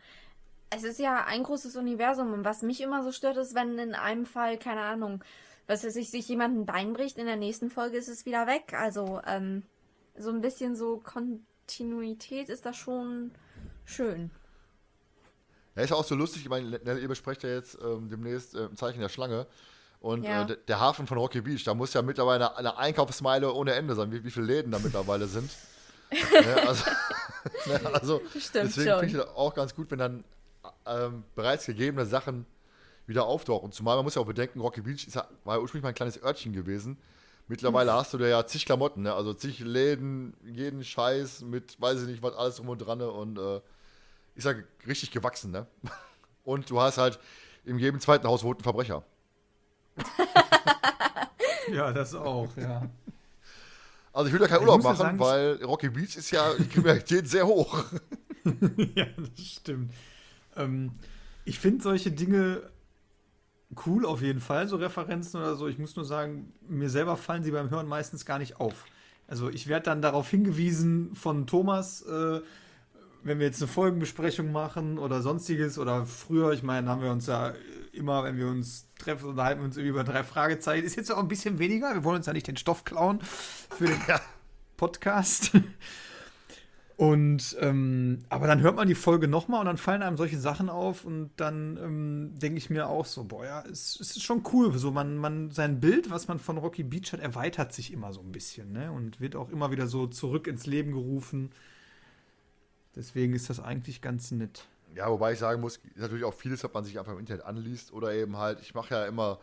[0.70, 3.96] es ist ja ein großes Universum und was mich immer so stört, ist, wenn in
[3.96, 5.24] einem Fall, keine Ahnung,
[5.68, 8.48] was weiß ich, sich jemand ein Bein bricht, in der nächsten Folge ist es wieder
[8.48, 8.74] weg.
[8.74, 9.64] Also, ähm,
[10.18, 13.32] so ein bisschen so Kontinuität ist da schon
[13.86, 14.32] schön.
[15.76, 18.78] Ja, ist auch so lustig, ich meine, ihr besprecht ja jetzt ähm, demnächst äh, ein
[18.78, 19.48] Zeichen der Schlange.
[20.04, 20.44] Und ja.
[20.44, 24.12] äh, der Hafen von Rocky Beach, da muss ja mittlerweile eine, Einkaufsmeile ohne Ende sein,
[24.12, 25.50] wie, wie viele Läden da mittlerweile sind.
[26.12, 26.84] ne, also,
[27.68, 28.22] ne, also
[28.54, 30.24] deswegen finde ich das auch ganz gut, wenn dann
[30.86, 32.46] ähm, bereits gegebene Sachen
[33.08, 33.72] wieder auftauchen.
[33.72, 36.22] Zumal man muss ja auch bedenken, Rocky Beach ja, war ja ursprünglich mal ein kleines
[36.22, 36.98] Örtchen gewesen.
[37.48, 37.96] Mittlerweile mhm.
[37.96, 39.14] hast du da ja zig Klamotten, ne?
[39.14, 42.98] also zig Läden, jeden Scheiß mit, weiß ich nicht, was alles drum und dran.
[42.98, 43.10] Ne?
[43.10, 43.62] Und äh,
[44.36, 44.54] ist ja
[44.86, 45.66] richtig gewachsen, ne?
[46.44, 47.20] Und du hast halt
[47.64, 49.06] in jedem zweiten Haus wohnt ein Verbrecher.
[51.74, 52.90] ja, das auch, ja.
[54.12, 57.28] Also ich will da keinen Urlaub machen, sagen, weil Rocky Beach ist ja die Kriminalität
[57.28, 57.84] sehr hoch.
[58.96, 59.92] ja, das stimmt.
[60.56, 60.92] Ähm,
[61.46, 62.62] ich finde solche Dinge
[63.86, 65.68] cool auf jeden Fall, so Referenzen oder so.
[65.68, 68.86] Ich muss nur sagen, mir selber fallen sie beim Hören meistens gar nicht auf.
[69.28, 72.42] Also ich werde dann darauf hingewiesen von Thomas, äh,
[73.24, 77.28] wenn wir jetzt eine Folgenbesprechung machen oder sonstiges oder früher, ich meine, haben wir uns
[77.28, 77.54] ja
[77.94, 80.86] immer, wenn wir uns treffen, unterhalten wir uns über drei Fragezeichen.
[80.86, 81.94] Ist jetzt auch ein bisschen weniger.
[81.94, 84.20] Wir wollen uns ja nicht den Stoff klauen für den ja.
[84.78, 85.52] Podcast.
[86.96, 90.70] Und ähm, aber dann hört man die Folge nochmal und dann fallen einem solche Sachen
[90.70, 94.44] auf und dann ähm, denke ich mir auch so, boah, ja, es, es, ist schon
[94.54, 94.78] cool.
[94.78, 98.22] So, man, man, sein Bild, was man von Rocky Beach hat, erweitert sich immer so
[98.22, 98.92] ein bisschen, ne?
[98.92, 101.50] Und wird auch immer wieder so zurück ins Leben gerufen.
[102.96, 104.66] Deswegen ist das eigentlich ganz nett.
[104.96, 107.92] Ja, wobei ich sagen muss, natürlich auch vieles, was man sich einfach im Internet anliest
[107.94, 109.40] oder eben halt, ich mache ja immer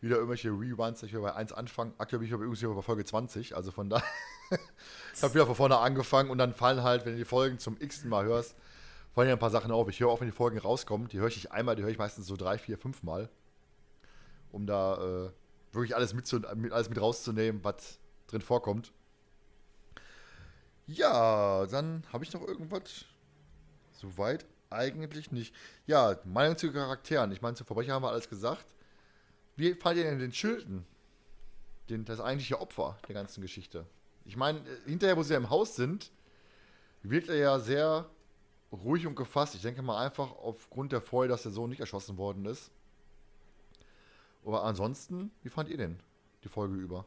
[0.00, 1.94] wieder irgendwelche Rewinds, ich will bei 1 anfangen.
[1.98, 4.02] Aktuell bin ich aber übrigens bei Folge 20, also von da.
[5.14, 7.76] ich habe wieder von vorne angefangen und dann fallen halt, wenn du die Folgen zum
[7.80, 8.56] x Mal hörst,
[9.12, 9.88] fallen ja ein paar Sachen auf.
[9.88, 11.98] Ich höre auch, wenn die Folgen rauskommen, die höre ich nicht einmal, die höre ich
[11.98, 13.28] meistens so drei, vier, fünf Mal,
[14.50, 15.30] um da äh,
[15.72, 16.32] wirklich alles mit,
[16.72, 18.92] alles mit rauszunehmen, was drin vorkommt.
[20.92, 23.06] Ja, dann habe ich noch irgendwas.
[23.92, 25.54] Soweit eigentlich nicht.
[25.86, 27.32] Ja, Meinung zu Charakteren.
[27.32, 28.66] Ich meine, zu Verbrecher haben wir alles gesagt.
[29.56, 30.86] Wie fand ihr denn den Schilden?
[31.88, 33.86] Den, das eigentliche Opfer der ganzen Geschichte.
[34.24, 36.10] Ich meine, äh, hinterher, wo sie ja im Haus sind,
[37.02, 38.08] wirkt er ja sehr
[38.70, 39.54] ruhig und gefasst.
[39.54, 42.70] Ich denke mal einfach aufgrund der Freude, dass der Sohn nicht erschossen worden ist.
[44.44, 46.00] Aber ansonsten, wie fand ihr denn
[46.44, 47.06] die Folge über?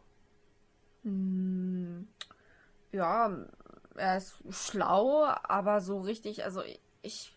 [1.04, 2.08] Hm,
[2.92, 3.46] ja,
[3.96, 6.62] er ist schlau, aber so richtig, also
[7.02, 7.32] ich.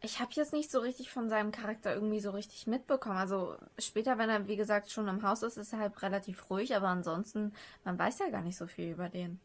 [0.00, 3.16] Ich habe jetzt nicht so richtig von seinem Charakter irgendwie so richtig mitbekommen.
[3.16, 6.76] Also später, wenn er, wie gesagt, schon im Haus ist, ist er halt relativ ruhig,
[6.76, 7.52] aber ansonsten,
[7.84, 9.40] man weiß ja gar nicht so viel über den.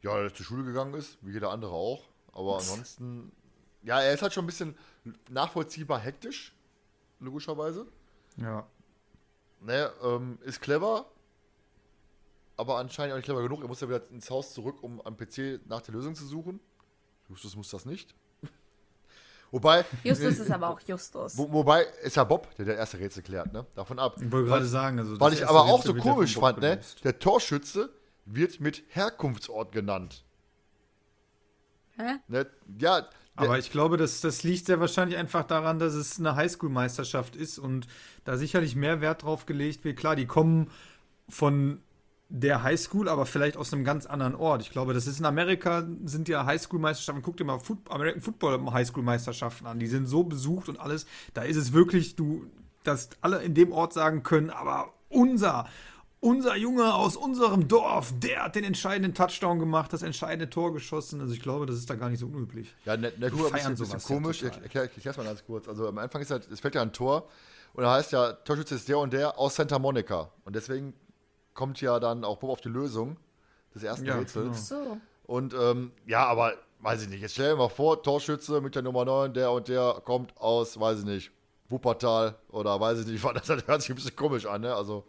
[0.00, 2.08] Ja, er zur Schule gegangen ist, wie jeder andere auch.
[2.32, 3.32] Aber ansonsten,
[3.82, 4.78] ja, er ist halt schon ein bisschen
[5.28, 6.54] nachvollziehbar hektisch,
[7.20, 7.86] logischerweise.
[8.36, 8.66] Ja.
[9.60, 11.10] Ne, ähm, ist clever,
[12.58, 13.62] aber anscheinend auch nicht clever genug.
[13.62, 16.60] Er muss ja wieder ins Haus zurück, um am PC nach der Lösung zu suchen.
[17.28, 18.14] Justus muss das nicht.
[19.50, 19.84] Wobei.
[20.02, 21.38] Justus ist aber auch Justus.
[21.38, 23.64] Wo, wobei ist ja Bob, der der erste Rätsel klärt, ne?
[23.74, 24.16] Davon ab.
[24.20, 25.18] Ich wollte gerade sagen, also.
[25.20, 26.80] Weil ich aber auch so komisch fand, ne?
[27.04, 27.90] Der Torschütze
[28.26, 30.24] wird mit Herkunftsort genannt.
[31.96, 32.16] Hä?
[32.28, 32.46] Ne?
[32.78, 33.08] Ja.
[33.36, 37.60] Aber ich glaube, das, das liegt sehr wahrscheinlich einfach daran, dass es eine Highschool-Meisterschaft ist
[37.60, 37.86] und
[38.24, 39.96] da sicherlich mehr Wert drauf gelegt wird.
[39.96, 40.72] Klar, die kommen
[41.28, 41.80] von
[42.30, 44.60] der Highschool, aber vielleicht aus einem ganz anderen Ort.
[44.60, 48.70] Ich glaube, das ist in Amerika, sind ja Highschool-Meisterschaften, guck dir mal Foot American Football
[48.70, 51.06] Highschool-Meisterschaften an, die sind so besucht und alles.
[51.32, 52.44] Da ist es wirklich, du,
[52.84, 55.66] dass alle in dem Ort sagen können, aber unser,
[56.20, 61.22] unser Junge aus unserem Dorf, der hat den entscheidenden Touchdown gemacht, das entscheidende Tor geschossen.
[61.22, 62.74] Also ich glaube, das ist da gar nicht so unüblich.
[62.84, 64.42] Ja, ne, ne, guck, ein bisschen, bisschen komisch.
[64.42, 65.66] Ja ich erkläre es mal ganz kurz.
[65.66, 67.26] Also am Anfang ist halt, es fällt ja ein Tor
[67.72, 70.30] und da heißt ja, Torschütze ist der und der aus Santa Monica.
[70.44, 70.92] Und deswegen
[71.58, 73.16] kommt ja dann auch Bob auf die Lösung
[73.74, 74.68] des ersten ja, Rätsels.
[74.68, 74.84] Genau.
[74.84, 74.96] So.
[75.24, 77.20] Und ähm, ja, aber weiß ich nicht.
[77.20, 80.78] Jetzt stell dir mal vor, Torschütze mit der Nummer 9, der und der kommt aus,
[80.78, 81.32] weiß ich nicht,
[81.68, 84.72] Wuppertal oder weiß ich nicht, das hört sich ein bisschen komisch an, ne?
[84.72, 85.04] Also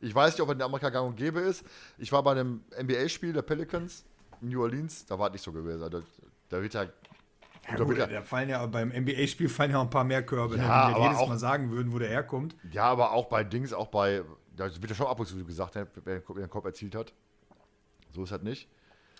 [0.00, 1.64] Ich weiß nicht, ob er in Amerika gang und gäbe ist.
[1.98, 4.04] Ich war bei einem NBA-Spiel der Pelicans
[4.40, 5.88] in New Orleans, da war es nicht so gewesen.
[5.88, 6.00] Da,
[6.48, 6.82] da wird ja.
[6.82, 10.56] Ja, da gut, da fallen ja beim NBA-Spiel fallen ja auch ein paar mehr Körbe,
[10.56, 12.56] ne, Ja, wenn wir aber jedes auch- Mal sagen würden, wo der herkommt.
[12.72, 14.22] ja, aber auch bei Dings, auch bei.
[14.56, 17.12] Da wird ja schon ab und zu gesagt, wer den Korb erzielt hat.
[18.10, 18.68] So ist das nicht.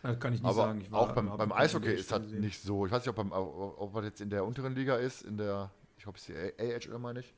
[0.02, 0.80] Das kann ich nicht Aber sagen.
[0.80, 2.86] Ich auch beim, beim Eishockey ist das nicht so.
[2.86, 5.70] Ich weiß nicht, ob, beim, ob das jetzt in der unteren Liga ist, in der,
[5.96, 7.34] ich glaube, es ist die AHL, meine ich.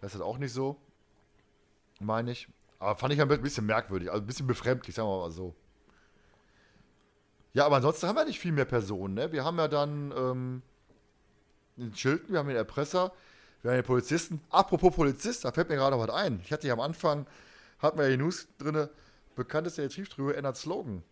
[0.00, 0.76] Da ist das auch nicht so,
[2.00, 2.48] meine ich.
[2.80, 5.54] Aber fand ich ein bisschen merkwürdig, also ein bisschen befremdlich, sagen wir mal so.
[7.52, 9.30] Ja, aber ansonsten haben wir nicht viel mehr Personen, ne?
[9.30, 10.62] Wir haben ja dann ähm,
[11.76, 13.12] den Schilden, wir haben den Erpresser,
[13.62, 14.40] wir haben den Polizisten.
[14.50, 16.40] Apropos Polizist, da fällt mir gerade was ein.
[16.44, 17.26] Ich hatte ja am Anfang,
[17.78, 18.88] hatten wir ja die News drin,
[19.36, 21.02] bekannteste Detektivtrio ändert Slogan.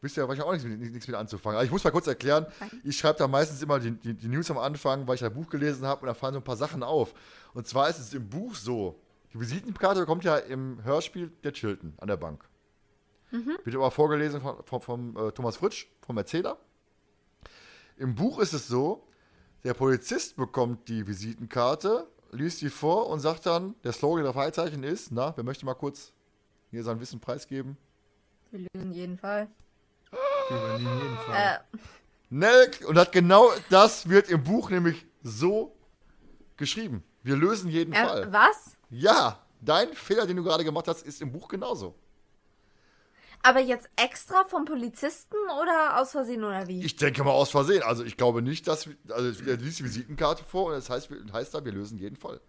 [0.00, 1.56] Wisst ihr, wahrscheinlich auch nichts mit, nichts mit anzufangen.
[1.56, 2.46] Aber ich muss mal kurz erklären,
[2.82, 5.48] ich schreibe da meistens immer die, die, die News am Anfang, weil ich ein Buch
[5.48, 7.14] gelesen habe und da fallen so ein paar Sachen auf.
[7.54, 9.00] Und zwar ist es im Buch so,
[9.32, 12.44] die Visitenkarte kommt ja im Hörspiel der Chilton an der Bank.
[13.64, 16.58] Wird aber vorgelesen von, von, vom äh, Thomas Fritsch, vom Erzähler.
[17.96, 19.06] Im Buch ist es so,
[19.64, 24.82] der Polizist bekommt die Visitenkarte, liest die vor und sagt dann, der Slogan der Freizeichen
[24.82, 26.12] ist, na, wer möchte mal kurz
[26.70, 27.76] hier sein Wissen preisgeben?
[28.50, 29.48] Wir lösen jeden Fall.
[30.48, 31.36] Wir übernehmen jeden Fall.
[31.36, 31.78] Äh,
[32.30, 35.76] Nelk, und hat genau das wird im Buch nämlich so
[36.56, 37.04] geschrieben.
[37.22, 38.32] Wir lösen jeden äh, Fall.
[38.32, 38.76] was?
[38.90, 41.94] Ja, dein Fehler, den du gerade gemacht hast, ist im Buch genauso.
[43.42, 46.84] Aber jetzt extra vom Polizisten oder aus Versehen oder wie?
[46.84, 47.82] Ich denke mal aus Versehen.
[47.82, 51.54] Also ich glaube nicht, dass also er liest die Visitenkarte vor und das heißt, heißt
[51.54, 52.40] da, wir lösen jeden Fall.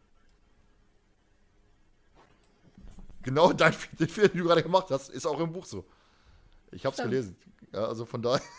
[3.23, 5.83] Genau dein den Fehler, den du gerade gemacht hast, ist auch im Buch so.
[6.71, 7.35] Ich habe es gelesen.
[7.71, 8.41] Ja, also von daher.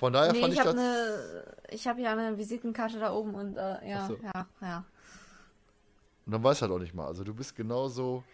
[0.00, 0.68] Von daher nee, fand ich das.
[0.68, 4.16] eine, ich habe ja eine Visitenkarte da oben und äh, ja, so.
[4.16, 4.84] ja, ja.
[6.24, 7.04] Und dann weiß er doch nicht mal.
[7.04, 8.24] Also du bist genauso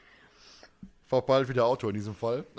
[1.07, 2.45] verpeilt wie der Autor in diesem Fall.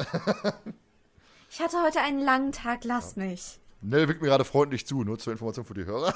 [1.50, 3.60] Ich hatte heute einen langen Tag, lass mich.
[3.82, 6.14] Nell winkt mir gerade freundlich zu, nur zur Information für die Hörer.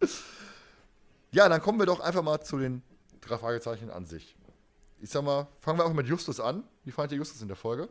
[1.32, 2.82] ja, dann kommen wir doch einfach mal zu den
[3.20, 4.36] drei Fragezeichen an sich.
[5.00, 6.62] Ich sag mal, fangen wir einfach mit Justus an.
[6.84, 7.88] Wie fand ihr Justus in der Folge?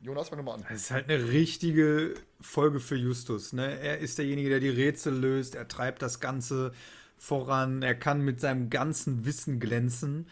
[0.00, 0.66] Jonas, fang mal an.
[0.68, 3.52] Das ist halt eine richtige Folge für Justus.
[3.52, 3.78] Ne?
[3.78, 5.54] Er ist derjenige, der die Rätsel löst.
[5.54, 6.72] Er treibt das Ganze
[7.16, 7.82] voran.
[7.82, 10.26] Er kann mit seinem ganzen Wissen glänzen.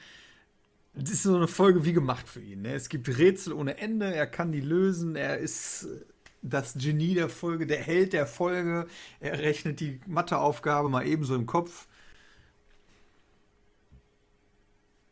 [0.95, 2.63] Das ist so eine Folge wie gemacht für ihn.
[2.63, 2.75] Ne?
[2.75, 4.13] Es gibt Rätsel ohne Ende.
[4.13, 5.17] Er kann die lösen.
[5.17, 6.05] Er ist äh,
[6.43, 8.87] das Genie der Folge, der Held der Folge.
[9.21, 11.87] Er rechnet die Matheaufgabe mal ebenso im Kopf.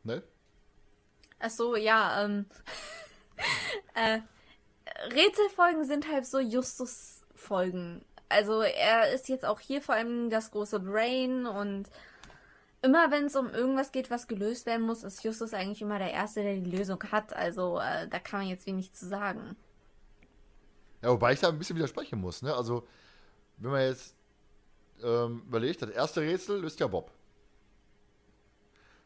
[0.03, 0.22] Ne?
[1.39, 2.47] Ach so, ja, ähm.
[3.95, 4.20] äh,
[5.14, 8.05] Rätselfolgen sind halt so Justus-Folgen.
[8.29, 11.89] Also er ist jetzt auch hier vor allem das große Brain und
[12.83, 16.12] immer wenn es um irgendwas geht, was gelöst werden muss, ist Justus eigentlich immer der
[16.12, 17.35] Erste, der die Lösung hat.
[17.35, 19.57] Also äh, da kann man jetzt wenig zu sagen.
[21.03, 22.43] Ja, wobei ich da ein bisschen widersprechen muss.
[22.43, 22.55] Ne?
[22.55, 22.87] Also,
[23.59, 24.14] wenn man jetzt
[25.03, 27.12] ähm, überlegt, das erste Rätsel löst ja Bob.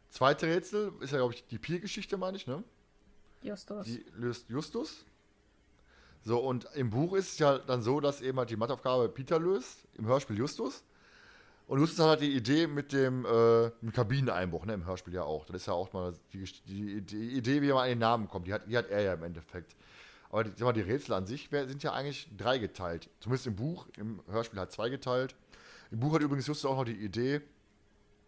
[0.09, 2.63] Zweite Rätsel ist ja, glaube ich, die Pier-Geschichte, meine ich, ne?
[3.43, 3.85] Justus.
[3.85, 5.05] Die löst Justus.
[6.23, 9.39] So, und im Buch ist es ja dann so, dass eben halt die Matheaufgabe Peter
[9.41, 10.85] löst, im Hörspiel Justus.
[11.73, 15.23] Und Justus hat halt die Idee mit dem, äh, mit Kabineneinbruch, ne, im Hörspiel ja
[15.23, 15.47] auch.
[15.47, 18.47] Das ist ja auch mal die, die, die Idee, wie man an den Namen kommt,
[18.47, 19.75] die hat, die hat er ja im Endeffekt.
[20.29, 23.09] Aber die, mal, die Rätsel an sich sind ja eigentlich dreigeteilt.
[23.21, 25.35] Zumindest im Buch, im Hörspiel halt zweigeteilt.
[25.91, 27.41] Im Buch hat übrigens Justus auch noch die Idee,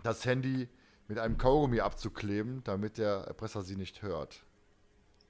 [0.02, 0.66] das Handy
[1.06, 4.42] mit einem Kaugummi abzukleben, damit der Erpresser sie nicht hört.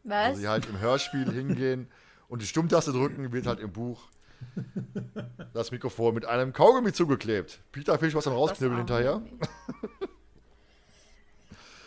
[0.05, 0.27] Was?
[0.29, 1.89] Also sie halt im Hörspiel hingehen
[2.29, 4.09] und die Stummtaste drücken, wird halt im Buch
[5.55, 7.61] das Mikrofon mit einem Kaugummi zugeklebt.
[7.73, 9.23] Peter Fisch was am rausknibbeln hinterher.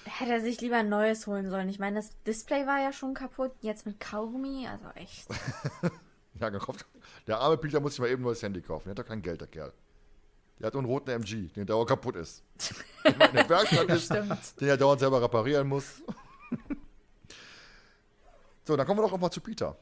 [0.05, 1.69] Hätte er sich lieber ein neues holen sollen.
[1.69, 3.51] Ich meine, das Display war ja schon kaputt.
[3.61, 5.27] Jetzt mit Kaugummi, also echt.
[6.39, 6.85] Ja, gekauft.
[7.25, 8.83] Der arme Peter muss sich mal eben ein neues Handy kaufen.
[8.85, 9.73] Der hat doch kein Geld, der Kerl.
[10.59, 12.43] Der hat nur einen roten MG, den dauernd kaputt ist.
[13.03, 16.03] Der Werkstatt ist, den er dauernd selber reparieren muss.
[18.65, 19.77] so, dann kommen wir doch auch mal zu Peter.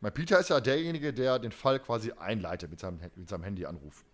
[0.00, 4.04] Weil Peter ist ja derjenige, der den Fall quasi einleitet mit seinem, mit seinem Handyanruf.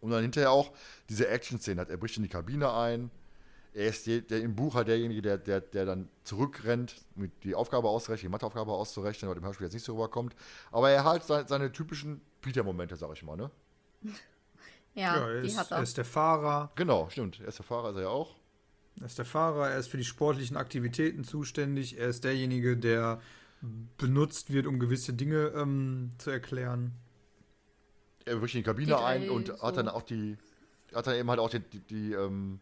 [0.00, 0.72] Und dann hinterher auch
[1.08, 1.90] diese Action-Szene hat.
[1.90, 3.10] Er bricht in die Kabine ein.
[3.74, 7.54] Er ist je, der im Buch halt derjenige, der, der, der dann zurückrennt, mit die
[7.54, 10.34] Aufgabe auszurechnen, die Matheaufgabe auszurechnen, weil im Hörspiel jetzt nicht so rüberkommt.
[10.70, 13.50] Aber er hat seine, seine typischen Peter-Momente, sag ich mal, ne?
[14.94, 15.82] Ja, Ja, er die ist, hat er er.
[15.82, 16.72] ist der Fahrer.
[16.74, 17.38] Genau, stimmt.
[17.40, 18.34] Er ist der Fahrer, ist er ja auch.
[18.98, 23.20] Er ist der Fahrer, er ist für die sportlichen Aktivitäten zuständig, er ist derjenige, der
[23.96, 26.92] benutzt wird, um gewisse Dinge ähm, zu erklären.
[28.24, 29.62] er bricht in die Kabine Die drei ein und so.
[29.62, 30.36] hat dann auch die,
[30.94, 32.60] hat dann eben halt auch die, die, die ähm,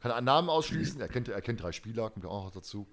[0.00, 1.00] kann einen Namen ausschließen.
[1.00, 2.86] Er kennt, er kennt drei Spieler, kommt ja auch noch dazu.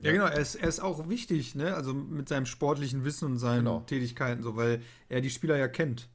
[0.00, 1.76] Ja, genau, er ist, er ist auch wichtig, ne?
[1.76, 3.80] Also mit seinem sportlichen Wissen und seinen Genau.
[3.82, 6.08] Tätigkeiten, so, weil er die Spieler ja kennt.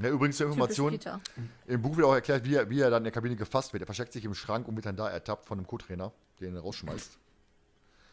[0.00, 0.98] Ja, übrigens zur Information,
[1.66, 3.82] im Buch wird auch erklärt, wie er, wie er dann in der Kabine gefasst wird.
[3.82, 6.62] Er versteckt sich im Schrank und wird dann da ertappt von einem Co-Trainer, den er
[6.62, 7.18] rausschmeißt.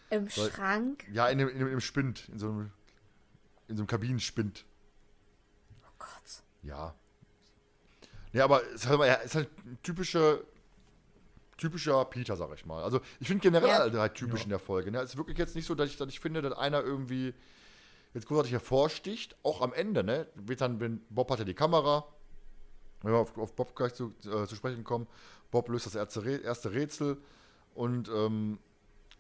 [0.10, 1.06] Im Weil- Schrank.
[1.12, 2.72] Ja, in dem, in dem, in dem Spind, in so einem,
[3.68, 4.66] in so einem Kabinenspind.
[5.84, 6.44] Oh Gott.
[6.64, 6.96] Ja.
[8.32, 10.40] Ja, aber es ist halt, ist halt ein typischer,
[11.58, 12.84] typischer Peter, sag ich mal.
[12.84, 14.00] Also ich finde generell Ja.
[14.00, 14.92] halt, typisch in der Folge.
[14.92, 15.00] Ne?
[15.00, 17.34] Es ist wirklich jetzt nicht so, dass ich, dass ich finde, dass einer irgendwie
[18.14, 19.36] jetzt großartig hervorsticht.
[19.44, 20.28] Auch am Ende, ne?
[20.36, 22.08] Wird dann, wenn Bob hat ja die Kamera.
[23.02, 25.08] Wenn wir auf, auf Bob gleich zu, äh, zu sprechen kommen.
[25.52, 27.18] Bob löst das erste Rätsel.
[27.74, 28.60] Und ähm,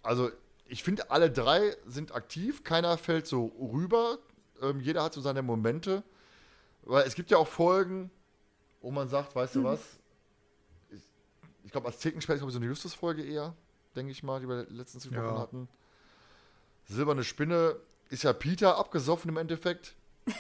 [0.03, 0.29] also
[0.69, 2.63] ich finde, alle drei sind aktiv.
[2.63, 4.19] Keiner fällt so rüber.
[4.61, 6.03] Ähm, jeder hat so seine Momente.
[6.83, 8.09] Weil es gibt ja auch Folgen,
[8.81, 9.79] wo man sagt, weißt du was?
[10.91, 11.01] Ich,
[11.65, 13.53] ich glaube, als Thekensperr ist glaube ich, so eine Justus-Folge eher,
[13.95, 15.39] denke ich mal, die wir letztens gesprochen Ja.
[15.39, 15.69] hatten.
[16.87, 17.75] Silberne Spinne
[18.09, 19.95] ist ja Peter abgesoffen im Endeffekt.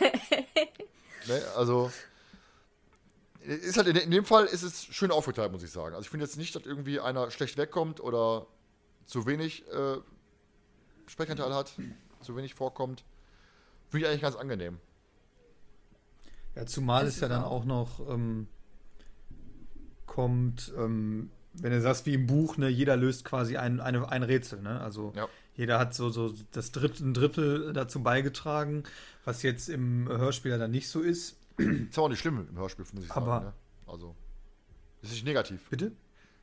[1.27, 1.91] ne, also
[3.41, 5.95] ist halt in, in dem Fall ist es schön aufgeteilt, muss ich sagen.
[5.95, 8.47] Also ich finde jetzt nicht, dass irgendwie einer schlecht wegkommt oder
[9.05, 9.97] zu wenig äh,
[11.09, 11.73] Sprechanteil hat,
[12.21, 13.03] zu wenig vorkommt.
[13.89, 14.77] Finde ich eigentlich ganz angenehm.
[16.55, 18.47] Ja, zumal es ja dann auch- noch ähm,
[20.05, 24.23] kommt, ähm, wenn du sagst, wie im Buch, ne, jeder löst quasi ein, eine, ein
[24.23, 24.79] Rätsel, ne?
[24.81, 25.27] Also Ja.
[25.55, 28.83] jeder hat so, so das Drittel, ein Drittel dazu beigetragen,
[29.25, 31.37] was jetzt im Hörspiel ja dann nicht so ist.
[31.57, 33.21] Ist aber auch nicht schlimm im Hörspiel, muss ich sagen.
[33.21, 33.53] Aber- Ne?
[33.87, 34.15] Also,
[35.01, 35.67] ist nicht negativ.
[35.69, 35.91] Bitte?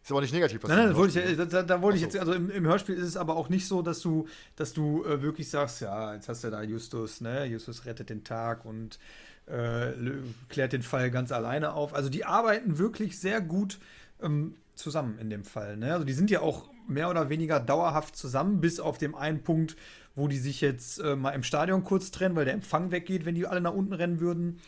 [0.07, 0.62] Ist aber nicht negativ.
[0.62, 2.07] Nein, nein, im da wollte ich, Hörspiel ja- da, da wollte ich so.
[2.07, 5.05] jetzt, also im, im Hörspiel ist es aber auch nicht so, dass du, dass du
[5.05, 9.01] äh, wirklich sagst, ja, jetzt hast du da Justus, ne, Justus rettet den Tag und
[9.47, 9.95] äh,
[10.49, 11.93] klärt den Fall ganz alleine auf.
[11.93, 13.81] Also die arbeiten wirklich sehr gut
[14.23, 15.95] ähm, zusammen in dem Fall, ne?
[15.95, 19.74] Also die sind ja auch mehr oder weniger dauerhaft zusammen, bis auf den einen Punkt,
[20.15, 23.35] wo die sich jetzt äh, mal im Stadion kurz trennen, weil der Empfang weggeht, wenn
[23.35, 24.61] die alle nach unten rennen würden.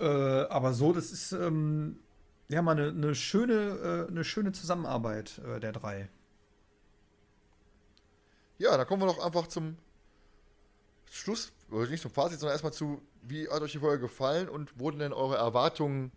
[0.00, 1.98] Äh, aber so, das ist ähm,
[2.54, 6.08] ja mal eine, eine schöne, äh, eine schöne Zusammenarbeit äh, der drei.
[8.58, 9.76] Ja, dann kommen wir doch einfach zum
[11.10, 14.78] Schluss, oder nicht zum Fazit, sondern erstmal zu, wie hat euch die Folge gefallen und
[14.78, 16.12] wurden denn eure Erwartungen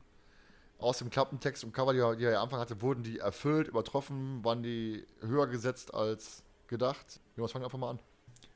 [0.80, 3.68] aus dem Klappentext und Cover, die ihr, die ihr am Anfang hatte, wurden die erfüllt,
[3.68, 7.20] übertroffen, waren die höher gesetzt als gedacht?
[7.36, 8.00] Jonas, fang einfach mal an.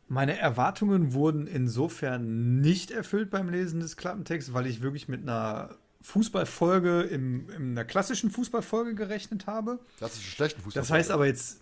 [0.07, 5.77] Meine Erwartungen wurden insofern nicht erfüllt beim Lesen des Klappentexts, weil ich wirklich mit einer
[6.01, 9.79] Fußballfolge, im, in einer klassischen Fußballfolge gerechnet habe.
[9.99, 10.81] Ein schlechten Fußball.
[10.81, 11.61] Das heißt aber jetzt.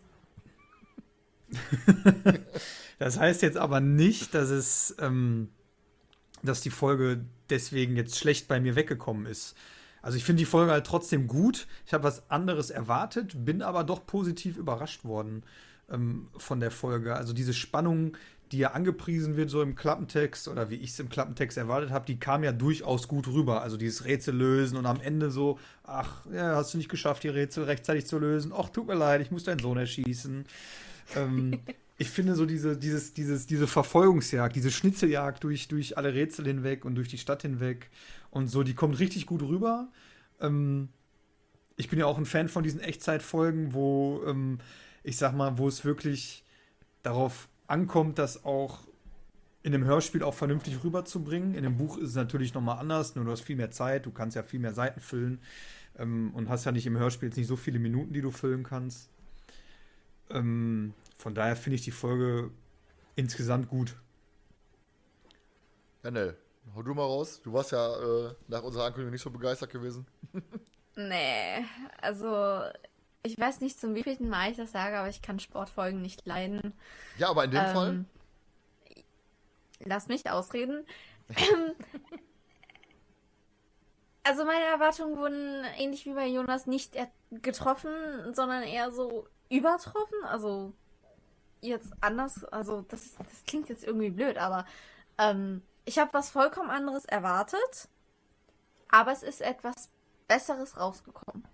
[2.99, 5.49] das heißt jetzt aber nicht, dass es, ähm,
[6.43, 9.55] dass die Folge deswegen jetzt schlecht bei mir weggekommen ist.
[10.01, 11.67] Also ich finde die Folge halt trotzdem gut.
[11.85, 15.43] Ich habe was anderes erwartet, bin aber doch positiv überrascht worden
[15.89, 17.15] ähm, von der Folge.
[17.15, 18.15] Also diese Spannung,
[18.51, 22.05] die ja angepriesen wird, so im Klappentext oder wie ich es im Klappentext erwartet habe,
[22.05, 23.61] die kam ja durchaus gut rüber.
[23.61, 27.29] Also dieses Rätsel lösen und am Ende so, ach, ja, hast du nicht geschafft, die
[27.29, 28.51] Rätsel rechtzeitig zu lösen.
[28.55, 30.45] Ach, tut mir leid, ich muss deinen Sohn erschießen.
[31.15, 31.59] ähm,
[31.97, 36.85] ich finde so diese, dieses, dieses, diese Verfolgungsjagd, diese Schnitzeljagd durch, durch alle Rätsel hinweg
[36.85, 37.89] und durch die Stadt hinweg
[38.31, 39.89] und so, die kommt richtig gut rüber.
[40.39, 40.89] Ähm,
[41.75, 44.59] ich bin ja auch ein Fan von diesen Echtzeitfolgen, wo, ähm,
[45.03, 46.43] ich sag mal, wo es wirklich
[47.03, 48.79] darauf ankommt, das auch
[49.61, 51.53] in dem Hörspiel auch vernünftig rüberzubringen.
[51.53, 54.11] In dem Buch ist es natürlich nochmal anders, nur du hast viel mehr Zeit, du
[54.11, 55.41] kannst ja viel mehr Seiten füllen
[55.97, 58.63] ähm, und hast ja nicht im Hörspiel jetzt nicht so viele Minuten, die du füllen
[58.63, 59.09] kannst.
[60.29, 62.51] Ähm, von daher finde ich die Folge
[63.15, 63.95] insgesamt gut.
[66.03, 66.37] Ja, Nell,
[66.73, 67.41] hau du mal raus.
[67.43, 70.05] Du warst ja äh, nach unserer Ankündigung nicht so begeistert gewesen.
[70.95, 71.63] Nee,
[72.01, 72.63] also
[73.23, 76.73] ich weiß nicht, zum wievielten Mal ich das sage, aber ich kann Sportfolgen nicht leiden.
[77.17, 78.05] Ja, aber in dem Ähm, Fall,
[79.85, 80.85] Lass mich ausreden.
[84.23, 86.97] also meine Erwartungen wurden ähnlich wie bei Jonas nicht
[87.31, 87.91] getroffen,
[88.33, 90.23] sondern eher so übertroffen.
[90.25, 90.73] Also
[91.61, 92.43] jetzt anders.
[92.45, 94.65] Also das, das klingt jetzt irgendwie blöd, aber
[95.17, 97.87] ähm, ich habe was vollkommen anderes erwartet,
[98.89, 99.89] aber es ist etwas
[100.27, 101.47] Besseres rausgekommen.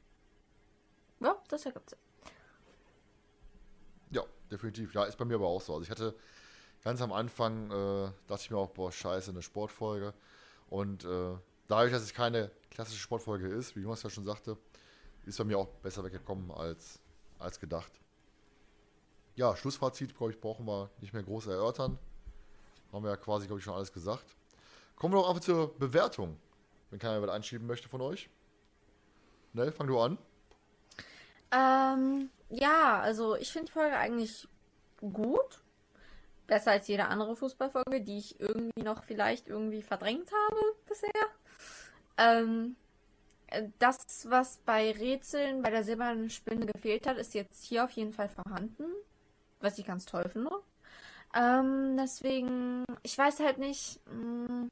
[1.26, 2.00] Ja, das ergibt Sinn.
[4.12, 4.94] ja, definitiv.
[4.94, 5.74] Ja, ist bei mir aber auch so.
[5.74, 6.14] Also ich hatte
[6.84, 10.14] ganz am Anfang, äh, dachte ich mir auch, boah, scheiße, eine Sportfolge.
[10.70, 11.36] Und äh,
[11.68, 14.56] dadurch, dass es keine klassische Sportfolge ist, wie Jonas ja schon sagte,
[15.26, 17.00] ist bei mir auch besser weggekommen als,
[17.40, 17.92] als gedacht.
[19.36, 21.98] Ja, Schlussfazit, glaube ich, brauchen wir nicht mehr groß erörtern.
[22.94, 24.36] Haben wir ja quasi, glaube ich, schon alles gesagt.
[24.96, 26.38] Kommen wir doch einfach zur Bewertung,
[26.92, 28.30] wenn keiner was einschieben möchte von euch.
[29.54, 30.20] Nell, fang du an.
[31.56, 34.48] Ähm, ja, also ich finde die Folge eigentlich
[35.00, 35.62] gut.
[36.48, 41.10] Besser als jede andere Fußballfolge, die ich irgendwie noch vielleicht irgendwie verdrängt habe bisher.
[42.18, 42.76] Ähm,
[43.80, 43.98] das,
[44.30, 48.30] was bei Rätseln bei der silbernen Spinne gefehlt hat, ist jetzt hier auf jeden Fall
[48.30, 48.86] vorhanden.
[49.60, 50.52] Was ich ganz toll finde.
[51.34, 54.00] Ähm, deswegen, ich weiß halt nicht.
[54.08, 54.70] Mh, mm,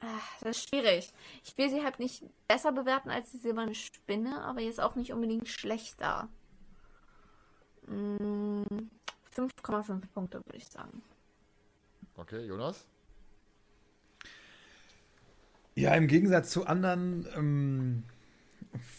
[0.00, 1.12] ach, das ist schwierig.
[1.44, 5.12] Ich will sie halt nicht besser bewerten als die silberne Spinne, aber jetzt auch nicht
[5.12, 6.28] unbedingt schlechter.
[7.86, 11.02] 5,5 mm, Punkte, würde ich sagen.
[12.16, 12.86] Okay, Jonas?
[15.74, 18.04] Ja, im Gegensatz zu anderen ähm,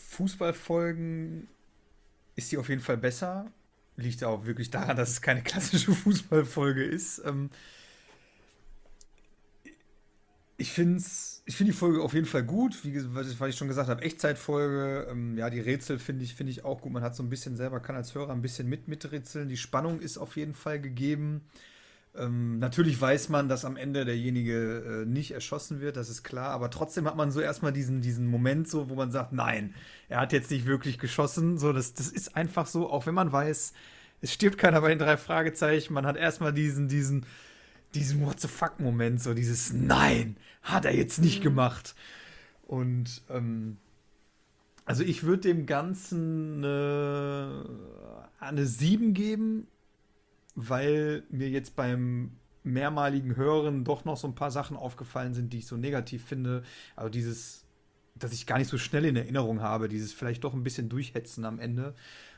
[0.10, 1.48] Fußballfolgen
[2.36, 3.52] ist die auf jeden Fall besser.
[3.98, 7.22] Liegt auch wirklich daran, dass es keine klassische Fußballfolge ist.
[7.26, 7.52] Ähm,
[10.62, 11.04] ich finde
[11.46, 15.08] ich find die Folge auf jeden Fall gut, wie was ich schon gesagt habe, Echtzeitfolge.
[15.10, 16.92] Ähm, ja, die Rätsel finde ich, find ich auch gut.
[16.94, 19.50] Man hat so ein bisschen selber, kann als Hörer ein bisschen mit miträtseln.
[19.50, 21.42] Die Spannung ist auf jeden Fall gegeben.
[22.16, 26.50] Ähm, natürlich weiß man, dass am Ende derjenige äh, nicht erschossen wird, das ist klar,
[26.50, 29.74] aber trotzdem hat man so erstmal diesen, diesen Moment so, wo man sagt, nein,
[30.10, 31.58] er hat jetzt nicht wirklich geschossen.
[31.58, 33.74] So, das, das ist einfach so, auch wenn man weiß,
[34.22, 37.26] es stirbt keiner bei den drei Fragezeichen, man hat erstmal diesen, diesen,
[37.96, 41.44] diesen What the fuck-Moment, so dieses Nein, hat er jetzt nicht mhm.
[41.44, 41.96] gemacht.
[42.64, 43.78] Und ähm,
[44.86, 47.66] also ich würde dem Ganzen eine,
[48.40, 49.68] eine 7 geben,
[50.56, 52.32] weil mir jetzt beim
[52.64, 56.64] mehrmaligen Hören doch noch so ein paar Sachen aufgefallen sind, die ich so negativ finde.
[56.96, 57.66] Also dieses,
[58.16, 61.46] dass ich gar nicht so schnell in Erinnerung habe, dieses vielleicht doch ein bisschen durchhetzen
[61.46, 61.96] am Ende.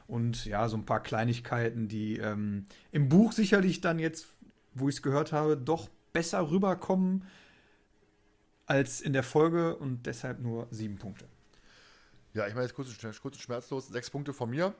[0.07, 4.27] Und ja, so ein paar Kleinigkeiten, die ähm, im Buch sicherlich dann jetzt,
[4.73, 7.23] wo ich es gehört habe, doch besser rüberkommen
[8.65, 11.25] als in der Folge und deshalb nur sieben Punkte.
[12.33, 12.89] Ja, ich meine jetzt kurz,
[13.21, 14.73] kurz und schmerzlos, sechs Punkte von mir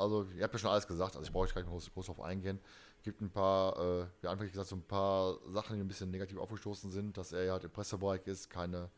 [0.00, 2.20] also ihr habt ja schon alles gesagt, also ich brauche gar nicht groß, groß drauf
[2.20, 2.58] eingehen.
[2.98, 6.10] Es gibt ein paar, äh, wie anfänglich gesagt, so ein paar Sachen, die ein bisschen
[6.10, 8.90] negativ aufgestoßen sind, dass er ja halt im Pressebereich ist, keine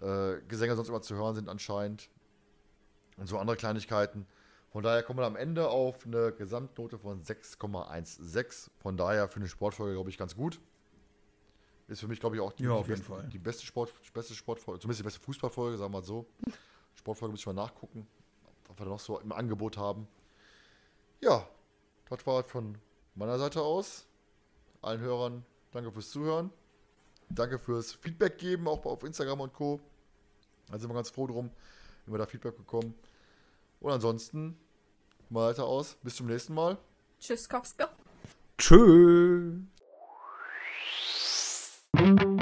[0.00, 2.08] äh, Gesänge sonst immer zu hören sind anscheinend.
[3.16, 4.26] Und so andere Kleinigkeiten.
[4.70, 8.70] Von daher kommen wir am Ende auf eine Gesamtnote von 6,16.
[8.78, 10.60] Von daher für eine Sportfolge, glaube ich, ganz gut.
[11.88, 14.80] Ist für mich, glaube ich, auch die, ja, die, beste, die beste, Sport, beste Sportfolge,
[14.80, 16.26] zumindest die beste Fußballfolge, sagen wir mal so.
[16.94, 18.06] Sportfolge muss ich mal nachgucken
[18.68, 20.06] was wir noch so im Angebot haben.
[21.20, 21.48] Ja,
[22.08, 22.78] das war von
[23.14, 24.06] meiner Seite aus.
[24.82, 26.50] Allen Hörern danke fürs Zuhören.
[27.30, 29.80] Danke fürs Feedback geben, auch auf Instagram und Co.
[30.68, 31.50] Da sind wir ganz froh drum,
[32.04, 32.94] wenn wir da Feedback bekommen.
[33.80, 34.56] Und ansonsten,
[35.28, 35.96] mal weiter aus.
[36.02, 36.78] Bis zum nächsten Mal.
[37.20, 37.90] Tschüss, Kopska.
[38.56, 39.77] Tschüss.
[41.98, 42.37] Thank you.